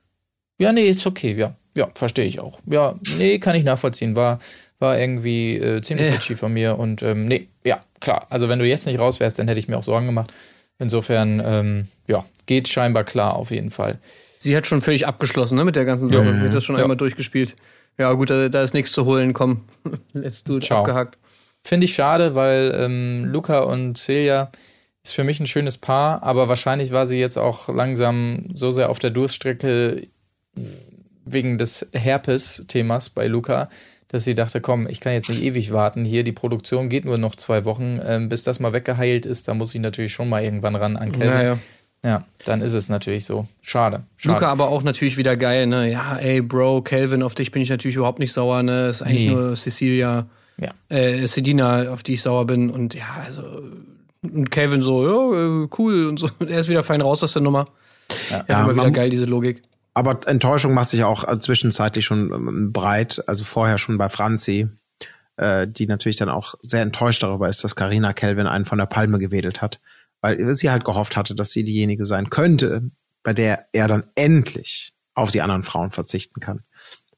ja, 0.60 0.72
nee, 0.72 0.88
ist 0.88 1.06
okay, 1.08 1.36
ja, 1.38 1.56
ja, 1.76 1.88
verstehe 1.96 2.26
ich 2.26 2.40
auch. 2.40 2.60
Ja, 2.66 2.96
nee, 3.18 3.40
kann 3.40 3.56
ich 3.56 3.64
nachvollziehen, 3.64 4.16
war, 4.16 4.40
war 4.80 4.98
irgendwie 4.98 5.56
äh, 5.58 5.82
ziemlich 5.82 6.08
Ja. 6.08 6.14
bitchy 6.14 6.36
von 6.36 6.54
mir 6.54 6.78
und 6.78 7.02
ähm, 7.02 7.28
nee, 7.28 7.48
ja, 7.64 7.80
klar. 8.00 8.28
Also 8.30 8.48
wenn 8.50 8.60
du 8.60 8.66
jetzt 8.66 8.86
nicht 8.86 9.00
raus 9.00 9.20
wärst, 9.20 9.40
dann 9.40 9.48
hätte 9.48 9.60
ich 9.60 9.68
mir 9.68 9.78
auch 9.78 9.84
Sorgen 9.84 10.06
gemacht. 10.06 10.32
Insofern, 10.78 11.42
ähm, 11.44 11.88
ja, 12.08 12.26
geht 12.46 12.68
scheinbar 12.70 13.04
klar 13.04 13.36
auf 13.36 13.52
jeden 13.52 13.72
Fall. 13.72 13.98
Sie 14.42 14.56
hat 14.56 14.66
schon 14.68 14.82
völlig 14.82 15.06
abgeschlossen, 15.06 15.56
ne, 15.58 15.66
mit 15.66 15.76
der 15.76 15.86
ganzen 15.86 16.08
Sache. 16.08 16.34
Sie 16.34 16.42
hat 16.42 16.54
das 16.54 16.64
schon 16.64 16.78
Ja. 16.78 16.84
einmal 16.84 16.98
durchgespielt. 16.98 17.56
Ja, 17.98 18.14
gut, 18.14 18.30
da, 18.30 18.48
da 18.50 18.64
ist 18.64 18.74
nichts 18.74 18.92
zu 18.94 19.06
holen, 19.06 19.34
komm. 19.34 19.66
Let's 20.14 20.44
do 20.44 20.58
it, 20.58 20.64
Ciao. 20.64 20.80
abgehakt. 20.80 21.18
Finde 21.66 21.86
ich 21.86 21.94
schade, 21.94 22.36
weil 22.36 22.74
ähm, 22.78 23.26
Luca 23.26 23.60
und 23.60 23.98
Celia 23.98 24.50
ist 25.04 25.12
für 25.14 25.26
mich 25.26 25.40
ein 25.42 25.48
schönes 25.48 25.78
Paar, 25.78 26.24
aber 26.24 26.48
wahrscheinlich 26.48 26.92
war 26.94 27.06
sie 27.06 27.20
jetzt 27.20 27.38
auch 27.38 27.68
langsam 27.68 28.46
so 28.54 28.72
sehr 28.72 28.90
auf 28.90 29.00
der 29.00 29.10
Durststrecke 29.10 30.08
wegen 31.26 31.58
des 31.58 31.88
Herpes-Themas 31.94 33.10
bei 33.10 33.28
Luca, 33.28 33.70
dass 34.08 34.24
sie 34.24 34.36
dachte, 34.36 34.62
komm, 34.62 34.88
ich 34.88 35.00
kann 35.02 35.14
jetzt 35.14 35.30
nicht 35.30 35.44
ewig 35.44 35.72
warten 35.72 36.04
hier, 36.06 36.24
die 36.24 36.32
Produktion 36.32 36.90
geht 36.90 37.06
nur 37.06 37.18
noch 37.18 37.36
zwei 37.36 37.66
Wochen, 37.66 38.00
ähm, 38.06 38.30
bis 38.30 38.44
das 38.44 38.60
mal 38.60 38.74
weggeheilt 38.74 39.26
ist, 39.26 39.48
da 39.48 39.54
muss 39.54 39.76
ich 39.76 39.82
natürlich 39.82 40.14
schon 40.14 40.30
mal 40.30 40.44
irgendwann 40.44 40.76
ran 40.76 40.98
an 40.98 41.12
Kelvin. 41.12 41.30
Ja, 41.46 41.58
ja. 42.06 42.24
Dann 42.46 42.62
ist 42.62 42.74
es 42.74 42.90
natürlich 42.90 43.26
so. 43.26 43.48
Schade. 43.62 44.04
Schade. 44.18 44.36
Luca 44.36 44.52
aber 44.52 44.70
auch 44.70 44.84
natürlich 44.84 45.18
wieder 45.18 45.36
geil, 45.38 45.68
ne? 45.68 45.92
Ja, 45.92 46.18
ey, 46.18 46.42
Bro, 46.42 46.82
Calvin, 46.84 47.22
auf 47.24 47.36
dich 47.36 47.52
bin 47.52 47.62
ich 47.62 47.70
natürlich 47.70 47.98
überhaupt 47.98 48.20
nicht 48.20 48.34
sauer, 48.34 48.64
ne? 48.64 48.90
Ist 48.90 49.02
eigentlich 49.02 49.28
Nee. 49.28 49.36
nur 49.36 49.56
Cecilia, 49.56 50.26
Ja. 50.58 50.72
äh, 50.90 51.28
Selina, 51.28 51.92
auf 51.92 52.04
die 52.04 52.14
ich 52.14 52.22
sauer 52.22 52.46
bin. 52.48 52.70
Und 52.70 52.94
ja, 52.96 53.06
also. 53.26 53.44
Und 54.22 54.52
Calvin 54.52 54.82
so, 54.82 55.06
ja, 55.06 55.64
äh, 55.64 55.68
cool 55.78 56.08
und 56.08 56.20
so. 56.20 56.30
Er 56.48 56.60
ist 56.60 56.70
wieder 56.70 56.84
fein 56.84 57.02
raus 57.02 57.24
aus 57.24 57.34
der 57.34 57.42
Nummer. 57.42 57.66
Ja, 58.30 58.44
Ja, 58.48 58.64
immer 58.64 58.74
wieder 58.76 58.92
geil, 58.92 59.10
diese 59.10 59.26
Logik. 59.26 59.62
Aber 59.94 60.20
Enttäuschung 60.28 60.74
macht 60.74 60.90
sich 60.90 61.04
auch 61.04 61.40
zwischenzeitlich 61.40 62.06
schon 62.06 62.32
ähm, 62.32 62.72
breit, 62.72 63.22
also 63.28 63.44
vorher 63.44 63.78
schon 63.78 63.98
bei 63.98 64.08
Franzi, 64.08 64.68
äh, 65.38 65.68
die 65.68 65.88
natürlich 65.88 66.18
dann 66.18 66.30
auch 66.30 66.56
sehr 66.62 66.82
enttäuscht 66.82 67.24
darüber 67.24 67.50
ist, 67.50 67.64
dass 67.64 67.76
Karina 67.76 68.14
Kelvin 68.14 68.48
einen 68.48 68.66
von 68.66 68.78
der 68.78 68.86
Palme 68.86 69.20
gewedelt 69.20 69.62
hat, 69.62 69.80
weil 70.22 70.54
sie 70.56 70.70
halt 70.70 70.86
gehofft 70.86 71.16
hatte, 71.18 71.36
dass 71.36 71.52
sie 71.52 71.64
diejenige 71.64 72.06
sein 72.06 72.30
könnte, 72.30 72.90
bei 73.24 73.34
der 73.34 73.66
er 73.74 73.88
dann 73.88 74.04
endlich 74.16 74.94
auf 75.14 75.32
die 75.32 75.42
anderen 75.42 75.64
Frauen 75.64 75.92
verzichten 75.92 76.40
kann. 76.40 76.62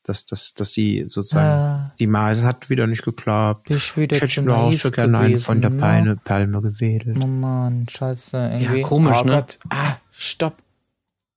Dass, 0.03 0.25
dass, 0.25 0.55
dass 0.55 0.73
sie 0.73 1.03
sozusagen, 1.07 1.45
Ah. 1.47 1.93
die 1.99 2.07
mal 2.07 2.41
hat 2.41 2.71
wieder 2.71 2.87
nicht 2.87 3.03
geklappt. 3.03 3.67
Bist 3.67 3.95
wieder 3.97 4.15
ich 4.15 4.23
hätte 4.23 4.41
naiv 4.41 4.81
so 4.81 4.89
gerne 4.89 5.19
einen 5.19 5.39
von 5.39 5.61
der 5.61 5.69
Palme, 5.69 6.15
Palme 6.23 6.59
gewedelt. 6.61 7.17
Oh 7.21 7.27
Mann, 7.27 7.85
scheiße. 7.87 8.35
Irgendwie. 8.35 8.79
Ja, 8.81 8.87
komisch, 8.87 9.17
oh 9.21 9.25
ne? 9.25 9.31
Gott. 9.31 9.59
Ah, 9.69 9.97
stopp. 10.11 10.55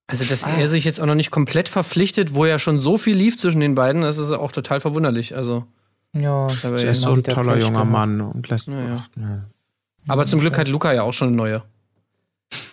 Also, 0.07 0.25
dass 0.25 0.43
er 0.43 0.67
sich 0.69 0.85
jetzt 0.85 0.99
auch 1.01 1.07
noch 1.07 1.15
nicht 1.15 1.31
komplett 1.31 1.69
verpflichtet, 1.69 2.35
wo 2.35 2.47
ja 2.47 2.59
schon 2.59 2.79
so 2.79 2.97
viel 2.97 3.17
lief 3.17 3.37
zwischen 3.39 3.61
den 3.61 3.75
beiden, 3.75 4.01
das 4.01 4.17
ist 4.17 4.31
auch 4.31 4.53
total 4.53 4.81
verwunderlich. 4.81 5.37
Also, 5.37 5.65
Ja, 6.13 6.47
Er 6.63 6.75
ist 6.75 7.03
so 7.03 7.13
ein 7.13 7.23
toller 7.23 7.59
junger 7.59 7.73
gehabt. 7.81 7.91
Mann 7.91 8.21
und 8.23 8.49
lässt, 8.49 8.69
Ja, 8.69 9.05
ja. 9.17 9.45
Aber 10.07 10.27
zum 10.27 10.41
Glück 10.41 10.59
hat 10.59 10.69
Luca 10.69 10.93
ja 10.93 11.03
auch 11.03 11.13
schon 11.13 11.29
eine 11.29 11.37
neue. 11.37 11.63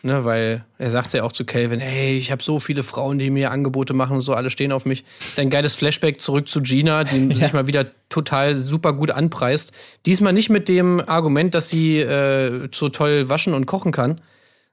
Ne, 0.03 0.25
weil 0.25 0.65
er 0.77 0.89
sagt 0.89 1.13
ja 1.13 1.23
auch 1.23 1.31
zu 1.31 1.45
Calvin, 1.45 1.79
hey, 1.79 2.17
ich 2.17 2.31
habe 2.31 2.43
so 2.43 2.59
viele 2.59 2.83
Frauen, 2.83 3.19
die 3.19 3.29
mir 3.29 3.51
Angebote 3.51 3.93
machen 3.93 4.15
und 4.15 4.21
so, 4.21 4.33
alle 4.33 4.49
stehen 4.49 4.71
auf 4.71 4.85
mich. 4.85 5.03
Dann 5.35 5.49
geiles 5.49 5.75
Flashback 5.75 6.19
zurück 6.19 6.47
zu 6.47 6.61
Gina, 6.61 7.03
die 7.03 7.27
sich 7.35 7.53
mal 7.53 7.67
wieder 7.67 7.87
total 8.09 8.57
super 8.57 8.93
gut 8.93 9.11
anpreist. 9.11 9.71
Diesmal 10.05 10.33
nicht 10.33 10.49
mit 10.49 10.67
dem 10.69 11.01
Argument, 11.07 11.53
dass 11.53 11.69
sie 11.69 11.99
äh, 11.99 12.67
so 12.73 12.89
toll 12.89 13.29
waschen 13.29 13.53
und 13.53 13.65
kochen 13.65 13.91
kann, 13.91 14.19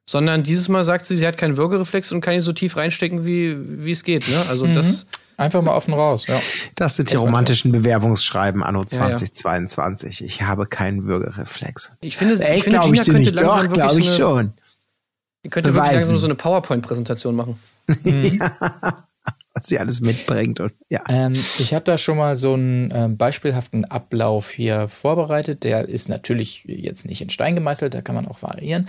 sondern 0.04 0.42
dieses 0.42 0.68
Mal 0.68 0.84
sagt 0.84 1.04
sie, 1.04 1.16
sie 1.16 1.26
hat 1.26 1.36
keinen 1.36 1.58
Würgereflex 1.58 2.12
und 2.12 2.22
kann 2.22 2.34
ihn 2.34 2.40
so 2.40 2.52
tief 2.52 2.76
reinstecken, 2.76 3.26
wie, 3.26 3.56
wie 3.84 3.92
es 3.92 4.04
geht. 4.04 4.28
Ne? 4.28 4.42
Also 4.48 4.66
das 4.66 5.06
Einfach 5.38 5.62
mal 5.62 5.70
offen 5.70 5.94
raus, 5.94 6.26
ja. 6.26 6.38
Das 6.74 6.96
sind 6.96 7.12
die 7.12 7.14
romantischen 7.14 7.70
Bewerbungsschreiben 7.70 8.64
anno 8.64 8.80
Ja, 8.90 9.08
ja. 9.10 9.14
2022. 9.14 10.24
Ich 10.24 10.42
habe 10.42 10.66
keinen 10.66 11.04
Würgereflex. 11.04 11.92
Ich 12.00 12.16
finde, 12.16 12.44
Ey, 12.44 12.56
ich 12.56 12.64
finde 12.64 12.80
glaube 12.80 12.96
ich 12.96 13.02
dir 13.02 13.12
nicht. 13.12 13.40
Doch, 13.40 13.72
glaube 13.72 14.00
ich 14.00 14.10
so 14.10 14.14
eine, 14.14 14.48
schon. 14.48 14.52
Ihr 15.44 15.50
könnt 15.50 15.66
ja 15.66 15.72
wirklich 15.72 15.90
Beweisen. 15.90 16.08
langsam 16.08 16.18
so 16.18 16.26
eine 16.26 16.34
PowerPoint-Präsentation 16.34 17.36
machen. 17.36 17.56
Was 19.54 19.68
sie 19.68 19.78
alles 19.78 20.00
mitbringt. 20.00 20.58
Und, 20.58 20.72
ja. 20.88 21.02
Ähm, 21.08 21.34
ich 21.34 21.72
habe 21.72 21.84
da 21.84 21.98
schon 21.98 22.18
mal 22.18 22.34
so 22.34 22.54
einen 22.54 22.90
ähm, 22.92 23.16
beispielhaften 23.16 23.84
Ablauf 23.84 24.50
hier 24.50 24.88
vorbereitet. 24.88 25.62
Der 25.62 25.88
ist 25.88 26.08
natürlich 26.08 26.64
jetzt 26.66 27.06
nicht 27.06 27.22
in 27.22 27.30
Stein 27.30 27.54
gemeißelt, 27.54 27.94
da 27.94 28.02
kann 28.02 28.16
man 28.16 28.26
auch 28.26 28.42
variieren. 28.42 28.88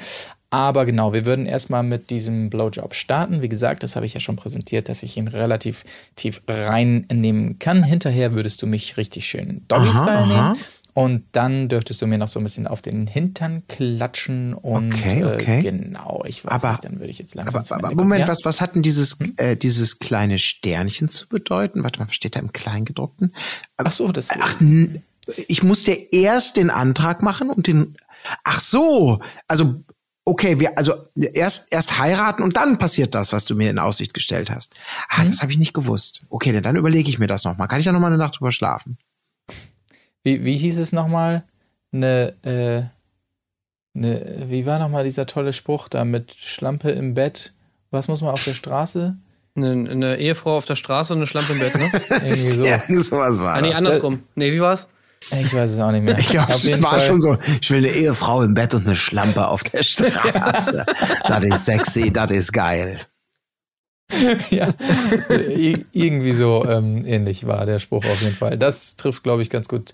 Aber 0.51 0.85
genau, 0.85 1.13
wir 1.13 1.25
würden 1.25 1.45
erstmal 1.45 1.83
mit 1.83 2.09
diesem 2.09 2.49
Blowjob 2.49 2.95
starten. 2.95 3.41
Wie 3.43 3.49
gesagt, 3.49 3.83
das 3.83 3.95
habe 3.95 4.05
ich 4.07 4.15
ja 4.15 4.19
schon 4.19 4.35
präsentiert, 4.35 4.89
dass 4.89 5.03
ich 5.03 5.15
ihn 5.15 5.27
relativ 5.27 5.83
tief 6.15 6.41
reinnehmen 6.47 7.59
kann. 7.59 7.83
Hinterher 7.83 8.33
würdest 8.33 8.61
du 8.61 8.67
mich 8.67 8.97
richtig 8.97 9.27
schön 9.27 9.61
Doggy-Style 9.67 10.27
nehmen. 10.27 10.55
Und 10.95 11.23
dann 11.33 11.69
dürftest 11.69 12.01
du 12.01 12.07
mir 12.07 12.17
noch 12.17 12.27
so 12.27 12.39
ein 12.39 12.43
bisschen 12.43 12.65
auf 12.67 12.81
den 12.81 13.05
Hintern 13.05 13.61
klatschen 13.69 14.53
und 14.55 14.91
Okay, 14.93 15.23
okay. 15.23 15.59
Äh, 15.59 15.61
genau, 15.61 16.23
ich 16.27 16.43
weiß 16.43 16.51
Aber- 16.51 16.71
nicht, 16.71 16.83
dann 16.83 16.99
würde 16.99 17.11
ich 17.11 17.19
jetzt 17.19 17.35
langsam 17.35 17.63
Aber, 17.69 17.87
aber. 17.89 17.95
Moment, 17.95 18.21
ja? 18.21 18.27
was, 18.27 18.39
was 18.43 18.59
hat 18.59 18.73
denn 18.75 18.81
dieses, 18.81 19.17
Hm? 19.19 19.33
äh, 19.37 19.55
dieses 19.55 19.99
kleine 19.99 20.39
Sternchen 20.39 21.07
zu 21.07 21.29
bedeuten? 21.29 21.83
Warte 21.83 21.99
mal, 21.99 22.07
was 22.07 22.15
steht 22.15 22.35
da 22.35 22.39
im 22.39 22.51
Kleingedruckten? 22.51 23.33
Ach 23.77 23.91
so, 23.91 24.11
das 24.11 24.29
Ach, 24.41 24.59
n- 24.59 25.03
ich 25.47 25.61
muss 25.61 25.83
dir 25.83 26.11
erst 26.11 26.57
den 26.57 26.71
Antrag 26.71 27.21
machen 27.21 27.51
und 27.51 27.67
den. 27.67 27.95
Ach 28.43 28.59
so, 28.59 29.19
also 29.47 29.75
okay, 30.29 30.59
wir 30.59 30.77
also 30.77 30.93
erst 31.15 31.71
erst 31.71 31.97
heiraten 31.99 32.43
und 32.43 32.55
dann 32.55 32.77
passiert 32.77 33.15
das, 33.15 33.33
was 33.33 33.45
du 33.45 33.55
mir 33.55 33.69
in 33.69 33.79
Aussicht 33.79 34.13
gestellt 34.13 34.49
hast. 34.49 34.73
Ah, 35.09 35.21
Hm? 35.23 35.29
das 35.31 35.41
habe 35.41 35.51
ich 35.51 35.57
nicht 35.57 35.73
gewusst. 35.73 36.21
Okay, 36.29 36.51
denn 36.51 36.63
dann 36.63 36.75
überlege 36.75 37.09
ich 37.09 37.19
mir 37.19 37.27
das 37.27 37.43
noch 37.43 37.57
mal. 37.57 37.67
Kann 37.67 37.79
ich 37.79 37.85
da 37.85 37.91
noch 37.91 37.99
mal 37.99 38.07
eine 38.07 38.17
Nacht 38.17 38.39
drüber 38.39 38.51
schlafen? 38.51 38.97
Wie, 40.23 40.45
wie 40.45 40.57
hieß 40.57 40.77
es 40.79 40.91
nochmal? 40.91 41.43
Eine, 41.91 42.33
äh, 42.43 42.83
ne, 43.97 44.45
wie 44.47 44.65
war 44.65 44.79
nochmal 44.79 45.03
dieser 45.03 45.25
tolle 45.25 45.53
Spruch 45.53 45.89
da 45.89 46.05
mit 46.05 46.33
Schlampe 46.35 46.91
im 46.91 47.13
Bett? 47.15 47.53
Was 47.91 48.07
muss 48.07 48.21
man 48.21 48.31
auf 48.31 48.43
der 48.43 48.53
Straße? 48.53 49.17
Eine, 49.55 49.89
eine 49.89 50.17
Ehefrau 50.17 50.57
auf 50.57 50.65
der 50.65 50.75
Straße 50.75 51.13
und 51.13 51.19
eine 51.19 51.27
Schlampe 51.27 51.53
im 51.53 51.59
Bett, 51.59 51.75
ne? 51.75 51.91
Irgendwie 52.09 52.35
so. 52.35 52.65
Ja, 52.65 52.81
sowas 52.87 53.39
war 53.39 53.55
ah, 53.55 53.61
nee, 53.61 53.73
andersrum. 53.73 54.23
Nee, 54.35 54.51
wie 54.51 54.61
war's? 54.61 54.87
Ich 55.41 55.53
weiß 55.53 55.71
es 55.71 55.79
auch 55.79 55.91
nicht 55.91 56.03
mehr. 56.03 56.17
Ich 56.17 56.29
glaube, 56.29 56.51
es 56.53 56.81
war 56.81 56.91
Fall- 56.91 56.99
schon 57.01 57.19
so, 57.19 57.37
ich 57.61 57.69
will 57.69 57.79
eine 57.79 57.89
Ehefrau 57.89 58.41
im 58.41 58.53
Bett 58.53 58.73
und 58.73 58.87
eine 58.87 58.95
Schlampe 58.95 59.47
auf 59.47 59.63
der 59.63 59.83
Straße. 59.83 60.85
das 61.27 61.43
ist 61.43 61.65
sexy, 61.65 62.11
das 62.11 62.31
ist 62.31 62.51
geil. 62.53 62.99
ja, 64.49 64.73
irgendwie 65.91 66.31
so 66.31 66.65
ähm, 66.67 67.05
ähnlich 67.05 67.45
war 67.45 67.65
der 67.67 67.77
Spruch 67.79 68.03
auf 68.05 68.21
jeden 68.21 68.35
Fall. 68.35 68.57
Das 68.57 68.95
trifft, 68.95 69.21
glaube 69.23 69.43
ich, 69.43 69.51
ganz 69.51 69.67
gut 69.67 69.93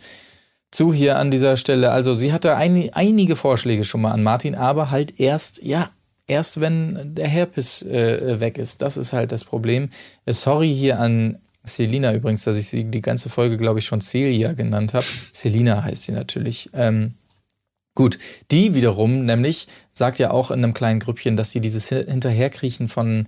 zu 0.71 0.93
hier 0.93 1.17
an 1.17 1.31
dieser 1.31 1.57
Stelle. 1.57 1.91
Also 1.91 2.13
sie 2.13 2.31
hatte 2.31 2.55
ein, 2.55 2.89
einige 2.93 3.35
Vorschläge 3.35 3.83
schon 3.83 4.01
mal 4.01 4.11
an 4.11 4.23
Martin, 4.23 4.55
aber 4.55 4.89
halt 4.89 5.19
erst, 5.19 5.61
ja, 5.63 5.89
erst 6.27 6.61
wenn 6.61 7.13
der 7.15 7.27
Herpes 7.27 7.81
äh, 7.81 8.39
weg 8.39 8.57
ist. 8.57 8.81
Das 8.81 8.95
ist 8.95 9.11
halt 9.11 9.31
das 9.33 9.43
Problem. 9.43 9.89
Äh, 10.25 10.33
sorry 10.33 10.73
hier 10.73 10.99
an 10.99 11.39
Selina 11.65 12.13
übrigens, 12.13 12.43
dass 12.43 12.57
ich 12.57 12.67
sie 12.67 12.83
die 12.85 13.01
ganze 13.01 13.29
Folge, 13.29 13.57
glaube 13.57 13.79
ich, 13.79 13.85
schon 13.85 14.01
Celia 14.01 14.53
genannt 14.53 14.93
habe. 14.93 15.05
Selina 15.31 15.83
heißt 15.83 16.03
sie 16.03 16.11
natürlich. 16.11 16.69
Ähm, 16.73 17.13
Gut, 17.97 18.19
die 18.51 18.75
wiederum 18.75 19.25
nämlich 19.25 19.67
sagt 19.93 20.19
ja 20.19 20.31
auch 20.31 20.51
in 20.51 20.61
einem 20.61 20.73
kleinen 20.73 20.99
Grüppchen, 20.99 21.37
dass 21.37 21.51
sie 21.51 21.61
dieses 21.61 21.87
Hin- 21.87 22.05
Hinterherkriechen 22.05 22.89
von 22.89 23.25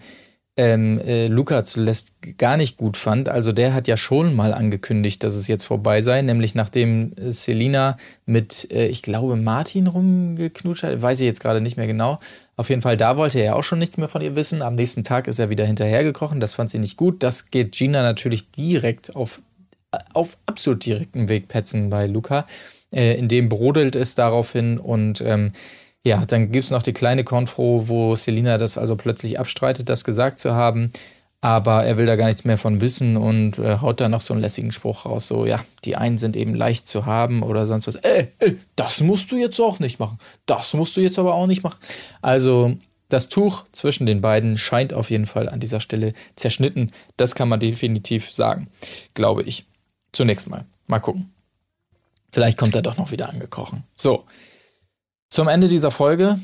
ähm, 0.58 1.00
äh, 1.00 1.28
Luca 1.28 1.64
zuletzt 1.64 2.14
gar 2.38 2.58
nicht 2.58 2.78
gut 2.78 2.98
fand. 2.98 3.30
Also 3.30 3.52
der 3.52 3.74
hat 3.74 3.88
ja 3.88 3.96
schon 3.96 4.36
mal 4.36 4.54
angekündigt, 4.54 5.24
dass 5.24 5.36
es 5.36 5.48
jetzt 5.48 5.64
vorbei 5.64 6.02
sei, 6.02 6.22
nämlich 6.24 6.56
nachdem 6.56 7.14
äh, 7.14 7.32
Selina 7.32 7.96
mit, 8.26 8.70
äh, 8.72 8.88
ich 8.88 9.04
glaube, 9.04 9.36
Martin 9.36 9.88
rumgeknutscht 9.88 10.84
hat, 10.84 11.02
weiß 11.02 11.20
ich 11.20 11.26
jetzt 11.26 11.42
gerade 11.42 11.62
nicht 11.62 11.78
mehr 11.78 11.88
genau. 11.88 12.20
Auf 12.56 12.70
jeden 12.70 12.82
Fall, 12.82 12.98
da 12.98 13.18
wollte 13.18 13.38
er 13.38 13.46
ja 13.46 13.54
auch 13.54 13.64
schon 13.64 13.78
nichts 13.78 13.98
mehr 13.98 14.10
von 14.10 14.24
ihr 14.24 14.36
wissen. 14.36 14.64
Am 14.64 14.76
nächsten 14.76 15.04
Tag 15.04 15.28
ist 15.28 15.38
er 15.38 15.52
wieder 15.52 15.66
hinterhergekrochen, 15.66 16.40
das 16.40 16.54
fand 16.54 16.72
sie 16.72 16.80
nicht 16.80 16.98
gut. 16.98 17.22
Das 17.22 17.52
geht 17.52 17.74
Gina 17.74 18.02
natürlich 18.02 18.52
direkt 18.52 19.16
auf 19.16 19.42
auf 20.14 20.38
absolut 20.46 20.86
direkten 20.86 21.30
Weg 21.30 21.48
petzen 21.48 21.90
bei 21.90 22.08
Luca. 22.08 22.46
Äh, 22.92 23.18
in 23.18 23.28
dem 23.28 23.50
brodelt 23.50 23.96
es 23.96 24.16
daraufhin 24.16 24.78
und 24.78 25.22
ähm, 25.22 25.52
ja, 26.06 26.26
dann 26.26 26.52
gibt's 26.52 26.72
noch 26.72 26.84
die 26.84 26.94
kleine 26.94 27.24
Konfro, 27.24 27.88
wo 27.88 28.16
Selina 28.16 28.58
das 28.58 28.78
also 28.78 28.96
plötzlich 28.96 29.40
abstreitet, 29.40 29.90
das 29.90 30.04
gesagt 30.04 30.40
zu 30.40 30.54
haben. 30.54 30.92
Aber 31.40 31.86
er 31.86 31.98
will 31.98 32.08
da 32.08 32.16
gar 32.16 32.26
nichts 32.26 32.46
mehr 32.46 32.58
von 32.58 32.82
wissen 32.82 33.16
und 33.16 33.60
äh, 33.60 33.78
haut 33.78 34.02
da 34.02 34.10
noch 34.10 34.22
so 34.22 34.34
einen 34.34 34.42
lässigen 34.42 34.72
Spruch 34.72 35.06
raus. 35.06 35.28
So, 35.28 35.46
ja, 35.46 35.64
die 35.86 35.96
einen 35.96 36.18
sind 36.18 36.36
eben 36.36 36.56
leicht 36.56 36.88
zu 36.88 37.06
haben 37.06 37.44
oder 37.44 37.68
sonst 37.68 37.88
was. 37.88 37.96
Ey, 37.96 38.28
ey, 38.40 38.58
das 38.76 39.02
musst 39.02 39.32
du 39.32 39.38
jetzt 39.38 39.60
auch 39.60 39.80
nicht 39.80 40.00
machen. 40.00 40.18
Das 40.48 40.74
musst 40.74 40.98
du 40.98 41.02
jetzt 41.02 41.20
aber 41.20 41.36
auch 41.36 41.46
nicht 41.46 41.64
machen. 41.64 41.78
Also, 42.22 42.76
das 43.10 43.30
Tuch 43.30 43.66
zwischen 43.72 44.06
den 44.06 44.20
beiden 44.20 44.58
scheint 44.58 44.94
auf 44.94 45.12
jeden 45.12 45.28
Fall 45.28 45.48
an 45.48 45.60
dieser 45.60 45.80
Stelle 45.80 46.14
zerschnitten. 46.36 46.92
Das 47.18 47.36
kann 47.36 47.50
man 47.50 47.60
definitiv 47.60 48.34
sagen, 48.34 48.68
glaube 49.14 49.44
ich. 49.44 49.66
Zunächst 50.12 50.50
mal. 50.50 50.66
Mal 50.88 51.00
gucken. 51.00 51.32
Vielleicht 52.32 52.58
kommt 52.58 52.76
er 52.76 52.82
doch 52.82 52.98
noch 52.98 53.12
wieder 53.12 53.30
angekrochen. 53.30 53.84
So. 53.96 54.26
Zum 55.30 55.48
Ende 55.48 55.68
dieser 55.68 55.92
Folge 55.92 56.40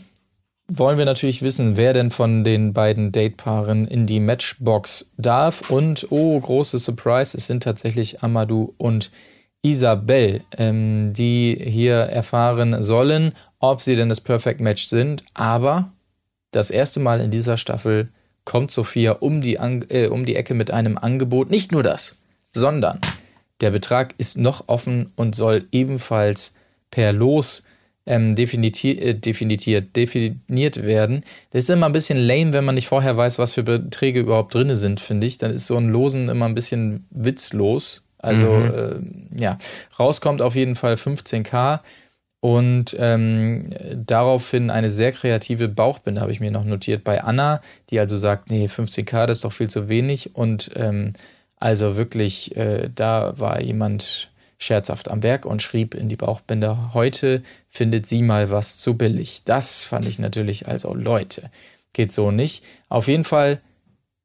wollen 0.67 0.97
wir 0.97 1.05
natürlich 1.05 1.41
wissen, 1.41 1.77
wer 1.77 1.93
denn 1.93 2.11
von 2.11 2.43
den 2.43 2.73
beiden 2.73 3.11
Datepaaren 3.11 3.87
in 3.87 4.07
die 4.07 4.19
Matchbox 4.19 5.11
darf. 5.17 5.69
Und 5.69 6.07
oh, 6.09 6.39
große 6.39 6.79
Surprise, 6.79 7.37
es 7.37 7.47
sind 7.47 7.63
tatsächlich 7.63 8.23
Amadou 8.23 8.73
und 8.77 9.11
Isabel, 9.61 10.41
ähm, 10.57 11.13
die 11.13 11.57
hier 11.59 11.95
erfahren 11.95 12.83
sollen, 12.83 13.33
ob 13.59 13.79
sie 13.79 13.95
denn 13.95 14.09
das 14.09 14.21
Perfect 14.21 14.59
Match 14.59 14.85
sind. 14.85 15.23
Aber 15.33 15.91
das 16.51 16.69
erste 16.69 16.99
Mal 16.99 17.21
in 17.21 17.31
dieser 17.31 17.57
Staffel 17.57 18.09
kommt 18.45 18.71
Sophia 18.71 19.13
um 19.13 19.41
die, 19.41 19.55
äh, 19.55 20.07
um 20.07 20.25
die 20.25 20.35
Ecke 20.35 20.53
mit 20.53 20.71
einem 20.71 20.97
Angebot. 20.97 21.49
Nicht 21.49 21.71
nur 21.71 21.83
das, 21.83 22.15
sondern 22.51 22.99
der 23.61 23.71
Betrag 23.71 24.13
ist 24.17 24.37
noch 24.37 24.67
offen 24.67 25.13
und 25.15 25.35
soll 25.35 25.65
ebenfalls 25.71 26.53
per 26.91 27.13
Los 27.13 27.63
ähm, 28.05 28.35
definitiert, 28.35 29.01
äh, 29.01 29.13
definiert, 29.13 29.95
definiert 29.95 30.83
werden. 30.83 31.23
Das 31.51 31.63
ist 31.63 31.69
immer 31.69 31.85
ein 31.85 31.93
bisschen 31.93 32.17
lame, 32.17 32.53
wenn 32.53 32.65
man 32.65 32.75
nicht 32.75 32.87
vorher 32.87 33.15
weiß, 33.15 33.39
was 33.39 33.53
für 33.53 33.63
Beträge 33.63 34.19
überhaupt 34.19 34.53
drin 34.53 34.75
sind, 34.75 34.99
finde 34.99 35.27
ich. 35.27 35.37
Dann 35.37 35.51
ist 35.51 35.67
so 35.67 35.77
ein 35.77 35.89
Losen 35.89 36.29
immer 36.29 36.45
ein 36.45 36.55
bisschen 36.55 37.05
witzlos. 37.11 38.03
Also 38.17 38.51
mhm. 38.51 39.35
äh, 39.35 39.41
ja, 39.41 39.57
rauskommt 39.99 40.41
auf 40.41 40.55
jeden 40.55 40.75
Fall 40.75 40.93
15k 40.93 41.81
und 42.43 42.93
ähm, 42.99 43.69
daraufhin 43.95 44.69
eine 44.69 44.89
sehr 44.89 45.13
kreative 45.13 45.69
Bauchbinde 45.69 46.19
habe 46.19 46.33
ich 46.33 46.41
mir 46.41 46.51
noch 46.51 46.65
notiert 46.65 47.05
bei 47.05 47.23
Anna, 47.23 47.61
die 47.89 47.99
also 47.99 48.17
sagt, 48.17 48.49
nee, 48.49 48.65
15k, 48.65 49.27
das 49.27 49.37
ist 49.37 49.45
doch 49.45 49.53
viel 49.53 49.69
zu 49.69 49.87
wenig 49.87 50.35
und 50.35 50.71
ähm, 50.75 51.13
also 51.55 51.95
wirklich, 51.95 52.57
äh, 52.57 52.89
da 52.93 53.39
war 53.39 53.61
jemand 53.61 54.29
scherzhaft 54.63 55.11
am 55.11 55.23
Werk 55.23 55.45
und 55.45 55.61
schrieb 55.61 55.93
in 55.93 56.09
die 56.09 56.15
Bauchbinde, 56.15 56.93
heute 56.93 57.41
findet 57.69 58.05
sie 58.05 58.21
mal 58.21 58.49
was 58.49 58.77
zu 58.77 58.95
billig. 58.95 59.41
Das 59.45 59.81
fand 59.81 60.07
ich 60.07 60.19
natürlich, 60.19 60.67
also 60.67 60.93
Leute, 60.93 61.49
geht 61.93 62.11
so 62.11 62.31
nicht. 62.31 62.63
Auf 62.89 63.07
jeden 63.07 63.23
Fall, 63.23 63.59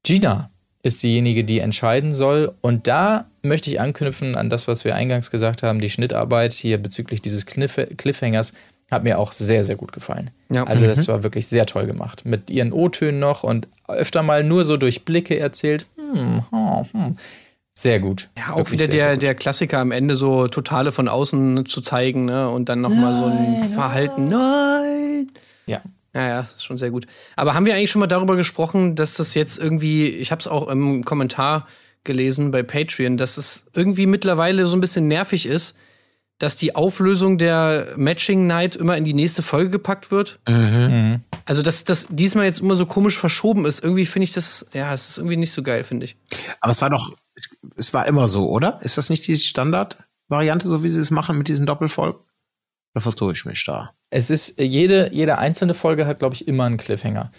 Gina 0.03 0.51
ist 0.83 1.03
diejenige, 1.03 1.45
die 1.45 1.59
entscheiden 1.61 2.15
soll. 2.15 2.55
Und 2.61 2.87
da 2.87 3.27
möchte 3.43 3.71
ich 3.71 3.81
anknüpfen 3.81 4.37
an 4.37 4.49
das, 4.49 4.69
was 4.69 4.85
wir 4.85 4.95
eingangs 4.95 5.31
gesagt 5.31 5.63
haben. 5.63 5.81
Die 5.81 5.91
Schnittarbeit 5.91 6.53
hier 6.53 6.79
bezüglich 6.79 7.21
dieses 7.21 7.47
Cliff 7.47 7.79
Cliffhangers 7.97 8.53
hat 8.91 9.05
mir 9.05 9.19
auch 9.19 9.33
sehr, 9.33 9.65
sehr 9.65 9.77
gut 9.77 9.93
gefallen. 9.93 10.31
Ja. 10.49 10.65
Also 10.65 10.87
das 10.87 11.07
mhm. 11.07 11.13
war 11.13 11.23
wirklich 11.23 11.47
sehr 11.47 11.67
toll 11.67 11.87
gemacht. 11.87 12.25
Mit 12.25 12.49
ihren 12.49 12.73
O-Tönen 12.73 13.21
noch 13.21 13.43
und 13.43 13.69
öfter 13.87 14.23
mal 14.23 14.45
nur 14.45 14.65
so 14.65 14.77
durch 14.77 15.05
Blicke 15.05 15.39
erzählt. 15.39 15.87
Hm, 15.97 16.45
hm, 16.51 16.87
hm. 16.93 17.17
Sehr 17.79 18.01
gut. 18.01 18.29
Ja, 18.37 18.55
auch 18.55 18.59
Wirklich 18.59 18.81
wieder 18.81 18.89
der, 18.89 19.17
der 19.17 19.37
Klassiker 19.37 19.79
am 19.79 19.93
Ende 19.93 20.17
so 20.17 20.49
totale 20.49 20.91
von 20.91 21.07
außen 21.07 21.65
zu 21.65 21.81
zeigen 21.81 22.25
ne? 22.25 22.51
und 22.51 22.69
dann 22.69 22.81
nochmal 22.81 23.15
so 23.15 23.27
ein 23.27 23.71
Verhalten. 23.73 24.27
Nein! 24.27 25.31
Ja. 25.67 25.81
Ja, 26.13 26.27
ja, 26.27 26.41
ist 26.41 26.65
schon 26.65 26.77
sehr 26.77 26.91
gut. 26.91 27.07
Aber 27.37 27.55
haben 27.55 27.67
wir 27.67 27.77
eigentlich 27.77 27.93
schon 27.93 28.01
mal 28.01 28.09
darüber 28.09 28.35
gesprochen, 28.35 28.97
dass 28.97 29.15
das 29.15 29.35
jetzt 29.35 29.61
irgendwie, 29.61 30.09
ich 30.09 30.33
habe 30.33 30.41
es 30.41 30.49
auch 30.49 30.67
im 30.67 31.05
Kommentar 31.05 31.69
gelesen 32.03 32.51
bei 32.51 32.65
Patreon, 32.65 33.17
dass 33.17 33.37
es 33.37 33.67
irgendwie 33.75 34.07
mittlerweile 34.07 34.67
so 34.67 34.77
ein 34.77 34.81
bisschen 34.81 35.07
nervig 35.07 35.47
ist, 35.47 35.77
dass 36.39 36.57
die 36.57 36.75
Auflösung 36.75 37.39
der 37.39 37.95
Matching 37.97 38.49
Night 38.49 38.75
immer 38.75 38.97
in 38.97 39.05
die 39.05 39.15
nächste 39.15 39.43
Folge 39.43 39.71
gepackt 39.71 40.11
wird. 40.11 40.41
Mhm. 40.49 40.57
mhm. 40.57 41.21
Also, 41.49 41.63
dass 41.63 41.85
das 41.85 42.07
diesmal 42.11 42.45
jetzt 42.45 42.61
immer 42.61 42.77
so 42.77 42.87
komisch 42.87 43.19
verschoben 43.19 43.65
ist. 43.65 43.83
Irgendwie 43.83 44.07
finde 44.07 44.25
ich 44.25 44.33
das, 44.33 44.67
ja, 44.73 44.93
es 44.93 45.11
ist 45.11 45.19
irgendwie 45.19 45.37
nicht 45.37 45.53
so 45.53 45.63
geil, 45.63 45.83
finde 45.83 46.05
ich. 46.05 46.17
Aber 46.61 46.71
es 46.71 46.81
war 46.81 46.91
doch 46.91 47.13
es 47.77 47.95
war 47.95 48.07
immer 48.07 48.29
so, 48.29 48.49
oder? 48.49 48.81
Ist 48.83 48.99
das 48.99 49.11
nicht 49.11 49.27
die 49.27 49.37
Standardvariante, 49.37 50.69
so 50.69 50.83
wie 50.83 50.89
sie 50.89 51.01
es 51.01 51.11
machen 51.11 51.39
mit 51.39 51.49
diesen 51.49 51.67
Doppelfolgen? 51.67 52.21
Da 52.95 53.01
vertue 53.01 53.33
ich 53.33 53.45
mich 53.45 53.65
da. 53.65 53.93
Es 54.11 54.31
ist, 54.31 54.59
jede, 54.59 55.11
jede 55.13 55.39
einzelne 55.39 55.75
Folge 55.75 56.07
hat, 56.07 56.19
glaube 56.19 56.35
ich, 56.35 56.49
immer 56.49 56.65
einen 56.65 56.79
Cliffhanger. 56.79 57.31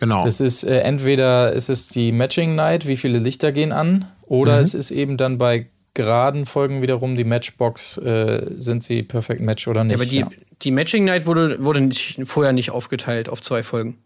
Genau. 0.00 0.24
Das 0.24 0.40
ist 0.40 0.64
äh, 0.64 0.80
entweder 0.80 1.52
ist 1.52 1.70
es 1.70 1.88
die 1.88 2.12
Matching 2.12 2.54
Night, 2.54 2.86
wie 2.86 2.96
viele 2.96 3.18
Lichter 3.18 3.52
gehen 3.52 3.72
an, 3.72 4.04
oder 4.22 4.56
mhm. 4.56 4.62
es 4.62 4.74
ist 4.74 4.90
eben 4.90 5.16
dann 5.16 5.38
bei 5.38 5.66
geraden 5.94 6.44
Folgen 6.44 6.82
wiederum 6.82 7.14
die 7.14 7.24
Matchbox, 7.24 7.96
äh, 7.98 8.50
sind 8.58 8.82
sie 8.82 9.02
Perfect 9.02 9.40
Match 9.40 9.66
oder 9.66 9.84
nicht. 9.84 9.92
Ja, 9.92 9.96
aber 9.96 10.06
die, 10.30 10.36
ja. 10.36 10.45
Die 10.62 10.70
Matching 10.70 11.04
Night 11.04 11.26
wurde, 11.26 11.62
wurde 11.62 11.80
nicht, 11.80 12.20
vorher 12.24 12.52
nicht 12.52 12.70
aufgeteilt 12.70 13.28
auf 13.28 13.40
zwei 13.40 13.62
Folgen. 13.62 13.98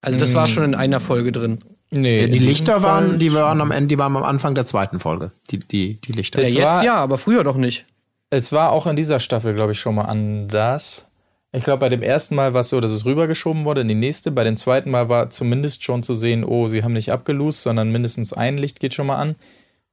Also 0.00 0.18
das 0.18 0.34
war 0.34 0.46
schon 0.46 0.64
in 0.64 0.74
einer 0.74 1.00
Folge 1.00 1.32
drin. 1.32 1.58
Nee, 1.90 2.28
die 2.28 2.38
Lichter 2.38 2.82
waren, 2.82 3.18
die 3.18 3.32
waren 3.32 3.60
am 3.60 3.70
Ende, 3.70 3.88
die 3.88 3.98
waren 3.98 4.16
am 4.16 4.22
Anfang 4.22 4.54
der 4.54 4.66
zweiten 4.66 5.00
Folge. 5.00 5.32
Die, 5.50 5.58
die, 5.58 5.94
die 6.00 6.12
Lichter. 6.12 6.42
Ja, 6.42 6.48
jetzt 6.48 6.62
war, 6.62 6.84
ja, 6.84 6.94
aber 6.96 7.18
früher 7.18 7.44
doch 7.44 7.56
nicht. 7.56 7.86
Es 8.30 8.52
war 8.52 8.72
auch 8.72 8.86
in 8.86 8.94
dieser 8.94 9.20
Staffel, 9.20 9.54
glaube 9.54 9.72
ich, 9.72 9.80
schon 9.80 9.94
mal 9.94 10.04
anders. 10.04 11.06
Ich 11.52 11.64
glaube, 11.64 11.80
bei 11.80 11.88
dem 11.88 12.02
ersten 12.02 12.34
Mal 12.34 12.52
war 12.52 12.60
es 12.60 12.68
so, 12.68 12.78
dass 12.80 12.90
es 12.90 13.06
rübergeschoben 13.06 13.64
wurde 13.64 13.80
in 13.80 13.88
die 13.88 13.94
nächste. 13.94 14.30
Bei 14.30 14.44
dem 14.44 14.58
zweiten 14.58 14.90
Mal 14.90 15.08
war 15.08 15.30
zumindest 15.30 15.82
schon 15.82 16.02
zu 16.02 16.14
sehen, 16.14 16.44
oh, 16.44 16.68
sie 16.68 16.84
haben 16.84 16.92
nicht 16.92 17.10
abgelost, 17.10 17.62
sondern 17.62 17.90
mindestens 17.90 18.34
ein 18.34 18.58
Licht 18.58 18.80
geht 18.80 18.92
schon 18.92 19.06
mal 19.06 19.16
an. 19.16 19.34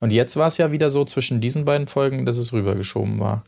Und 0.02 0.12
jetzt 0.12 0.36
war 0.36 0.48
es 0.48 0.58
ja 0.58 0.74
wieder 0.74 0.90
so 0.90 1.06
zwischen 1.06 1.40
diesen 1.40 1.64
beiden 1.64 1.88
Folgen, 1.88 2.26
dass 2.26 2.36
es 2.36 2.52
rübergeschoben 2.52 3.22
war. 3.22 3.46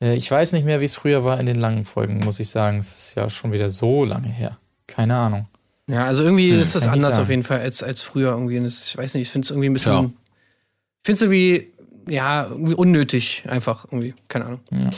Äh, 0.00 0.14
ich 0.14 0.30
weiß 0.30 0.52
nicht 0.52 0.64
mehr, 0.64 0.80
wie 0.80 0.86
es 0.86 0.94
früher 0.94 1.24
war 1.24 1.38
in 1.38 1.46
den 1.46 1.56
langen 1.56 1.84
Folgen, 1.84 2.24
muss 2.24 2.40
ich 2.40 2.48
sagen. 2.48 2.78
Es 2.78 2.96
ist 2.96 3.14
ja 3.16 3.30
schon 3.30 3.52
wieder 3.52 3.70
so 3.70 4.04
lange 4.04 4.28
her. 4.28 4.58
Keine 4.86 5.16
Ahnung. 5.16 5.46
Ja, 5.86 6.06
also 6.06 6.22
irgendwie 6.22 6.52
hm, 6.52 6.60
ist 6.60 6.74
das 6.74 6.86
anders 6.86 7.18
auf 7.18 7.30
jeden 7.30 7.42
Fall 7.42 7.60
als, 7.60 7.82
als 7.82 8.02
früher 8.02 8.30
irgendwie. 8.30 8.58
ich 8.58 8.96
weiß 8.96 9.14
nicht, 9.14 9.28
ich 9.28 9.32
finde 9.32 9.46
es 9.46 9.50
irgendwie 9.50 9.68
ein 9.68 9.72
bisschen. 9.72 9.92
Ja. 9.92 10.04
Ich 10.04 11.06
finde 11.06 11.16
es 11.16 11.22
irgendwie, 11.22 11.72
ja, 12.08 12.46
irgendwie 12.48 12.74
unnötig, 12.74 13.44
einfach 13.48 13.86
irgendwie. 13.86 14.14
Keine 14.28 14.46
Ahnung. 14.46 14.60
Ja. 14.70 14.90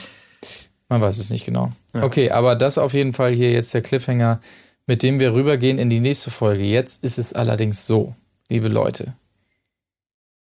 Man 0.88 1.00
weiß 1.00 1.18
es 1.18 1.30
nicht 1.30 1.46
genau. 1.46 1.70
Ja. 1.94 2.02
Okay, 2.02 2.30
aber 2.30 2.54
das 2.54 2.76
auf 2.76 2.92
jeden 2.92 3.14
Fall 3.14 3.32
hier 3.32 3.50
jetzt 3.50 3.72
der 3.72 3.80
Cliffhanger, 3.80 4.40
mit 4.86 5.02
dem 5.02 5.20
wir 5.20 5.32
rübergehen 5.32 5.78
in 5.78 5.88
die 5.88 6.00
nächste 6.00 6.30
Folge. 6.30 6.64
Jetzt 6.64 7.02
ist 7.02 7.18
es 7.18 7.32
allerdings 7.32 7.86
so, 7.86 8.14
liebe 8.50 8.68
Leute. 8.68 9.14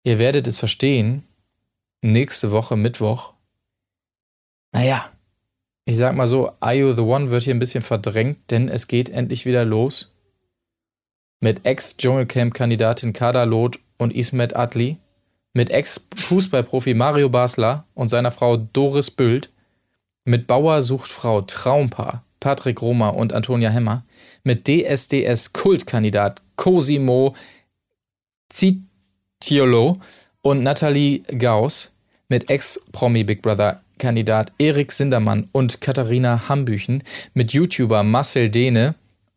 Ihr 0.03 0.19
werdet 0.19 0.47
es 0.47 0.59
verstehen, 0.59 1.23
nächste 2.03 2.51
Woche 2.53 2.77
Mittwoch. 2.77 3.34
Naja, 4.75 5.09
ich 5.85 5.97
sag 5.97 6.17
mal 6.17 6.27
so, 6.27 6.51
Are 6.59 6.75
You 6.75 6.95
the 6.95 7.03
One 7.03 7.31
wird 7.31 7.45
hier 7.45 7.55
ein 7.55 7.61
bisschen 7.61 7.83
verdrängt, 7.83 8.51
denn 8.51 8.69
es 8.69 8.89
geht 8.89 9.09
endlich 9.09 9.47
wieder 9.47 9.65
los 9.65 10.17
mit 11.39 11.65
Ex-Dschungelcamp-Kandidatin 11.65 13.13
Kada 13.13 13.45
Loth 13.45 13.79
und 13.99 14.13
Ismet 14.13 14.57
Adli, 14.57 14.99
mit 15.53 15.71
Ex-Fußballprofi 15.71 16.95
Mario 16.95 17.29
Basler 17.29 17.85
und 17.95 18.09
seiner 18.09 18.33
Frau 18.33 18.57
Doris 18.57 19.13
Bült, 19.13 19.49
mit 20.25 20.49
Bauer 20.49 20.83
sucht 20.83 21.09
Frau 21.09 21.43
Traumpaar 21.43 22.25
Patrick 22.41 22.83
Roma 22.83 23.11
und 23.11 23.33
Antonia 23.33 23.71
Hemmer, 23.71 24.05
mit 24.43 24.67
DSDS-Kultkandidat 24.67 26.43
Cosimo 26.57 27.37
Zitiolo 28.49 30.01
und 30.43 30.65
Nathalie 30.65 31.21
Gauss, 31.39 31.93
mit 32.29 32.51
Ex-Promi 32.51 33.23
Big 33.23 33.41
Brother 33.41 33.84
Kandidat 33.99 34.53
Erik 34.59 34.93
Sindermann 34.93 35.49
und 35.53 35.81
Katharina 35.81 36.49
Hambüchen, 36.49 37.03
mit 37.35 37.53
YouTuber 37.53 38.03
Marcel 38.03 38.49
Dehne, 38.49 38.95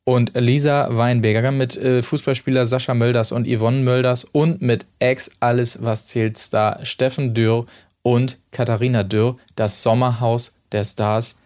und 0.07 0.31
Lisa 0.35 0.87
Weinberger 0.89 1.51
mit 1.51 1.75
äh, 1.75 2.01
Fußballspieler 2.01 2.65
Sascha 2.65 2.93
Mölders 2.93 3.33
und 3.33 3.45
Yvonne 3.45 3.81
Mölders 3.81 4.23
und 4.23 4.61
mit 4.61 4.85
Ex 4.99 5.31
Alles 5.41 5.83
was 5.83 6.07
zählt 6.07 6.37
Star 6.37 6.85
Steffen 6.85 7.33
Dürr 7.33 7.65
und 8.03 8.37
Katharina 8.51 9.03
Dürr. 9.03 9.35
Das 9.57 9.83
Sommerhaus 9.83 10.55
der 10.71 10.85
Stars 10.85 11.39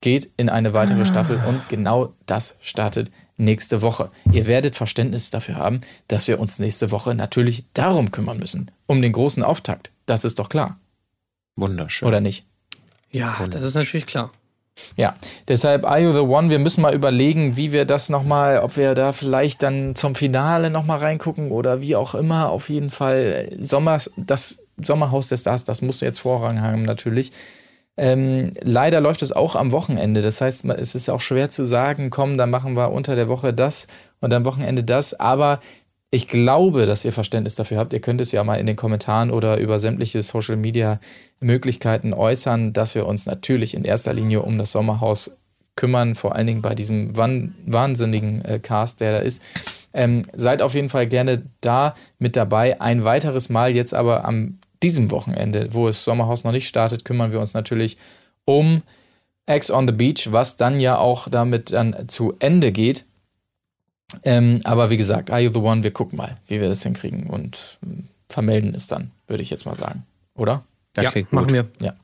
geht 0.00 0.30
in 0.36 0.48
eine 0.48 0.72
weitere 0.74 1.02
ah. 1.02 1.06
Staffel 1.06 1.42
und 1.48 1.68
genau 1.68 2.12
das 2.26 2.56
startet 2.60 3.10
nächste 3.36 3.82
Woche. 3.82 4.12
Ihr 4.30 4.46
werdet 4.46 4.76
Verständnis 4.76 5.30
dafür 5.30 5.56
haben, 5.56 5.80
dass 6.06 6.28
wir 6.28 6.38
uns 6.38 6.60
nächste 6.60 6.92
Woche 6.92 7.16
natürlich 7.16 7.64
darum 7.74 8.12
kümmern 8.12 8.38
müssen, 8.38 8.70
um 8.86 9.02
den 9.02 9.10
großen 9.10 9.42
Auftakt. 9.42 9.90
Das 10.06 10.24
ist 10.24 10.38
doch 10.38 10.48
klar. 10.48 10.78
Wunderschön. 11.56 12.06
Oder 12.06 12.20
nicht? 12.20 12.44
Ja, 13.14 13.36
das 13.48 13.62
ist 13.62 13.74
natürlich 13.74 14.06
klar. 14.06 14.32
Ja, 14.96 15.14
deshalb 15.46 15.84
Are 15.86 16.00
You 16.00 16.12
the 16.12 16.18
One? 16.18 16.50
Wir 16.50 16.58
müssen 16.58 16.82
mal 16.82 16.92
überlegen, 16.92 17.56
wie 17.56 17.70
wir 17.70 17.84
das 17.84 18.08
nochmal, 18.08 18.58
ob 18.58 18.76
wir 18.76 18.96
da 18.96 19.12
vielleicht 19.12 19.62
dann 19.62 19.94
zum 19.94 20.16
Finale 20.16 20.68
nochmal 20.68 20.98
reingucken 20.98 21.52
oder 21.52 21.80
wie 21.80 21.94
auch 21.94 22.16
immer. 22.16 22.50
Auf 22.50 22.68
jeden 22.68 22.90
Fall 22.90 23.48
Sommers, 23.56 24.10
das 24.16 24.64
Sommerhaus 24.76 25.28
der 25.28 25.36
Stars, 25.36 25.62
das 25.62 25.80
muss 25.80 26.00
jetzt 26.00 26.18
Vorrang 26.18 26.60
haben 26.60 26.82
natürlich. 26.82 27.30
Ähm, 27.96 28.52
leider 28.60 29.00
läuft 29.00 29.22
es 29.22 29.30
auch 29.30 29.54
am 29.54 29.70
Wochenende. 29.70 30.20
Das 30.20 30.40
heißt, 30.40 30.64
es 30.64 30.96
ist 30.96 31.08
auch 31.08 31.20
schwer 31.20 31.50
zu 31.50 31.64
sagen, 31.64 32.10
komm, 32.10 32.36
dann 32.36 32.50
machen 32.50 32.74
wir 32.74 32.90
unter 32.90 33.14
der 33.14 33.28
Woche 33.28 33.54
das 33.54 33.86
und 34.20 34.34
am 34.34 34.44
Wochenende 34.44 34.82
das. 34.82 35.14
Aber 35.20 35.60
ich 36.10 36.28
glaube, 36.28 36.86
dass 36.86 37.04
ihr 37.04 37.12
Verständnis 37.12 37.56
dafür 37.56 37.78
habt. 37.78 37.92
Ihr 37.92 38.00
könnt 38.00 38.20
es 38.20 38.30
ja 38.30 38.44
mal 38.44 38.56
in 38.56 38.66
den 38.66 38.76
Kommentaren 38.76 39.30
oder 39.30 39.58
über 39.58 39.80
sämtliche 39.80 40.22
Social 40.22 40.56
Media 40.56 41.00
Möglichkeiten 41.40 42.12
äußern, 42.12 42.72
dass 42.72 42.94
wir 42.94 43.06
uns 43.06 43.26
natürlich 43.26 43.74
in 43.74 43.84
erster 43.84 44.12
Linie 44.12 44.42
um 44.42 44.56
das 44.56 44.72
Sommerhaus 44.72 45.38
kümmern, 45.76 46.14
vor 46.14 46.36
allen 46.36 46.46
Dingen 46.46 46.62
bei 46.62 46.74
diesem 46.74 47.16
wahnsinnigen 47.16 48.44
äh, 48.44 48.60
Cast, 48.60 49.00
der 49.00 49.12
da 49.12 49.18
ist. 49.18 49.42
Ähm, 49.92 50.26
seid 50.32 50.62
auf 50.62 50.74
jeden 50.74 50.88
Fall 50.88 51.06
gerne 51.06 51.42
da 51.60 51.94
mit 52.18 52.36
dabei. 52.36 52.80
Ein 52.80 53.04
weiteres 53.04 53.48
Mal 53.48 53.74
jetzt 53.74 53.94
aber 53.94 54.24
am 54.24 54.58
diesem 54.82 55.10
Wochenende, 55.10 55.68
wo 55.72 55.88
es 55.88 56.04
Sommerhaus 56.04 56.44
noch 56.44 56.52
nicht 56.52 56.68
startet, 56.68 57.04
kümmern 57.04 57.32
wir 57.32 57.40
uns 57.40 57.54
natürlich 57.54 57.96
um 58.44 58.82
Ex 59.46 59.70
on 59.70 59.86
the 59.86 59.94
Beach, 59.94 60.30
was 60.30 60.56
dann 60.56 60.80
ja 60.80 60.98
auch 60.98 61.28
damit 61.28 61.72
dann 61.72 62.08
zu 62.08 62.34
Ende 62.38 62.72
geht. 62.72 63.04
Ähm, 64.22 64.60
aber 64.64 64.90
wie 64.90 64.96
gesagt, 64.96 65.30
Are 65.30 65.40
You 65.40 65.50
the 65.52 65.60
One? 65.60 65.82
Wir 65.82 65.90
gucken 65.92 66.16
mal, 66.16 66.36
wie 66.46 66.60
wir 66.60 66.68
das 66.68 66.82
hinkriegen 66.82 67.28
und 67.28 67.78
ähm, 67.82 68.08
vermelden 68.28 68.74
es 68.74 68.86
dann, 68.86 69.10
würde 69.26 69.42
ich 69.42 69.50
jetzt 69.50 69.66
mal 69.66 69.76
sagen. 69.76 70.04
Oder? 70.34 70.64
Das 70.94 71.12
ja, 71.14 71.22
machen 71.30 71.52
wir. 71.52 71.66
Ja. 71.80 71.94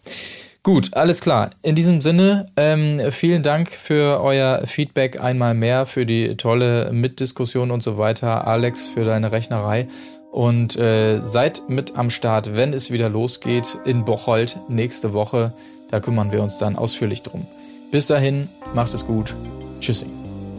Gut, 0.62 0.94
alles 0.94 1.20
klar. 1.20 1.50
In 1.62 1.74
diesem 1.74 2.02
Sinne, 2.02 2.48
ähm, 2.56 3.00
vielen 3.10 3.42
Dank 3.42 3.70
für 3.70 4.20
euer 4.22 4.62
Feedback 4.66 5.18
einmal 5.18 5.54
mehr, 5.54 5.86
für 5.86 6.04
die 6.04 6.36
tolle 6.36 6.92
Mitdiskussion 6.92 7.70
und 7.70 7.82
so 7.82 7.96
weiter. 7.96 8.46
Alex, 8.46 8.86
für 8.86 9.04
deine 9.04 9.32
Rechnerei. 9.32 9.88
Und 10.32 10.76
äh, 10.76 11.20
seid 11.22 11.62
mit 11.68 11.96
am 11.96 12.10
Start, 12.10 12.54
wenn 12.54 12.72
es 12.72 12.90
wieder 12.90 13.08
losgeht 13.08 13.78
in 13.84 14.04
Bocholt 14.04 14.58
nächste 14.68 15.14
Woche. 15.14 15.52
Da 15.90 15.98
kümmern 15.98 16.30
wir 16.30 16.42
uns 16.42 16.58
dann 16.58 16.76
ausführlich 16.76 17.22
drum. 17.22 17.46
Bis 17.90 18.06
dahin, 18.06 18.48
macht 18.74 18.94
es 18.94 19.06
gut. 19.06 19.34
Tschüssi. 19.80 20.06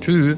Tschüss. 0.02 0.38